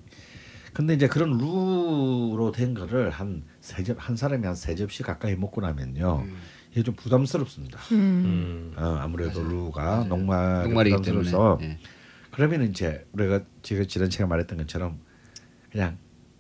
[0.74, 5.36] 근데 이제 그런 루로 된 거를 한 세 접 한 사람이 한 세 접시 가까이
[5.36, 6.26] 먹고 나면요
[6.72, 7.80] 이게 좀 부담스럽습니다.
[7.92, 7.96] 음.
[7.98, 8.74] 음.
[8.78, 11.74] 어, 아무래도 루가 녹말 녹말이기 부담스러워서 때문에.
[11.76, 11.80] 예.
[12.32, 15.00] 그러면 이제 우리가 지금 지난 시간 말했던 것처럼
[15.72, 15.98] 그냥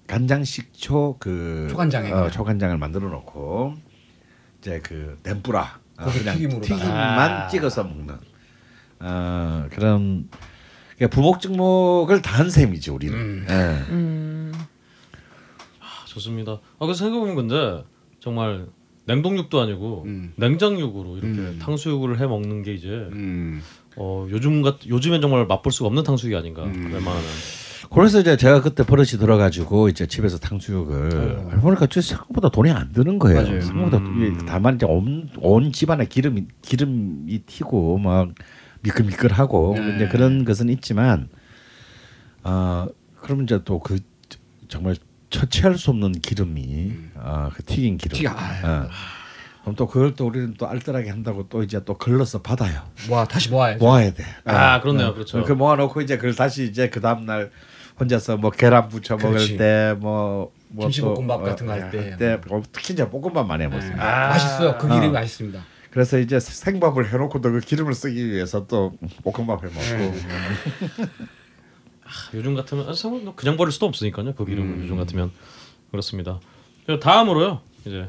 [0.08, 2.30] 간장 식초 그 초간장에 어.
[2.32, 3.76] 초간장을 만들어 놓고
[4.60, 6.76] 이제 그 덴뿌라 어, 그냥 튀김으로다가.
[6.76, 7.48] 튀김만 아.
[7.48, 8.16] 찍어서 먹는
[9.00, 10.30] 어, 그런
[10.98, 13.16] 그러니까 부목증목을 다한 셈이지 우리는.
[13.16, 13.46] 음.
[13.50, 13.54] 예.
[13.92, 14.54] 음.
[15.80, 16.54] 아, 좋습니다.
[16.54, 17.84] 아 그래서 생각해보면 근데
[18.20, 18.68] 정말
[19.06, 20.34] 냉동육도 아니고 음.
[20.38, 21.60] 냉장육으로 이렇게 음.
[21.62, 23.62] 탕수육을 해 먹는 게 이제 음.
[23.96, 26.92] 어, 요즘 같 요즘엔 정말 맛볼 수가 없는 탕수육이 아닌가 음.
[26.94, 27.24] 웬만하면.
[27.94, 31.50] 그래서 이제 제가 그때 버릇이 들어가지고 이제 집에서 탕수육을 어.
[31.52, 33.42] 알고 보니까 저 생각보다 돈이 안 드는 거예요.
[33.44, 33.62] 맞아요.
[33.62, 34.34] 생각보다 음.
[34.36, 38.30] 이게 다만 이제 온, 온 집안에 기름이 기름이 튀고 막
[38.84, 39.96] 미끌미끌하고 네.
[39.96, 41.30] 이제 그런 것은 있지만
[42.44, 42.88] 아
[43.22, 44.00] 그러면 이제 또 그
[44.68, 44.96] 정말
[45.30, 48.34] 처치할 수 없는 기름이 아그 튀긴 기름.
[48.36, 48.66] 아유.
[48.66, 48.88] 어.
[49.62, 52.82] 그럼 또 그걸 또 우리는 또 알뜰하게 한다고 또 이제 또 걸러서 받아요.
[53.10, 53.84] 와 다시 모아야죠.
[53.84, 54.24] 모아야 돼.
[54.46, 54.82] 아, 어.
[54.82, 55.08] 그렇네요.
[55.08, 55.14] 어.
[55.14, 55.44] 그렇죠.
[55.44, 57.50] 그 모아놓고 이제 그걸 다시 이제 그 다음 날
[58.00, 59.54] 혼자서 뭐 계란 부쳐 그렇지.
[59.54, 62.18] 먹을 때뭐 뭐 김치볶음밥 또, 같은 거 할 때.
[62.18, 63.70] 때 어, 특히 이제 볶음밥 많이 네.
[63.70, 64.04] 해먹습니다.
[64.04, 64.30] 아.
[64.30, 64.78] 맛있어요.
[64.78, 65.12] 그 기름이 어.
[65.12, 65.64] 맛있습니다.
[65.94, 70.22] 그래서 이제 생밥을 해놓고도 그 기름을 쓰기 위해서 또 볶음밥 해먹고 네.
[72.04, 74.34] 아, 요즘 같으면 아, 상관- 그냥 버릴 수도 없으니까요.
[74.34, 75.30] 그 기름을 요즘 같으면
[75.92, 76.40] 그렇습니다.
[77.00, 77.62] 다음으로요.
[77.86, 78.08] 이제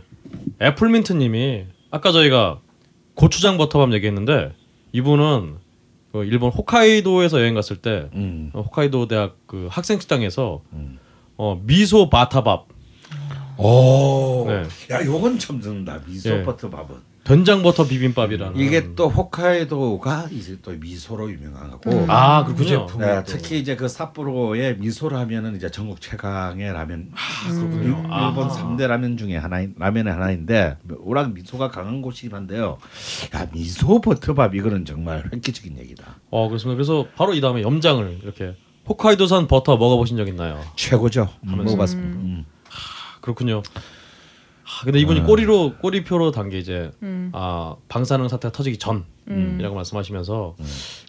[0.63, 2.59] 애플민트님이 아까 저희가
[3.17, 4.55] 고추장 버터밥 얘기했는데
[4.93, 5.57] 이분은
[6.13, 8.51] 그 일본 홋카이도에서 여행 갔을 때 음.
[8.55, 10.63] 어, 홋카이도 대학 그 학생 식당에서
[11.37, 12.67] 어, 미소 바타밥,
[13.59, 14.63] 오, 네.
[14.95, 16.43] 야 요건 처음 듣는다 미소 예.
[16.45, 17.13] 버터 밥은.
[17.25, 21.91] 된장 버터 비빔밥이라는 이게 또 홋카이도가 이제 또 미소로 유명하고.
[21.91, 22.11] 음.
[22.11, 22.85] 아 그렇군요.
[22.87, 27.11] 그 네, 특히 이제 그 삿포로의 미소를 하면은 이제 전국 최강의 라면.
[27.15, 27.83] 아, 그렇군요.
[27.83, 28.29] 일- 아.
[28.29, 32.77] 일본 삼대 라면 중에 하나 라면의 하나인데 워낙 미소가 강한 곳이긴 한데요.
[33.35, 36.05] 야 미소 버터밥 이거는 정말 획기적인 얘기다.
[36.31, 36.77] 어 그렇습니다.
[36.77, 38.55] 그래서 바로 이 다음에 염장을 이렇게
[38.87, 40.61] 홋카이도산 버터 먹어보신 적 있나요?
[40.77, 41.31] 최고죠.
[41.47, 41.65] 하면서.
[41.65, 42.19] 먹어봤습니다.
[42.21, 42.45] 음.
[43.23, 43.63] 그렇군요.
[44.67, 46.91] 아, 근데 이분이 꼬리로 꼬리표로 단게 이제
[47.33, 50.57] 아 방사능 사태가 터지기 전이라고 말씀하시면서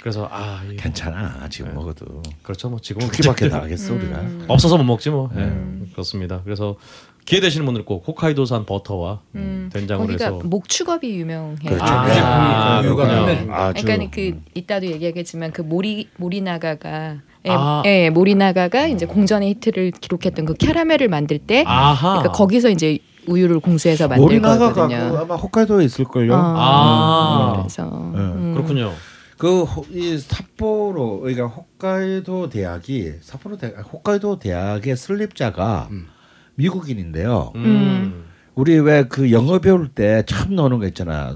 [0.02, 1.76] 그래서 아 이- 괜찮아 지금 네.
[1.76, 4.22] 먹어도 그렇죠 뭐 지금은 두 끼밖에 나가겠어 우리가.
[4.50, 5.54] 없어서 못 먹지 뭐 예,
[5.94, 6.42] 그렇습니다.
[6.44, 6.76] 그래서
[7.24, 9.70] 기회 되시는 분들 꼭 홋카이도산 버터와 음.
[9.74, 11.56] 된장으로 해서 목축업이 유명해요.
[11.66, 11.84] 그렇죠.
[11.84, 12.20] 아, 네.
[12.20, 13.52] 아, 그.
[13.52, 17.82] 아주 그러니까 그 이따도 얘기하겠지만 그 모리 모리나가가 예, 아.
[17.86, 23.60] 예, 모리나가가 이제 공전의 히트를 기록했던 그 캐러멜을 만들 때 아하 그러니까 거기서 이제 우유를
[23.60, 25.18] 공수해서 만든 거거든요.
[25.18, 26.34] 아마 홋카이도에 있을 걸요.
[26.34, 27.54] 어, 아.
[27.58, 28.20] 그래서 네.
[28.20, 28.54] 음.
[28.54, 28.92] 그렇군요.
[29.38, 36.08] 그이 삿포로 그러니까 홋카이도 대학이 삿포로 대 홋카이도 대학의 설립자가 음.
[36.56, 37.52] 미국인인데요.
[37.56, 38.26] 음.
[38.56, 41.36] 우리 왜 그 영어 배울 때참 나오는 거 있잖아.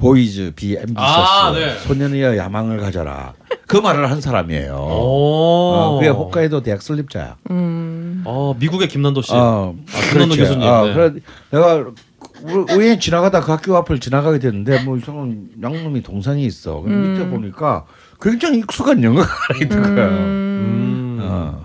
[0.00, 1.76] Boys be ambitious 아, 네.
[1.80, 3.34] 소년이여 야망을 가져라.
[3.66, 4.72] 그 말을 한 사람이에요.
[4.74, 5.72] 오.
[5.74, 7.36] 어, 그게 홋카이도 대학 설립자야.
[7.50, 8.22] 음.
[8.24, 9.32] 어 미국의 김난도 씨.
[9.34, 9.74] 어,
[10.10, 10.38] 김난도 그렇지.
[10.38, 10.66] 교수님.
[10.68, 10.94] 어, 네.
[10.94, 11.12] 그래
[11.50, 16.80] 내가 우- 우연히 지나가다 그 학교 앞을 지나가게 됐는데 뭐 이상한 양놈이 동상이 있어.
[16.80, 17.84] 근데 밑에 보니까
[18.22, 20.08] 굉장히 익숙한 영어가 하나 있는 거야.
[20.08, 21.18] 음.
[21.22, 21.64] 어.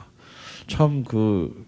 [0.67, 1.65] 참그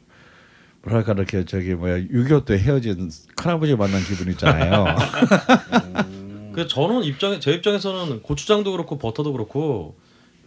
[0.83, 4.85] 뭐랄까 이렇게 저기 뭐야 6.25 때 헤어진 큰아버지 만난 기분 있잖아요.
[6.57, 9.95] 그 저는 입장에 제 입장에서는 고추장도 그렇고 버터도 그렇고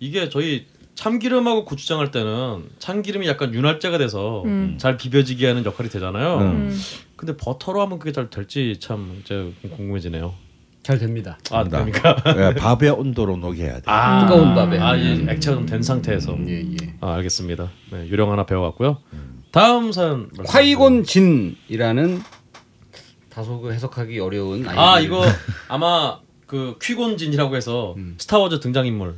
[0.01, 4.75] 이게 저희 참기름하고 고추장 할 때는 참기름이 약간 윤활제가 돼서 음.
[4.77, 6.39] 잘 비벼지게 하는 역할이 되잖아요.
[6.39, 6.43] 음.
[6.43, 6.81] 음.
[7.15, 10.35] 근데 버터로 하면 그게 잘 될지 참 이제 궁금해지네요.
[10.83, 11.39] 잘 됩니다.
[11.53, 11.63] 아.
[11.63, 12.17] 됩니까?
[12.27, 13.83] 예, 밥의 온도로 녹여야 돼.
[13.87, 14.81] 아, 뜨거운 밥에.
[14.81, 16.37] 아, 예, 액체가 좀된 상태에서.
[16.49, 16.95] 예, 예.
[17.01, 17.71] 아, 알겠습니다.
[17.93, 18.99] 네, 요령 하나 배워갔고요.
[19.53, 20.29] 다음 사연.
[20.37, 22.21] 말씀 콰이곤 진이라는
[23.41, 25.07] 다소 그 해석하기 어려운 아 아이디.
[25.07, 25.25] 이거
[25.69, 29.15] 아마 그 퀴곤진이라고 해서 스타워즈 등장 인물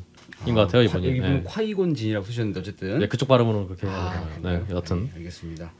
[0.46, 1.08] 인 것 같아요 이번이.
[1.08, 1.42] 여기 보면 네.
[1.44, 4.64] 콰이곤 진이라고 쓰셨는데 어쨌든 네, 그쪽 발음으로는 그렇게 아, 되나요?
[4.68, 5.04] 네, 여튼.
[5.06, 5.72] 네, 알겠습니다.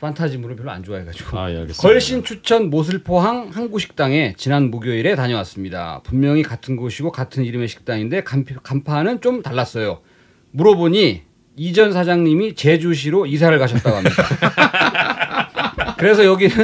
[0.00, 1.38] 판타지물을 별로 안 좋아해가지고.
[1.38, 1.66] 아, 예.
[1.78, 6.00] 걸신 추천 모슬포항 항구 식당에 지난 목요일에 다녀왔습니다.
[6.04, 10.00] 분명히 같은 곳이고 같은 이름의 식당인데 간, 간판은 좀 달랐어요.
[10.52, 11.22] 물어보니
[11.56, 14.14] 이전 사장님이 제주시로 이사를 가셨다고 합니다.
[15.96, 16.54] 그래서 여기는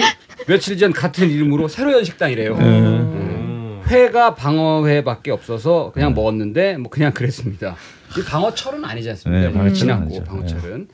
[0.46, 2.54] 며칠 전 같은 이름으로 새로 연 식당이래요.
[2.54, 3.82] 음.
[3.86, 7.76] 회가 방어회밖에 없어서 그냥 먹었는데 뭐 그냥 그랬습니다.
[8.18, 9.40] 이 방어철은 아니지 않습니까?
[9.40, 10.24] 네, 방어철은 지났고 아니죠.
[10.24, 10.88] 방어철은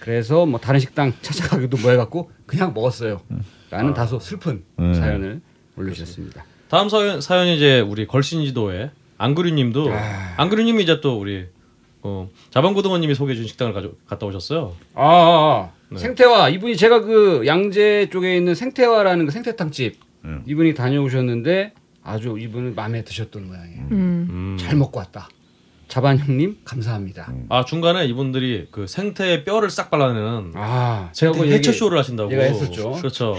[0.00, 3.20] 그래서 뭐 다른 식당 찾아가기도 뭐 해갖고 그냥 먹었어요.
[3.70, 4.94] 라는 다소 슬픈 네.
[4.94, 5.40] 사연을
[5.76, 6.44] 올려주셨습니다.
[6.68, 10.34] 다음 사연 사연이 이제 우리 걸신지도의 안그류님도 아.
[10.36, 11.46] 안그류님이 이제 또 우리
[12.02, 14.74] 어, 자방고등어님이 소개해준 식당을 가져, 갔다 오셨어요.
[14.94, 15.70] 아, 아, 아.
[15.94, 15.98] 네.
[15.98, 20.42] 생태화 이분이 제가 그 양재 쪽에 있는 생태화라는 그 생태탕집 음.
[20.46, 23.80] 이분이 다녀오셨는데 아주 이분은 마음에 드셨던 모양이에요.
[23.92, 24.26] 음.
[24.30, 24.56] 음.
[24.58, 25.28] 잘 먹고 왔다.
[25.88, 27.30] 자반 형님 감사합니다.
[27.50, 32.32] 아 중간에 이분들이 그 생태의 뼈를 싹 발라내는 아 제가 그거 해체 쇼를 하신다고.
[32.32, 32.92] 얘가 했었죠.
[32.92, 33.36] 그렇죠.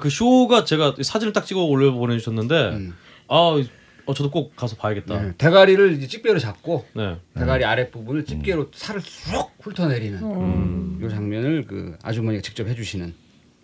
[0.00, 2.94] 그 쇼가 제가 사진을 딱 찍어 올려 보내주셨는데 음.
[3.26, 3.60] 아
[4.06, 5.20] 어, 저도 꼭 가서 봐야겠다.
[5.20, 7.18] 네, 대가리를 이제 집게로 잡고 네.
[7.34, 11.00] 대가리 아랫 부분을 집게로 살을 쑥 훑어내리는 음.
[11.02, 13.14] 이 장면을 그 아주머니가 직접 해주시는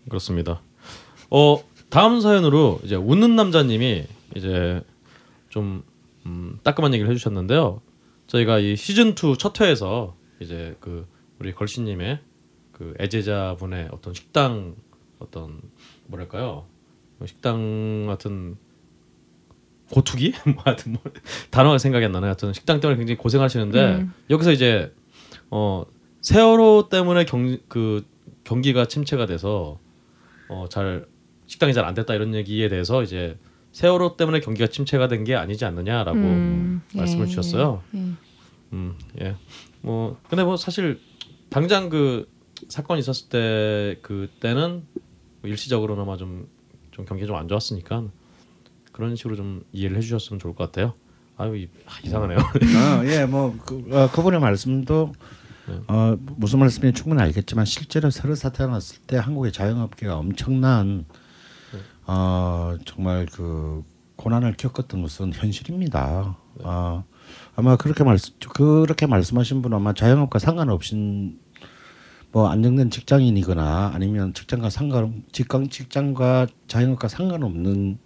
[0.08, 0.60] 그렇습니다.
[1.30, 4.04] 어 다음 사연으로 이제 웃는 남자님이
[4.34, 4.82] 이제
[5.48, 5.82] 좀
[6.26, 7.80] 음, 따끔한 얘기를 해주셨는데요.
[8.26, 11.06] 저희가 이 시즌 2 첫 회에서 이제 그
[11.38, 12.18] 우리 걸신님의
[12.72, 14.74] 그 애제자분의 어떤 식당
[15.18, 15.60] 어떤
[16.06, 16.66] 뭐랄까요
[17.24, 18.56] 식당 같은
[19.90, 21.02] 고투기 뭐 하여튼 뭐
[21.50, 22.26] 단어가 생각이 안 나네.
[22.26, 24.12] 하여튼 식당 때문에 굉장히 고생하시는데 음.
[24.30, 24.92] 여기서 이제
[25.50, 25.84] 어
[26.22, 28.04] 세월호 때문에 경 그
[28.44, 29.78] 경기가 침체가 돼서
[30.48, 31.06] 어 잘
[31.46, 33.38] 식당이 잘 안 됐다 이런 얘기에 대해서 이제
[33.72, 37.82] 세월호 때문에 경기가 침체가 된 게 아니지 않느냐라고 음, 말씀을 예, 주셨어요.
[37.94, 37.98] 예.
[38.72, 39.36] 음, 예.
[39.82, 40.98] 뭐 근데 뭐 사실
[41.50, 42.28] 당장 그
[42.68, 44.84] 사건 있었을 때 그때는
[45.42, 46.48] 뭐 일시적으로나마 좀,
[46.90, 48.04] 좀 경기 가 좀 안 좋았으니까
[48.96, 50.94] 그런 식으로 좀 이해를 해주셨으면 좋을 것 같아요.
[51.36, 52.38] 아유 이, 아, 이상하네요.
[52.38, 55.12] 아, 예, 뭐 그, 어, 그분의 말씀도
[55.86, 61.04] 어, 무슨 말씀인지 충분히 알겠지만 실제로 세로 사태가 났을 때 한국의 자영업계가 엄청난
[62.06, 63.82] 어, 정말 그
[64.16, 66.38] 고난을 겪었던 것은 현실입니다.
[66.62, 67.04] 아,
[67.54, 71.38] 아마 그렇게 말씀 그렇게 말씀하신 분은 아마 자영업과 상관없인
[72.32, 78.05] 뭐 안정된 직장인이거나 아니면 직장과 상관 직장 직장과 자영업과 상관없는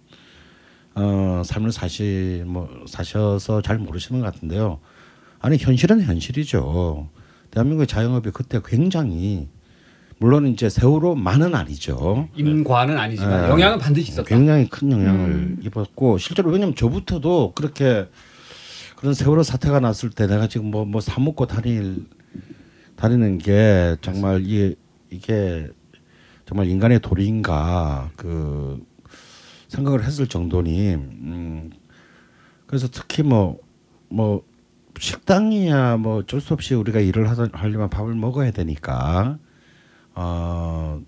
[0.95, 4.79] 어 삶을 사시 뭐 사셔서 잘 모르시는 것 같은데요.
[5.39, 7.09] 아니 현실은 현실이죠.
[7.51, 9.47] 대한민국의 자영업이 그때 굉장히
[10.17, 12.29] 물론 이제 세월호만은 아니죠.
[12.35, 13.49] 인과는 아니지만 네.
[13.49, 14.27] 영향은 반드시 있었다.
[14.27, 15.57] 굉장히 큰 영향을 음.
[15.63, 18.07] 입었고 실제로 왜냐면 저부터도 그렇게
[18.97, 22.05] 그런 세월호 사태가 났을 때 내가 지금 뭐 뭐 사먹고 다닐
[22.97, 24.75] 다니는 게 정말 이게
[25.09, 25.67] 이게
[26.45, 28.79] 정말 인간의 도리인가 그
[29.71, 31.69] 생각을 했을 정도니 음
[32.67, 34.43] 그래서 특히 뭐뭐
[34.99, 39.37] 식당이야 뭐 어쩔 수 없이 우리가 일을 하다 하려면 밥을 먹어야 되니까
[40.13, 41.01] 어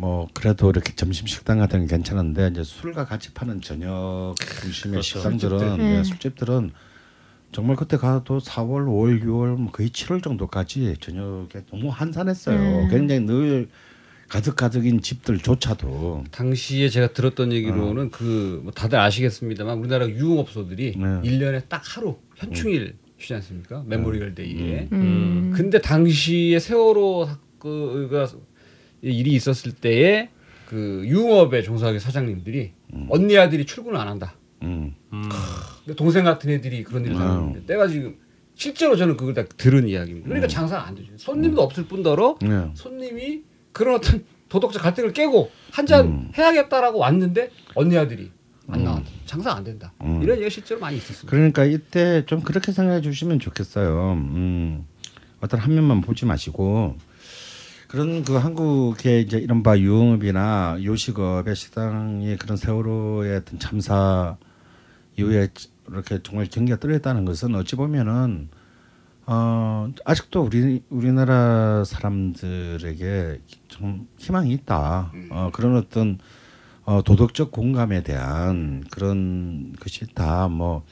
[0.00, 5.18] 뭐 그래도 이렇게 점심 식당 같은 건 괜찮은데 이제 술과 같이 파는 저녁 중심의 그렇죠.
[5.18, 5.84] 식당들은 술집들.
[5.84, 6.04] 예, 음.
[6.04, 6.70] 술집들은
[7.52, 12.56] 정말 그때 가도 4월, 5월, 6월 뭐 거의 7월 정도까지 저녁에 너무 한산했어요.
[12.58, 12.88] 음.
[12.88, 13.68] 굉장히 늘
[14.30, 21.20] 가득 가득인 집들조차도 당시에 제가 들었던 얘기로는 그뭐 다들 아시겠습니다만 우리나라 유흥업소들이 네.
[21.24, 23.82] 일 1년에 딱 하루 현충일 쉬지 않습니까?
[23.86, 24.88] Memorial Day에.
[24.92, 25.52] 음.
[25.54, 28.30] 근데 당시에 세월호 사건가
[29.02, 30.30] 일이 있었을 때에
[30.64, 32.70] 그 유흥업에 종사하는 사장님들이
[33.08, 34.36] 언니 아들이 출근을 안 한다.
[34.62, 34.94] 음.
[35.12, 35.28] 음,
[35.84, 37.20] 근데 동생 같은 애들이 그런 일을 음.
[37.20, 38.16] 하는데 내가 지금
[38.54, 40.28] 실제로 저는 그걸 다 들은 이야기입니다.
[40.28, 41.10] 그러니까 장사가 안 되죠.
[41.16, 42.70] 손님도 없을 뿐더러 네.
[42.74, 43.42] 손님이
[43.80, 46.32] 그런 어떤 도덕적 갈등을 깨고 한잔 음.
[46.36, 48.30] 해야겠다라고 왔는데 언니 아들이
[48.68, 49.06] 안 나왔다.
[49.24, 49.94] 장사 안 된다.
[50.02, 50.22] 음.
[50.22, 51.30] 이런 얘기가 실제로 많이 있었습니다.
[51.30, 54.12] 그러니까 이때 좀 그렇게 생각해 주시면 좋겠어요.
[54.12, 54.86] 음,
[55.40, 56.98] 어떤 한 면만 보지 마시고
[57.88, 64.36] 그런 그 한국의 이제 이른바 유흥업이나 요식업의 식당이 그런 세월호의 어떤 참사
[65.16, 65.48] 이후에
[65.88, 68.50] 이렇게 정말 경기가 떨어졌다는 것은 어찌 보면은
[69.26, 73.40] 어 아직도 우리 우리나라 사람들에게
[73.80, 75.10] 좀 희망이 있다.
[75.30, 76.18] 어 그런 어떤
[76.84, 80.84] 어 도덕적 공감에 대한 그런 것이 다뭐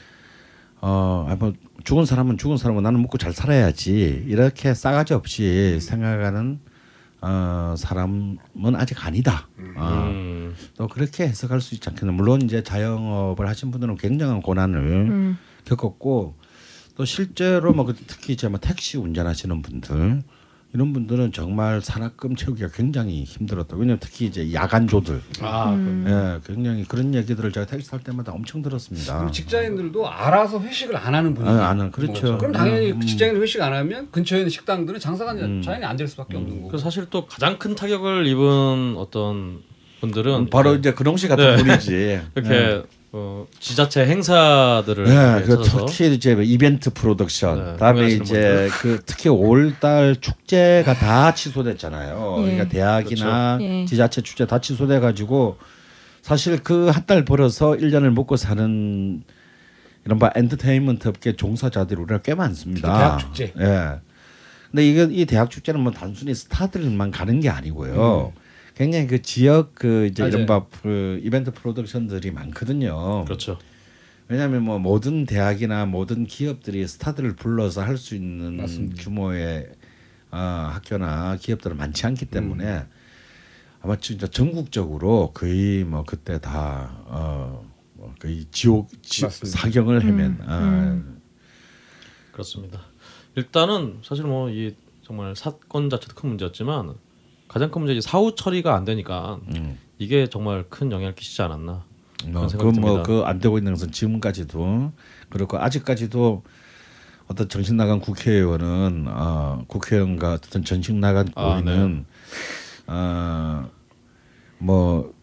[0.80, 1.52] 어, 아, 뭐
[1.84, 6.60] 죽은 사람은 죽은 사람은 나는 먹고 잘 살아야지 이렇게 싸가지 없이 생각하는
[7.20, 8.38] 어, 사람은
[8.76, 9.48] 아직 아니다.
[9.76, 12.12] 어, 음, 또 그렇게 해석할 수 있지 않겠나.
[12.12, 15.38] 물론 이제 자영업을 하신 분들은 굉장한 고난을 음.
[15.64, 16.36] 겪었고
[16.94, 20.22] 또 실제로 뭐 특히 이제 뭐 택시 운전하시는 분들
[20.74, 23.74] 이런 분들은 정말 산학금 채우기가 굉장히 힘들었다.
[23.76, 26.04] 왜냐면 특히 이제 야간조들, 아, 음.
[26.06, 29.30] 예, 굉장히 그런 얘기들을 제가 택시 탈 때마다 엄청 들었습니다.
[29.30, 31.54] 직장인들도 알아서 회식을 안 하는 분위기.
[31.54, 32.36] 아, 안 하는, 그렇죠.
[32.36, 33.00] 그럼 당연히 음.
[33.00, 35.62] 직장인 회식 안 하면 근처에 있는 식당들은 장사가 음.
[35.62, 36.68] 자연히 안 될 수밖에 없는 거고.
[36.68, 39.62] 그 사실 또 가장 큰 타격을 입은 어떤
[40.00, 41.62] 분들은 음, 바로 이제 근홍 씨 같은 네.
[41.62, 42.20] 분이지.
[42.36, 49.00] 이렇게 어, 지자체 행사들을 네, 그 특히 이제 뭐 이벤트 프로덕션, 네, 다음에 이제 그
[49.06, 52.36] 특히 5월달 축제가 다 취소됐잖아요.
[52.38, 52.42] 예.
[52.42, 53.72] 그러니까 대학이나 그렇죠.
[53.74, 53.84] 예.
[53.86, 55.56] 지자체 축제 다 취소돼 가지고
[56.20, 59.22] 사실 그 한 달 벌어서 1년을 먹고 사는
[60.04, 62.92] 이런 바 엔터테인먼트 업계 종사자들이 우리가 꽤 많습니다.
[62.98, 63.52] 대학 축제.
[63.58, 64.00] 예.
[64.70, 68.34] 근데 이게 이 대학 축제는 뭐 단순히 스타들만 가는 게 아니고요.
[68.78, 70.34] 굉장히 그 지역 그 이제 맞아요.
[70.36, 73.24] 이른바 그 이벤트 프로덕션들이 많거든요.
[73.24, 73.58] 그렇죠.
[74.28, 79.02] 왜냐하면 뭐 모든 대학이나 모든 기업들이 스타들을 불러서 할 수 있는 맞습니다.
[79.02, 79.72] 규모의
[80.30, 82.88] 어, 학교나 기업들은 많지 않기 때문에 음.
[83.82, 89.22] 아마 진짜 전국적으로 거의 뭐 그때 다 어, 뭐 거의 지옥 지.
[89.28, 91.20] 사경을 헤맨 음, 아, 음.
[92.32, 92.80] 그렇습니다.
[93.34, 96.94] 일단은 사실 뭐 이 정말 사건 자체도 큰 문제였지만
[97.48, 99.78] 가장 큰 문제는 사후 처리가 안 되니까 음.
[99.98, 101.84] 이게 정말 큰 영향을 끼치지 않았나.
[102.24, 102.80] 듭니다.
[102.80, 104.92] 뭐그뭐 그안 되고 있는 것은 지금까지도
[105.30, 106.42] 그렇고 아직까지도
[107.26, 112.06] 어떤 정신 나간 국회의원은 어, 국회의원과 어떤 정신 나간 아, 고인은
[112.86, 113.70] 어뭐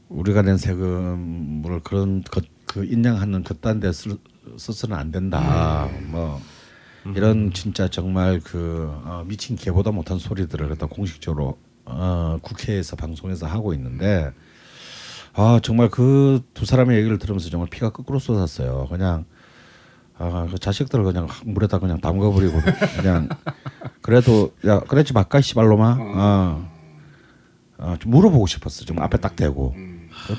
[0.10, 4.18] 우리가 낸 세금을 그런 것, 그 인양하는 그딴 데 쓸,
[4.57, 5.89] 써서는 안 된다.
[6.07, 6.39] 뭐
[7.15, 13.74] 이런 진짜 정말 그 어, 미친 개보다 못한 소리들을 갖다 공식적으로 어, 국회에서 방송에서 하고
[13.74, 14.32] 있는데
[15.34, 18.88] 아 정말 그 두 사람의 얘기를 들으면서 정말 피가 거꾸로 쏟았어요.
[18.90, 19.26] 그냥
[20.18, 22.57] 아, 그 자식들을 그냥 물에다 그냥 담가버리고
[22.95, 23.28] 그냥.
[24.02, 26.70] 그래도 야 그랬지 말까 씨발로마 아,
[27.78, 28.86] 아, 좀 물어보고 싶었어.
[28.86, 29.76] 좀 앞에 딱 대고.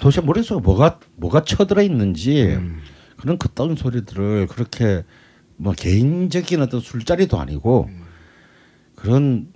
[0.01, 2.59] 도대체 머릿속에 뭐가 뭐가 쳐들어 있는지.
[3.18, 5.05] 그런 그따운 소리들을 그렇게
[5.56, 7.90] 뭐 개인적인 어떤 술자리도 아니고
[8.94, 9.48] 그런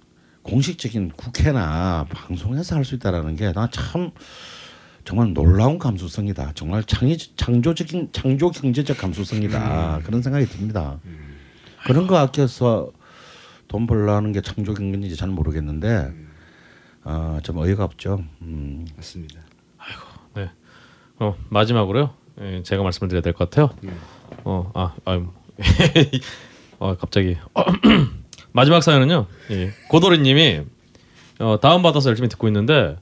[0.51, 4.10] 공식적인 국회나 방송에서 할 수 있다라는 게 나 참
[5.05, 6.52] 정말 놀라운 감수성이다.
[6.55, 10.01] 정말 창의 창조적인 창조 경제적 감수성이다.
[10.05, 10.98] 그런 생각이 듭니다.
[11.86, 12.93] 그런 거 아껴서
[13.66, 16.12] 돈 벌라는 게 창조 경제인지 잘 모르겠는데
[17.02, 18.22] 아, 좀 어이가 없죠.
[18.43, 18.86] 음.
[18.97, 19.40] 맞습니다.
[21.22, 22.14] 어, 마지막으로요.
[22.40, 23.68] 예, 제가 말씀을 드려야 될 것 같아요.
[24.44, 25.28] 어, 아, 아유,
[26.78, 27.36] 어, 갑자기
[28.52, 29.27] 마지막 사연은요.
[29.51, 30.62] 예, 고도리님이
[31.40, 32.97] 어, 다운 받아서 열심히 듣고 있는데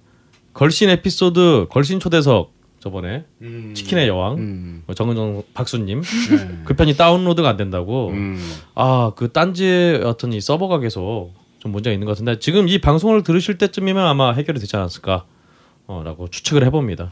[0.54, 3.72] 걸신 에피소드 걸신 초대석 저번에 음.
[3.74, 4.82] 치킨의 여왕 음.
[4.86, 6.58] 어, 정은정 박수님 네.
[6.64, 8.38] 그 편이 다운로드가 안 된다고 음.
[8.74, 13.58] 아그 딴지 어떤 이 서버가 계속 좀 문제가 있는 것 같은데 지금 이 방송을 들으실
[13.58, 15.24] 때쯤이면 아마 해결이 되지 않았을까
[15.88, 17.10] 어, 라고 추측을 해봅니다.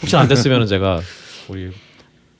[0.00, 1.00] 혹시 안 됐으면 제가
[1.48, 1.70] 우리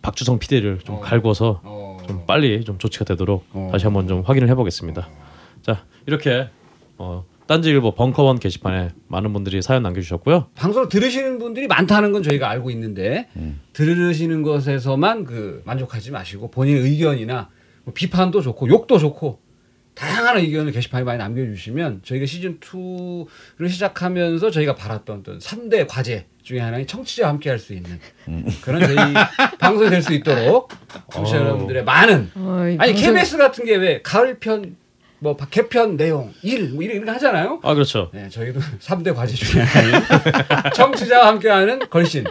[0.01, 1.01] 박주성 PD를 좀 어.
[1.01, 1.94] 갈궈서 어.
[2.07, 3.69] 좀 빨리 좀 조치가 되도록 어.
[3.73, 5.09] 다시 한번 좀 확인을 해보겠습니다.
[5.63, 6.49] 자 이렇게
[6.99, 10.49] 어, 딴지일보 벙커원 게시판에 많은 분들이 사연 남겨주셨고요.
[10.55, 13.29] 방송을 들으시는 분들이 많다는 건 저희가 알고 있는데
[13.75, 17.51] 들으시는 것에서만 그 만족하지 마시고 본인 의견이나
[17.85, 19.41] 뭐 비판도 좋고 욕도 좋고
[19.95, 26.61] 다양한 의견을 게시판에 많이 남겨주시면 저희가 시즌 2를 시작하면서 저희가 바랐던 어떤 3대 과제 중에
[26.61, 27.99] 하나인 청취자와 함께 할 수 있는
[28.63, 28.97] 그런 저희
[29.59, 30.71] 방송이 될 수 있도록
[31.11, 31.41] 청취자 어.
[31.41, 34.77] 여러분들의 많은 어, 이 아니 방송- KBS 같은 게 왜 가을편
[35.21, 37.59] 뭐 개편 내용 일뭐 이런 이런 거 하잖아요.
[37.63, 38.11] 아 그렇죠.
[38.13, 40.03] 네, 저희도 3대 과제 중에 하나인
[40.75, 42.27] 청취자와 함께하는 걸신이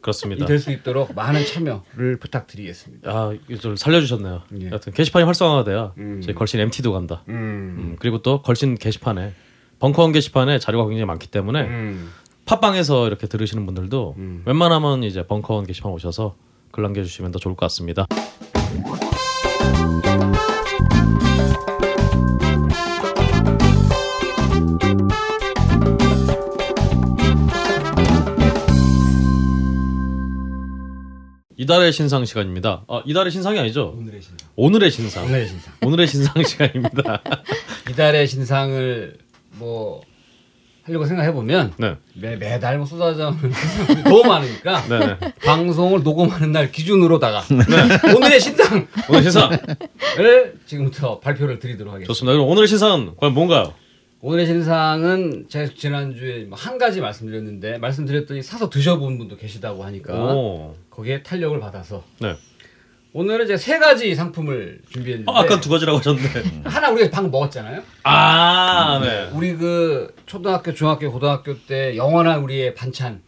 [0.00, 0.44] 그렇습니다.
[0.46, 3.08] 될 수 있도록 많은 참여를 부탁드리겠습니다.
[3.08, 4.42] 아 이거 좀 살려주셨네요.
[4.62, 4.70] 예.
[4.72, 6.20] 여튼 게시판이 활성화돼야 음.
[6.24, 7.22] 저희 걸신 MT도 간다.
[7.28, 7.34] 음.
[7.34, 9.32] 음, 그리고 또 걸신 게시판에
[9.78, 12.10] 벙커원 게시판에 자료가 굉장히 많기 때문에 음.
[12.46, 14.42] 팟빵에서 이렇게 들으시는 분들도 음.
[14.44, 16.36] 웬만하면 이제 벙커원 게시판 오셔서
[16.70, 18.06] 글 남겨주시면 더 좋을 것 같습니다.
[31.56, 32.84] 이달의 신상 시간입니다.
[32.88, 33.94] 아, 이달의 신상이 아니죠?
[33.96, 34.48] 오늘의 신상.
[34.56, 35.24] 오늘의 신상.
[35.24, 35.72] 오늘의 신상.
[35.82, 37.22] 오늘의 신상 시간입니다.
[37.90, 39.16] 이달의 신상을
[39.52, 40.02] 뭐
[40.84, 43.34] 하려고 생각해 보면 네, 매 매달 뭐 쏟아져
[44.04, 45.32] 너무 많으니까 네, 네.
[45.42, 47.42] 방송을 녹음하는 날 기준으로다가
[48.14, 49.50] 오늘의 신상을 오늘 신상
[50.66, 52.08] 지금부터 발표를 드리도록 하겠습니다.
[52.08, 52.34] 좋습니다.
[52.34, 53.72] 그럼 오늘의 신상은 과연 뭔가요?
[54.20, 61.22] 오늘의 신상은 제가 지난주에 뭐한 가지 말씀드렸는데 말씀드렸더니 사서 드셔본 분도 계시다고 하니까 오, 거기에
[61.22, 62.36] 탄력을 받아서 네.
[63.14, 66.42] 오늘은 이제 세 가지 상품을 준비했는데 아, 아까 두 가지라고 하셨는데.
[66.64, 67.82] 하나 우리가 방금 먹었잖아요.
[68.02, 69.30] 아, 네.
[69.32, 73.20] 우리 그 초등학교, 중학교, 고등학교 때 영원한 우리의 반찬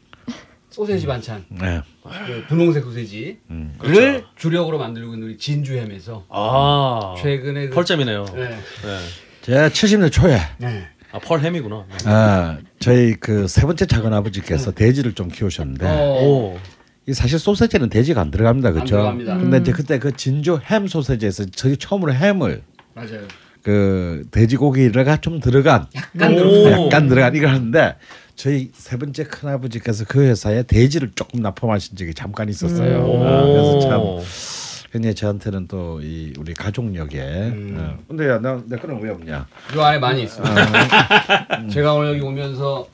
[0.71, 1.81] 소세지 반찬 네.
[2.27, 3.39] 그 분홍색 소세지를
[3.79, 4.27] 그렇죠.
[4.37, 8.25] 주력으로 만들고 있는 우리 진주 햄에서 아, 최근에 그, 펄잼이네요.
[8.35, 8.49] 네.
[8.51, 8.99] 네.
[9.43, 10.87] 제가 70년 초에 네.
[11.13, 11.87] 아, 펄햄이구나.
[11.89, 11.97] 네.
[12.11, 16.59] 아, 저희 그 세 번째 작은 아버지께서 돼지를 좀 키우셨는데 어, 오,
[17.07, 18.97] 이 사실 소세지는 돼지가 안 들어갑니다, 그렇죠?
[18.97, 19.37] 들어갑니다.
[19.39, 22.63] 근데 이제 그때 그 진주 햄 소세지에서 저희 처음으로 햄을
[22.95, 23.21] 맞아요.
[23.67, 26.37] 그 돼지고기가 좀 들어간 약간 오.
[26.37, 26.83] 들어.
[26.87, 27.97] 약간 들어간 이걸 하는데
[28.37, 33.05] 저희 세 번째 큰 아버지께서 그 회사에 돼지를 조금 납품하신 적이 잠깐 있었어요.
[33.05, 33.25] 오.
[33.27, 34.01] 아, 그래서 참
[34.93, 37.19] 굉장히 저한테는 또 이 우리 가족력에.
[37.19, 37.77] 음.
[37.77, 37.99] 어.
[38.07, 39.49] 근데 야, 나, 내 거는 왜 없냐?
[39.75, 40.55] 요 안에 많이 있습니다.
[40.55, 41.67] 아.
[41.67, 42.87] 제가 오늘 여기 오면서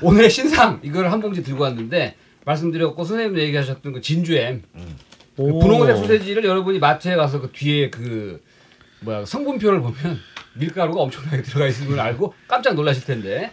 [0.00, 2.14] 오늘의 신상 이걸 한 봉지 들고 왔는데
[2.46, 4.62] 말씀드렸고 선생님 얘기하셨던 그 진주햄
[5.38, 5.58] 그 오.
[5.60, 8.42] 분홍색 소세지를 여러분이 마트에 가서 그 뒤에 그
[9.00, 10.18] 뭐야 성분표를 보면
[10.58, 13.52] 밀가루가 엄청나게 들어가 있는 걸 알고 깜짝 놀라실 텐데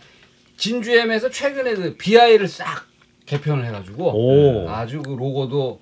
[0.57, 2.87] 진주햄에서 최근에 그 BI를 싹
[3.27, 4.69] 개편을 해가지고 오.
[4.69, 5.79] 아주 그 로고도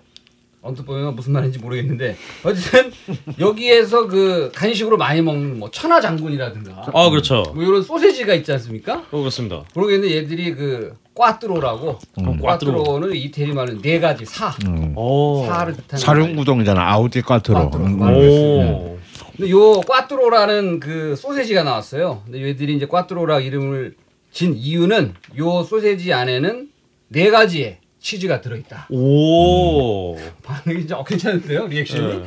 [0.65, 2.91] 언뜻 보면 무슨 말인지 모르겠는데 어쨌든
[3.37, 7.43] 여기에서 그 간식으로 많이 먹는 뭐 천하 장군이라든가 아, 그렇죠.
[7.53, 9.03] 뭐 이런 소세지가 있지 않습니까?
[9.11, 9.63] 어, 그렇습니다.
[9.75, 12.41] 모르겠는데 얘들이 그 꽈뚜로라고 꽈뚜로.
[12.83, 14.97] quattro는 이태리 말은 네 가지 사 음.
[14.97, 15.45] 오.
[15.45, 16.81] 사를 뜻하는 사륜구동이잖아.
[16.93, 17.21] 아우디.
[17.21, 17.69] quattro.
[17.75, 17.99] 음.
[17.99, 18.97] 꽈- 오.
[19.35, 22.21] 근데 요 quattro라는 그 소세지가 나왔어요.
[22.25, 23.95] 근데 얘들이 이제 quattro라 이름을
[24.31, 26.69] 진 이유는 요 소세지 안에는
[27.09, 28.87] 네 가지의 치즈가 들어있다.
[28.91, 30.17] 오.
[30.43, 32.17] 반응이 어, 괜찮은데요 reaction이?
[32.19, 32.25] 네.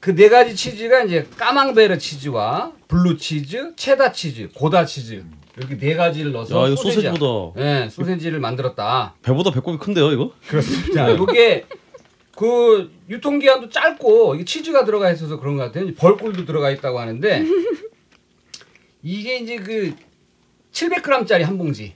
[0.00, 5.24] 그네 가지 치즈가 이제 까망베르 치즈와 블루 치즈, 체다 치즈, 고다 치즈
[5.56, 7.10] 이렇게 네 가지를 넣어서 야 이거 소세지야.
[7.12, 9.14] 소세지보다 네, 소세지를 만들었다.
[9.22, 10.32] 배보다 배꼽이 큰데요 이거?
[10.46, 11.08] 그렇습니다.
[11.10, 11.64] 이게
[12.36, 15.94] 그 유통 기한도 짧고 이게 치즈가 들어가 있어서 그런 것 같아요.
[15.94, 17.44] 벌꿀도 들어가 있다고 하는데
[19.02, 19.94] 이게 이제 그
[20.72, 21.94] 700g짜리 한 봉지.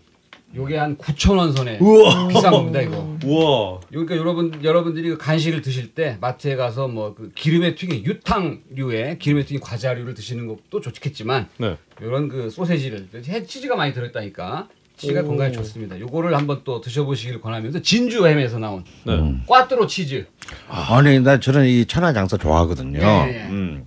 [0.56, 2.28] 요게 한 9,000원 선에 우와.
[2.28, 3.16] 비싼 겁니다 이거.
[3.24, 3.80] 우와.
[3.90, 9.44] 그러니까 여러분 여러분들이 그 간식을 드실 때 마트에 가서 뭐 그 기름에 튀긴 유탕류의 기름에
[9.44, 11.76] 튀긴 과자류를 드시는 것도 좋겠지만 네.
[12.00, 15.24] 이런 그 소세지를 해- 치즈가 많이 들어있다니까 치즈가 오.
[15.26, 16.00] 건강에 좋습니다.
[16.00, 19.36] 요거를 한번 또 드셔보시길 권하면서 진주 햄에서 나온 네.
[19.46, 20.26] 꽈뚜로 치즈.
[20.68, 22.98] 아니 나 저는 이 천하장사 좋아하거든요.
[22.98, 23.46] 네, 네.
[23.50, 23.86] 음.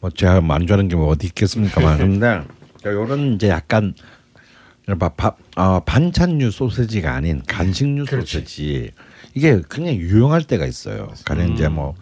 [0.00, 2.40] 뭐 제가 안 좋아하는 게 뭐 어디 있겠습니까만 근데
[2.84, 3.94] 요런 이제 약간
[4.98, 8.32] 바, 바, 어, 반찬류 소세지가 아닌 간식류 그렇지.
[8.38, 8.90] 소세지
[9.34, 11.12] 이게 그냥 유용할 때가 있어요.
[11.24, 11.94] 가령 이제 뭐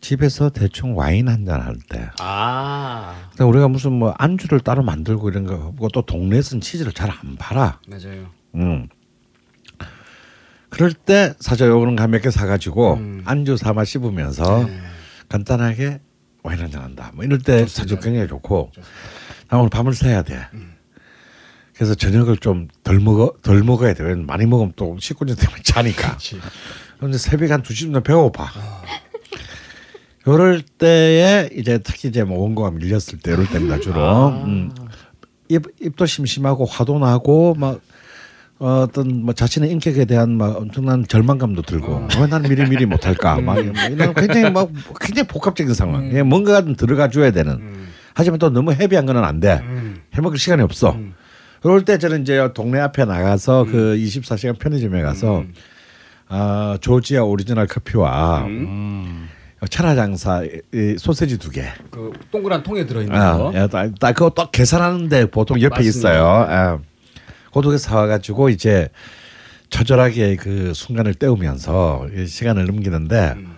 [0.00, 2.08] 집에서 대충 와인 한 잔 할 때.
[2.20, 3.28] 아.
[3.30, 7.36] 근데 우리가 무슨 뭐 안주를 따로 만들고 이런 거 없고 또 동네에서는 치즈를 잘 안
[7.36, 7.80] 팔아.
[7.88, 8.26] 맞아요.
[8.54, 8.88] 음.
[10.68, 13.22] 그럴 때 사자 요거는 몇개 사가지고 음.
[13.24, 14.78] 안주 삼아 씹으면서 네.
[15.28, 16.00] 간단하게
[16.42, 17.10] 와인 한 잔 한다.
[17.14, 18.70] 뭐 이럴 때 사주 굉장히 좋고.
[18.76, 18.82] 음.
[19.48, 20.40] 나 오늘 밤을 새야 돼.
[21.76, 24.02] 그래서 저녁을 좀 덜 먹어 덜 먹어야 돼.
[24.04, 26.16] 왜냐면 많이 먹으면 또 식구들 때문에 자니까.
[26.98, 28.44] 근데 새벽 한 2시쯤 되면 배고파.
[28.44, 28.82] 아.
[30.26, 34.00] 요럴 때에 이제 특히 이제 뭐 원고가 밀렸을 때 이럴 때입니다 주로.
[34.00, 34.28] 아.
[34.44, 34.70] 음.
[35.48, 37.80] 입 입도 심심하고 화도 나고 막
[38.58, 42.08] 어, 어떤 뭐 자신의 인격에 대한 막 엄청난 절망감도 들고 어.
[42.20, 43.44] 왜난 미리 미리 못할까 음.
[43.44, 44.70] 막 이런 굉장히 막
[45.00, 46.10] 굉장히 복합적인 상황.
[46.12, 47.52] 예, 뭔가 좀 들어가 줘야 되는.
[47.52, 47.88] 음.
[48.14, 49.60] 하지만 또 너무 heavy한 거는 안 돼.
[49.62, 49.96] 음.
[50.14, 50.92] 해먹을 시간이 없어.
[50.92, 51.14] 음.
[51.66, 55.52] 그럴 때 저는 이제 동네 앞에 나가서 그 24시간 편의점에 가서 음.
[56.28, 59.28] 아 조지아 오리지널 커피와 음.
[59.68, 61.64] 천하장사 이 소세지 두 개.
[61.90, 63.52] 그 동그란 통에 들어있는 아, 거.
[63.52, 66.12] 예, 딱, 딱 그거 딱 계산하는데 보통 옆에 맞습니다.
[66.12, 66.46] 있어요.
[66.48, 66.84] 예.
[67.50, 68.88] 고독에 사와가지고 이제
[69.68, 73.56] 처절하게 그 순간을 때우면서 이 시간을 넘기는데 음.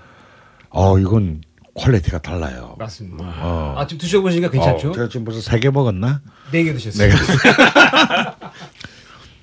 [0.71, 1.43] 어 이건
[1.79, 2.75] quality가 달라요.
[2.79, 3.25] 맞습니다.
[3.25, 3.75] 어.
[3.77, 4.91] 아 지금 드셔보시니까 괜찮죠?
[4.91, 6.21] 어, 제가 지금 벌써 세개 먹었나?
[6.53, 7.13] 네 개 드셨어요.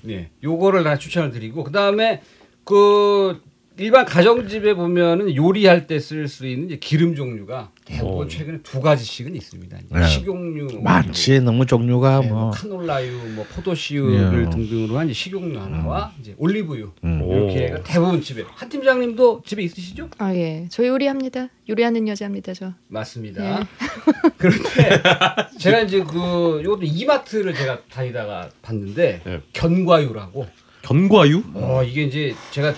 [0.02, 2.22] 네, 요거를 다 추천을 드리고 그 다음에
[2.64, 3.42] 그
[3.78, 8.28] 일반 가정집에 보면은 요리할 때 쓸 수 있는 이제 기름 종류가 대부분 오.
[8.28, 9.78] 최근에 두 가지씩은 있습니다.
[9.90, 10.08] 네.
[10.08, 12.52] 식용유, 많지 너무 종류가 네, 뭐 뭐.
[12.52, 14.50] 카놀라유, 뭐 포도씨유를 예.
[14.50, 17.30] 등등으로 한 이제 식용유 하나와 이제 올리브유 음.
[17.30, 20.10] 이렇게가 대부분 집에 한 팀장님도 집에 있으시죠?
[20.20, 21.50] 아 예, 저 요리합니다.
[21.70, 22.74] 요리하는 여자입니다 저.
[22.88, 23.60] 맞습니다.
[23.60, 23.66] 네.
[24.38, 25.02] 그런데
[25.60, 29.42] 제가 이제 그 이것도 이마트를 제가 다니다가 봤는데 네.
[29.54, 30.48] 견과유라고
[30.82, 31.44] 견과유?
[31.56, 32.74] 어 이게 이제 제가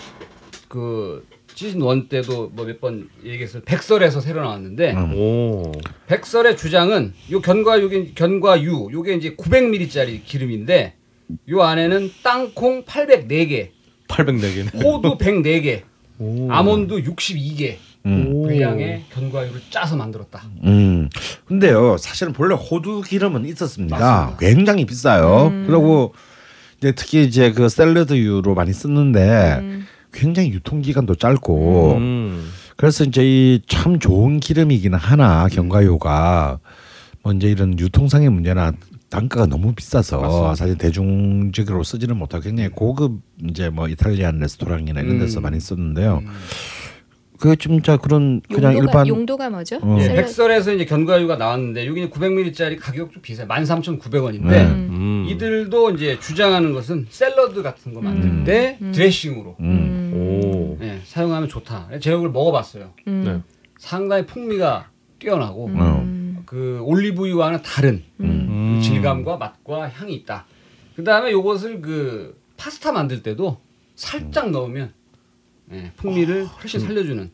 [0.68, 1.26] 그
[1.56, 5.14] 시즌 1 때도 뭐 몇 번 얘기했을 백설에서 새로 나왔는데 음.
[5.16, 5.72] 오.
[6.08, 10.94] 백설의 주장은 요 견과유 견과 유 요게 이제 900ml짜리 기름인데
[11.50, 13.70] 요 안에는 땅콩 804개,
[14.08, 14.84] 804개네.
[14.84, 15.82] 호두 104개,
[16.20, 16.48] 오.
[16.52, 17.76] 아몬드 62개
[18.06, 18.44] 음.
[18.44, 20.44] 분량의 견과유를 짜서 만들었다.
[20.64, 21.10] 음.
[21.46, 23.98] 근데요, 사실은 본래 호두 기름은 있었습니다.
[23.98, 24.38] 맞습니다.
[24.40, 25.48] 굉장히 비싸요.
[25.48, 25.66] 음.
[25.68, 26.14] 그리고
[26.78, 29.86] 이제 특히 이제 그 샐러드유로 많이 쓰는데 음.
[30.18, 32.50] 굉장히 유통 기간도 짧고 음.
[32.76, 36.60] 그래서 이제 이 참 좋은 기름이기는 하나 견과유가
[37.24, 38.72] 뭐 이제 이런 유통상의 문제나
[39.10, 40.56] 단가가 너무 비싸서 맞습니다.
[40.56, 45.44] 사실 대중적으로 쓰지는 못하고 굉장히 고급 이제 뭐 이탈리안 레스토랑이나 이런 데서 음.
[45.44, 46.22] 많이 썼는데요.
[47.40, 49.80] 그게 진짜 그런 그냥 용도가, 일반 용도가 뭐죠?
[49.82, 49.98] 어.
[50.02, 53.48] 예, 백설에서 이제 견과유가 나왔는데 여기는 900ml짜리 가격 좀 비싸요.
[53.48, 54.66] 13,900원인데 네.
[54.66, 54.88] 음.
[54.92, 55.26] 음.
[55.30, 60.12] 이들도 이제 주장하는 것은 샐러드 같은 거 만들 때 드레싱으로 음.
[60.16, 60.78] 오.
[60.84, 61.90] 예, 사용하면 좋다.
[62.00, 62.92] 제가 그걸 먹어봤어요.
[63.08, 63.24] 음.
[63.26, 63.42] 네.
[63.78, 64.90] 상당히 풍미가
[65.20, 66.44] 뛰어나고 음.
[66.46, 68.80] 그 올리브유와는 다른 음.
[68.84, 70.46] 질감과 맛과 향이 있다.
[70.96, 73.58] 그 다음에 요것을 그 파스타 만들 때도
[73.96, 74.94] 살짝 넣으면
[75.74, 77.30] 예, 풍미를 훨씬 살려주는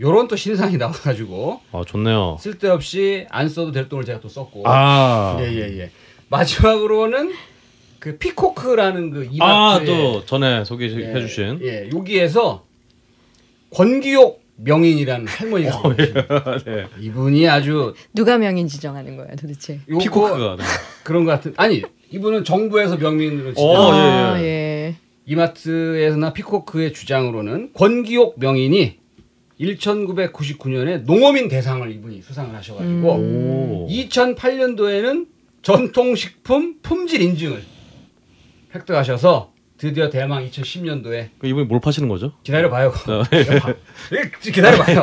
[0.00, 2.36] 요런 또 신상이 나와가지고 아 좋네요.
[2.40, 5.36] 쓸데없이 안 써도 될 돈을 제가 또 썼고 아.
[5.40, 5.90] 예예예
[6.28, 7.32] 마지막으로는
[8.00, 11.60] 그 피코크라는 그 아, 이마트의 또 전에 소개해 예, 주신.
[11.62, 12.64] 예 여기에서
[13.70, 16.58] 권기옥 명인이라는 할머니가 어, 계십니다.
[16.66, 16.86] 네.
[17.00, 19.80] 이분이 아주 누가 명인 지 정하는 거야 도대체.
[19.88, 20.56] 요거 피코크가.
[20.56, 20.64] 네.
[21.04, 24.71] 그런 것 같은 아니 이분은 정부에서 명민으로 지정 어, 아, 예, 예.
[25.26, 28.98] 이마트에서나 피코크의 주장으로는 권기옥 명인이
[29.60, 33.88] 1999년에 농어민 대상을 이분이 수상을 하셔가지고 오.
[33.88, 35.26] 2008년도에는
[35.62, 37.62] 전통식품 품질 인증을
[38.74, 42.32] 획득하셔서 드디어 대망 2010년도에 그 이분이 뭘 파시는 거죠?
[42.42, 42.92] 기다려봐요.
[44.40, 45.02] 기다려봐요.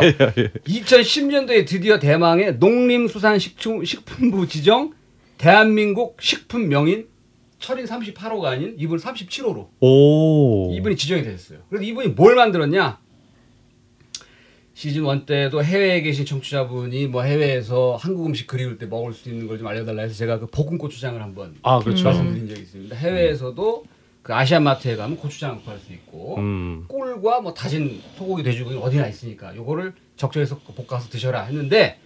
[0.67, 4.93] 2010년도에 드디어 대망의 농림수산식품부 지정
[5.37, 7.07] 대한민국 식품 명인
[7.59, 10.71] 철인 38호가 아닌 이분 37호로 오.
[10.73, 11.59] 이분이 지정이 됐어요.
[11.69, 12.99] 그래서 이분이 뭘 만들었냐?
[14.73, 19.45] 시즌 1 때도 해외에 계신 청취자분이 뭐 해외에서 한국 음식 그리울 때 먹을 수 있는
[19.47, 22.05] 걸 좀 알려달라 해서 제가 그 볶음 고추장을 한번 아 그렇죠.
[22.05, 22.95] 말씀드린 적이 있습니다.
[22.95, 23.83] 해외에서도
[24.21, 26.85] 그 아시아 마트에 가면 고추장 구할 수 있고 음.
[26.87, 31.99] 꿀과 뭐 다진 소고기 돼지고기 어디나 있으니까 요거를 적절해서 볶아서 드셔라 했는데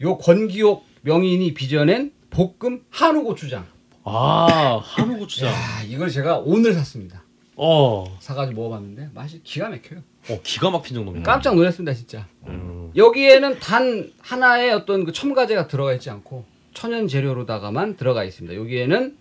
[0.00, 3.66] 요 권기옥 명인이 빚어낸 볶음 한우 고추장.
[4.04, 5.48] 아 한우 고추장.
[5.52, 7.22] 야, 이걸 제가 오늘 샀습니다.
[7.56, 8.04] 어.
[8.20, 10.00] 사가지고 먹어봤는데 맛이 기가 막혀요.
[10.30, 11.30] 어 기가 막힌 정도입니다.
[11.30, 12.26] 깜짝 놀랐습니다, 진짜.
[12.46, 12.90] 음.
[12.96, 18.56] 여기에는 단 하나의 어떤 그 첨가제가 들어가 있지 않고 천연 재료로다가만 들어가 있습니다.
[18.56, 19.16] 여기에는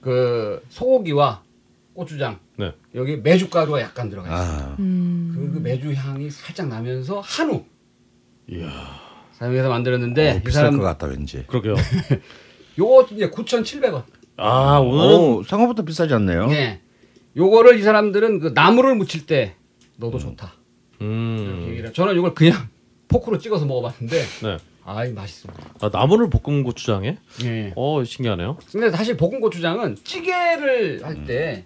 [0.00, 1.42] 그 소고기와
[1.94, 2.72] 고추장, 네.
[2.94, 4.60] 여기 메주가루가 약간 들어가 있어요.
[4.72, 5.32] 아, 음.
[5.34, 7.64] 그, 그 메주 향이 살짝 나면서 한우
[8.50, 8.68] 이야.
[9.32, 11.44] 사용해서 만들었는데 어, 이 비쌀 사람 것 같다 왠지.
[11.48, 11.74] 그러게요.
[12.78, 14.02] 요거 이제 9,700원.
[14.36, 16.46] 아 오늘은 오, 생각보다 비싸지 않네요.
[16.48, 16.80] 네.
[17.36, 19.54] 요거를 이 사람들은 그 나물을 무칠 때
[19.96, 20.54] 넣어도 좋다.
[21.00, 21.66] 이렇게 음.
[21.68, 21.92] 얘기를 해요.
[21.92, 22.68] 저는 이걸 그냥
[23.08, 24.56] 포크로 찍어서 먹어봤는데 네.
[24.84, 25.62] 아이 맛있습니다.
[25.80, 27.16] 아, 나무를 볶음 고추장에?
[27.44, 27.72] 예.
[27.76, 28.58] 어 신기하네요.
[28.72, 31.64] 근데 사실 볶음 고추장은 찌개를 할 때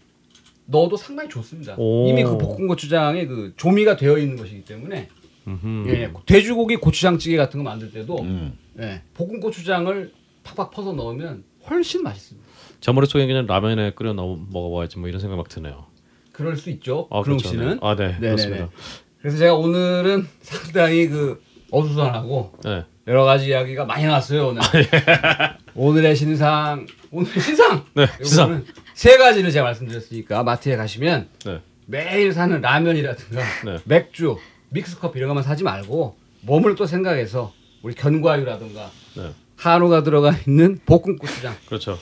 [0.66, 1.74] 넣어도 상당히 좋습니다.
[1.78, 2.06] 오.
[2.08, 5.08] 이미 그 볶음 고추장에 그 조미가 되어 있는 것이기 때문에
[5.46, 5.84] 음흠.
[5.88, 8.52] 예, 돼지고기 고추장찌개 같은 거 만들 때도 음.
[8.78, 10.12] 예, 볶음 고추장을
[10.56, 12.48] 팍팍 퍼서 넣으면 훨씬 맛있습니다.
[12.80, 15.86] 제 머릿속에 그냥 라면에 끓여 넣어 먹어봐야지 뭐 이런 생각 막 드네요.
[16.32, 17.08] 그럴 수 있죠.
[17.10, 17.48] 아, 그렇죠.
[17.48, 17.68] 씨는.
[17.70, 17.78] 네.
[17.82, 18.06] 아, 네.
[18.06, 18.20] 네네네.
[18.20, 18.68] 그렇습니다.
[19.20, 22.84] 그래서 제가 오늘은 상당히 그 어수선하고 네.
[23.06, 24.62] 여러 가지 이야기가 많이 나왔어요 오늘.
[25.74, 27.84] 오늘의 신상, 오늘의 신상.
[27.94, 28.64] 네, 신상.
[28.94, 31.60] 세 가지를 제가 말씀드렸으니까 마트에 가시면 네.
[31.86, 33.78] 매일 사는 라면이라든가 네.
[33.84, 34.36] 맥주,
[34.70, 37.52] 믹스커피 이런 것만 사지 말고 몸을 또 생각해서
[37.82, 39.30] 우리 견과류라든가 네.
[39.58, 41.98] 한우가 들어가 있는 볶음 고추장 그렇죠.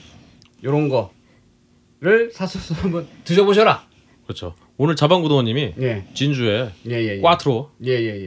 [0.62, 3.87] 이런 거를 사서 한번 드셔보셔라.
[4.24, 4.55] 그렇죠.
[4.77, 7.20] 오늘 자방구도원님이 예, 진주에 예, 예, 예.
[7.20, 7.70] 꽈트로.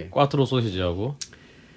[0.10, 1.16] 꽈트로 소시지하고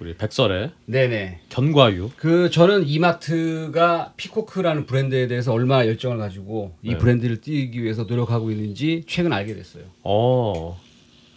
[0.00, 1.40] 우리 백설에 네네.
[1.50, 6.98] 견과유 그 저는 이마트가 피코크라는 브랜드에 대해서 얼마나 열정을 가지고 이 네.
[6.98, 9.84] 브랜드를 띄기 위해서 노력하고 있는지 최근 알게 됐어요.
[10.02, 10.80] 어.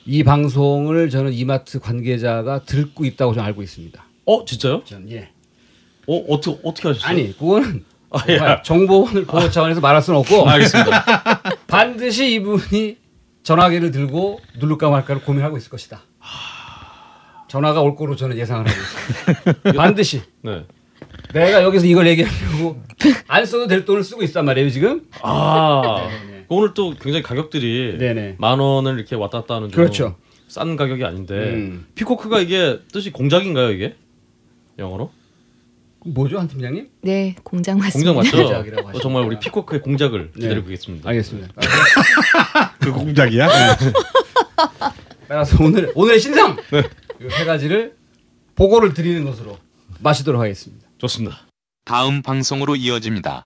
[0.06, 4.06] 이 방송을 저는 이마트 관계자가 듣고 있다고 저는 알고 있습니다.
[4.26, 4.84] 어 진짜요?
[4.86, 5.30] 전 예.
[6.08, 7.10] 어 어떻게 어떻게 하셨어요?
[7.10, 8.62] 아니 그거는 아, 예.
[8.64, 11.04] 정보원을 보호 차원에서 말할 수는 없고 알겠습니다.
[11.68, 12.98] 반드시 이분이
[13.44, 16.02] 전화기를 들고 누를까 말까를 고민하고 있을 것이다.
[17.48, 19.74] 전화가 올 거로 저는 예상을 하고 있습니다.
[19.74, 20.66] 반드시 네.
[21.34, 22.82] 내가 여기서 이걸 얘기하려고
[23.28, 25.04] 안 써도 될 돈을 쓰고 있단 말이에요 지금.
[25.22, 25.82] 아
[26.28, 26.46] 네네.
[26.48, 28.36] 오늘 또 굉장히 가격들이 네네.
[28.40, 30.16] 만 원을 이렇게 왔다 갔다 하는 좀 그렇죠.
[30.48, 31.86] 싼 가격이 아닌데 음.
[31.96, 33.96] 피코크가 이게 뜻이 공작인가요 이게
[34.78, 35.12] 영어로?
[36.06, 36.88] 뭐죠 한 팀장님?
[37.02, 38.14] 네, 공장 맞습니다.
[38.14, 38.44] 공작 맞죠?
[38.44, 39.02] 공작이라고 어.
[39.02, 40.42] 정말 우리 피코크의 공작을 네.
[40.42, 41.10] 기다리고 있겠습니다.
[41.10, 41.54] 알겠습니다.
[42.80, 43.48] 그 공작이야?
[45.28, 46.56] 따라서 오늘 오늘의 신상
[47.22, 47.96] 이세 가지를
[48.56, 49.58] 보고를 드리는 것으로
[50.00, 50.88] 마시도록 하겠습니다.
[51.00, 51.42] 좋습니다.
[51.86, 53.44] 다음 방송으로 이어집니다.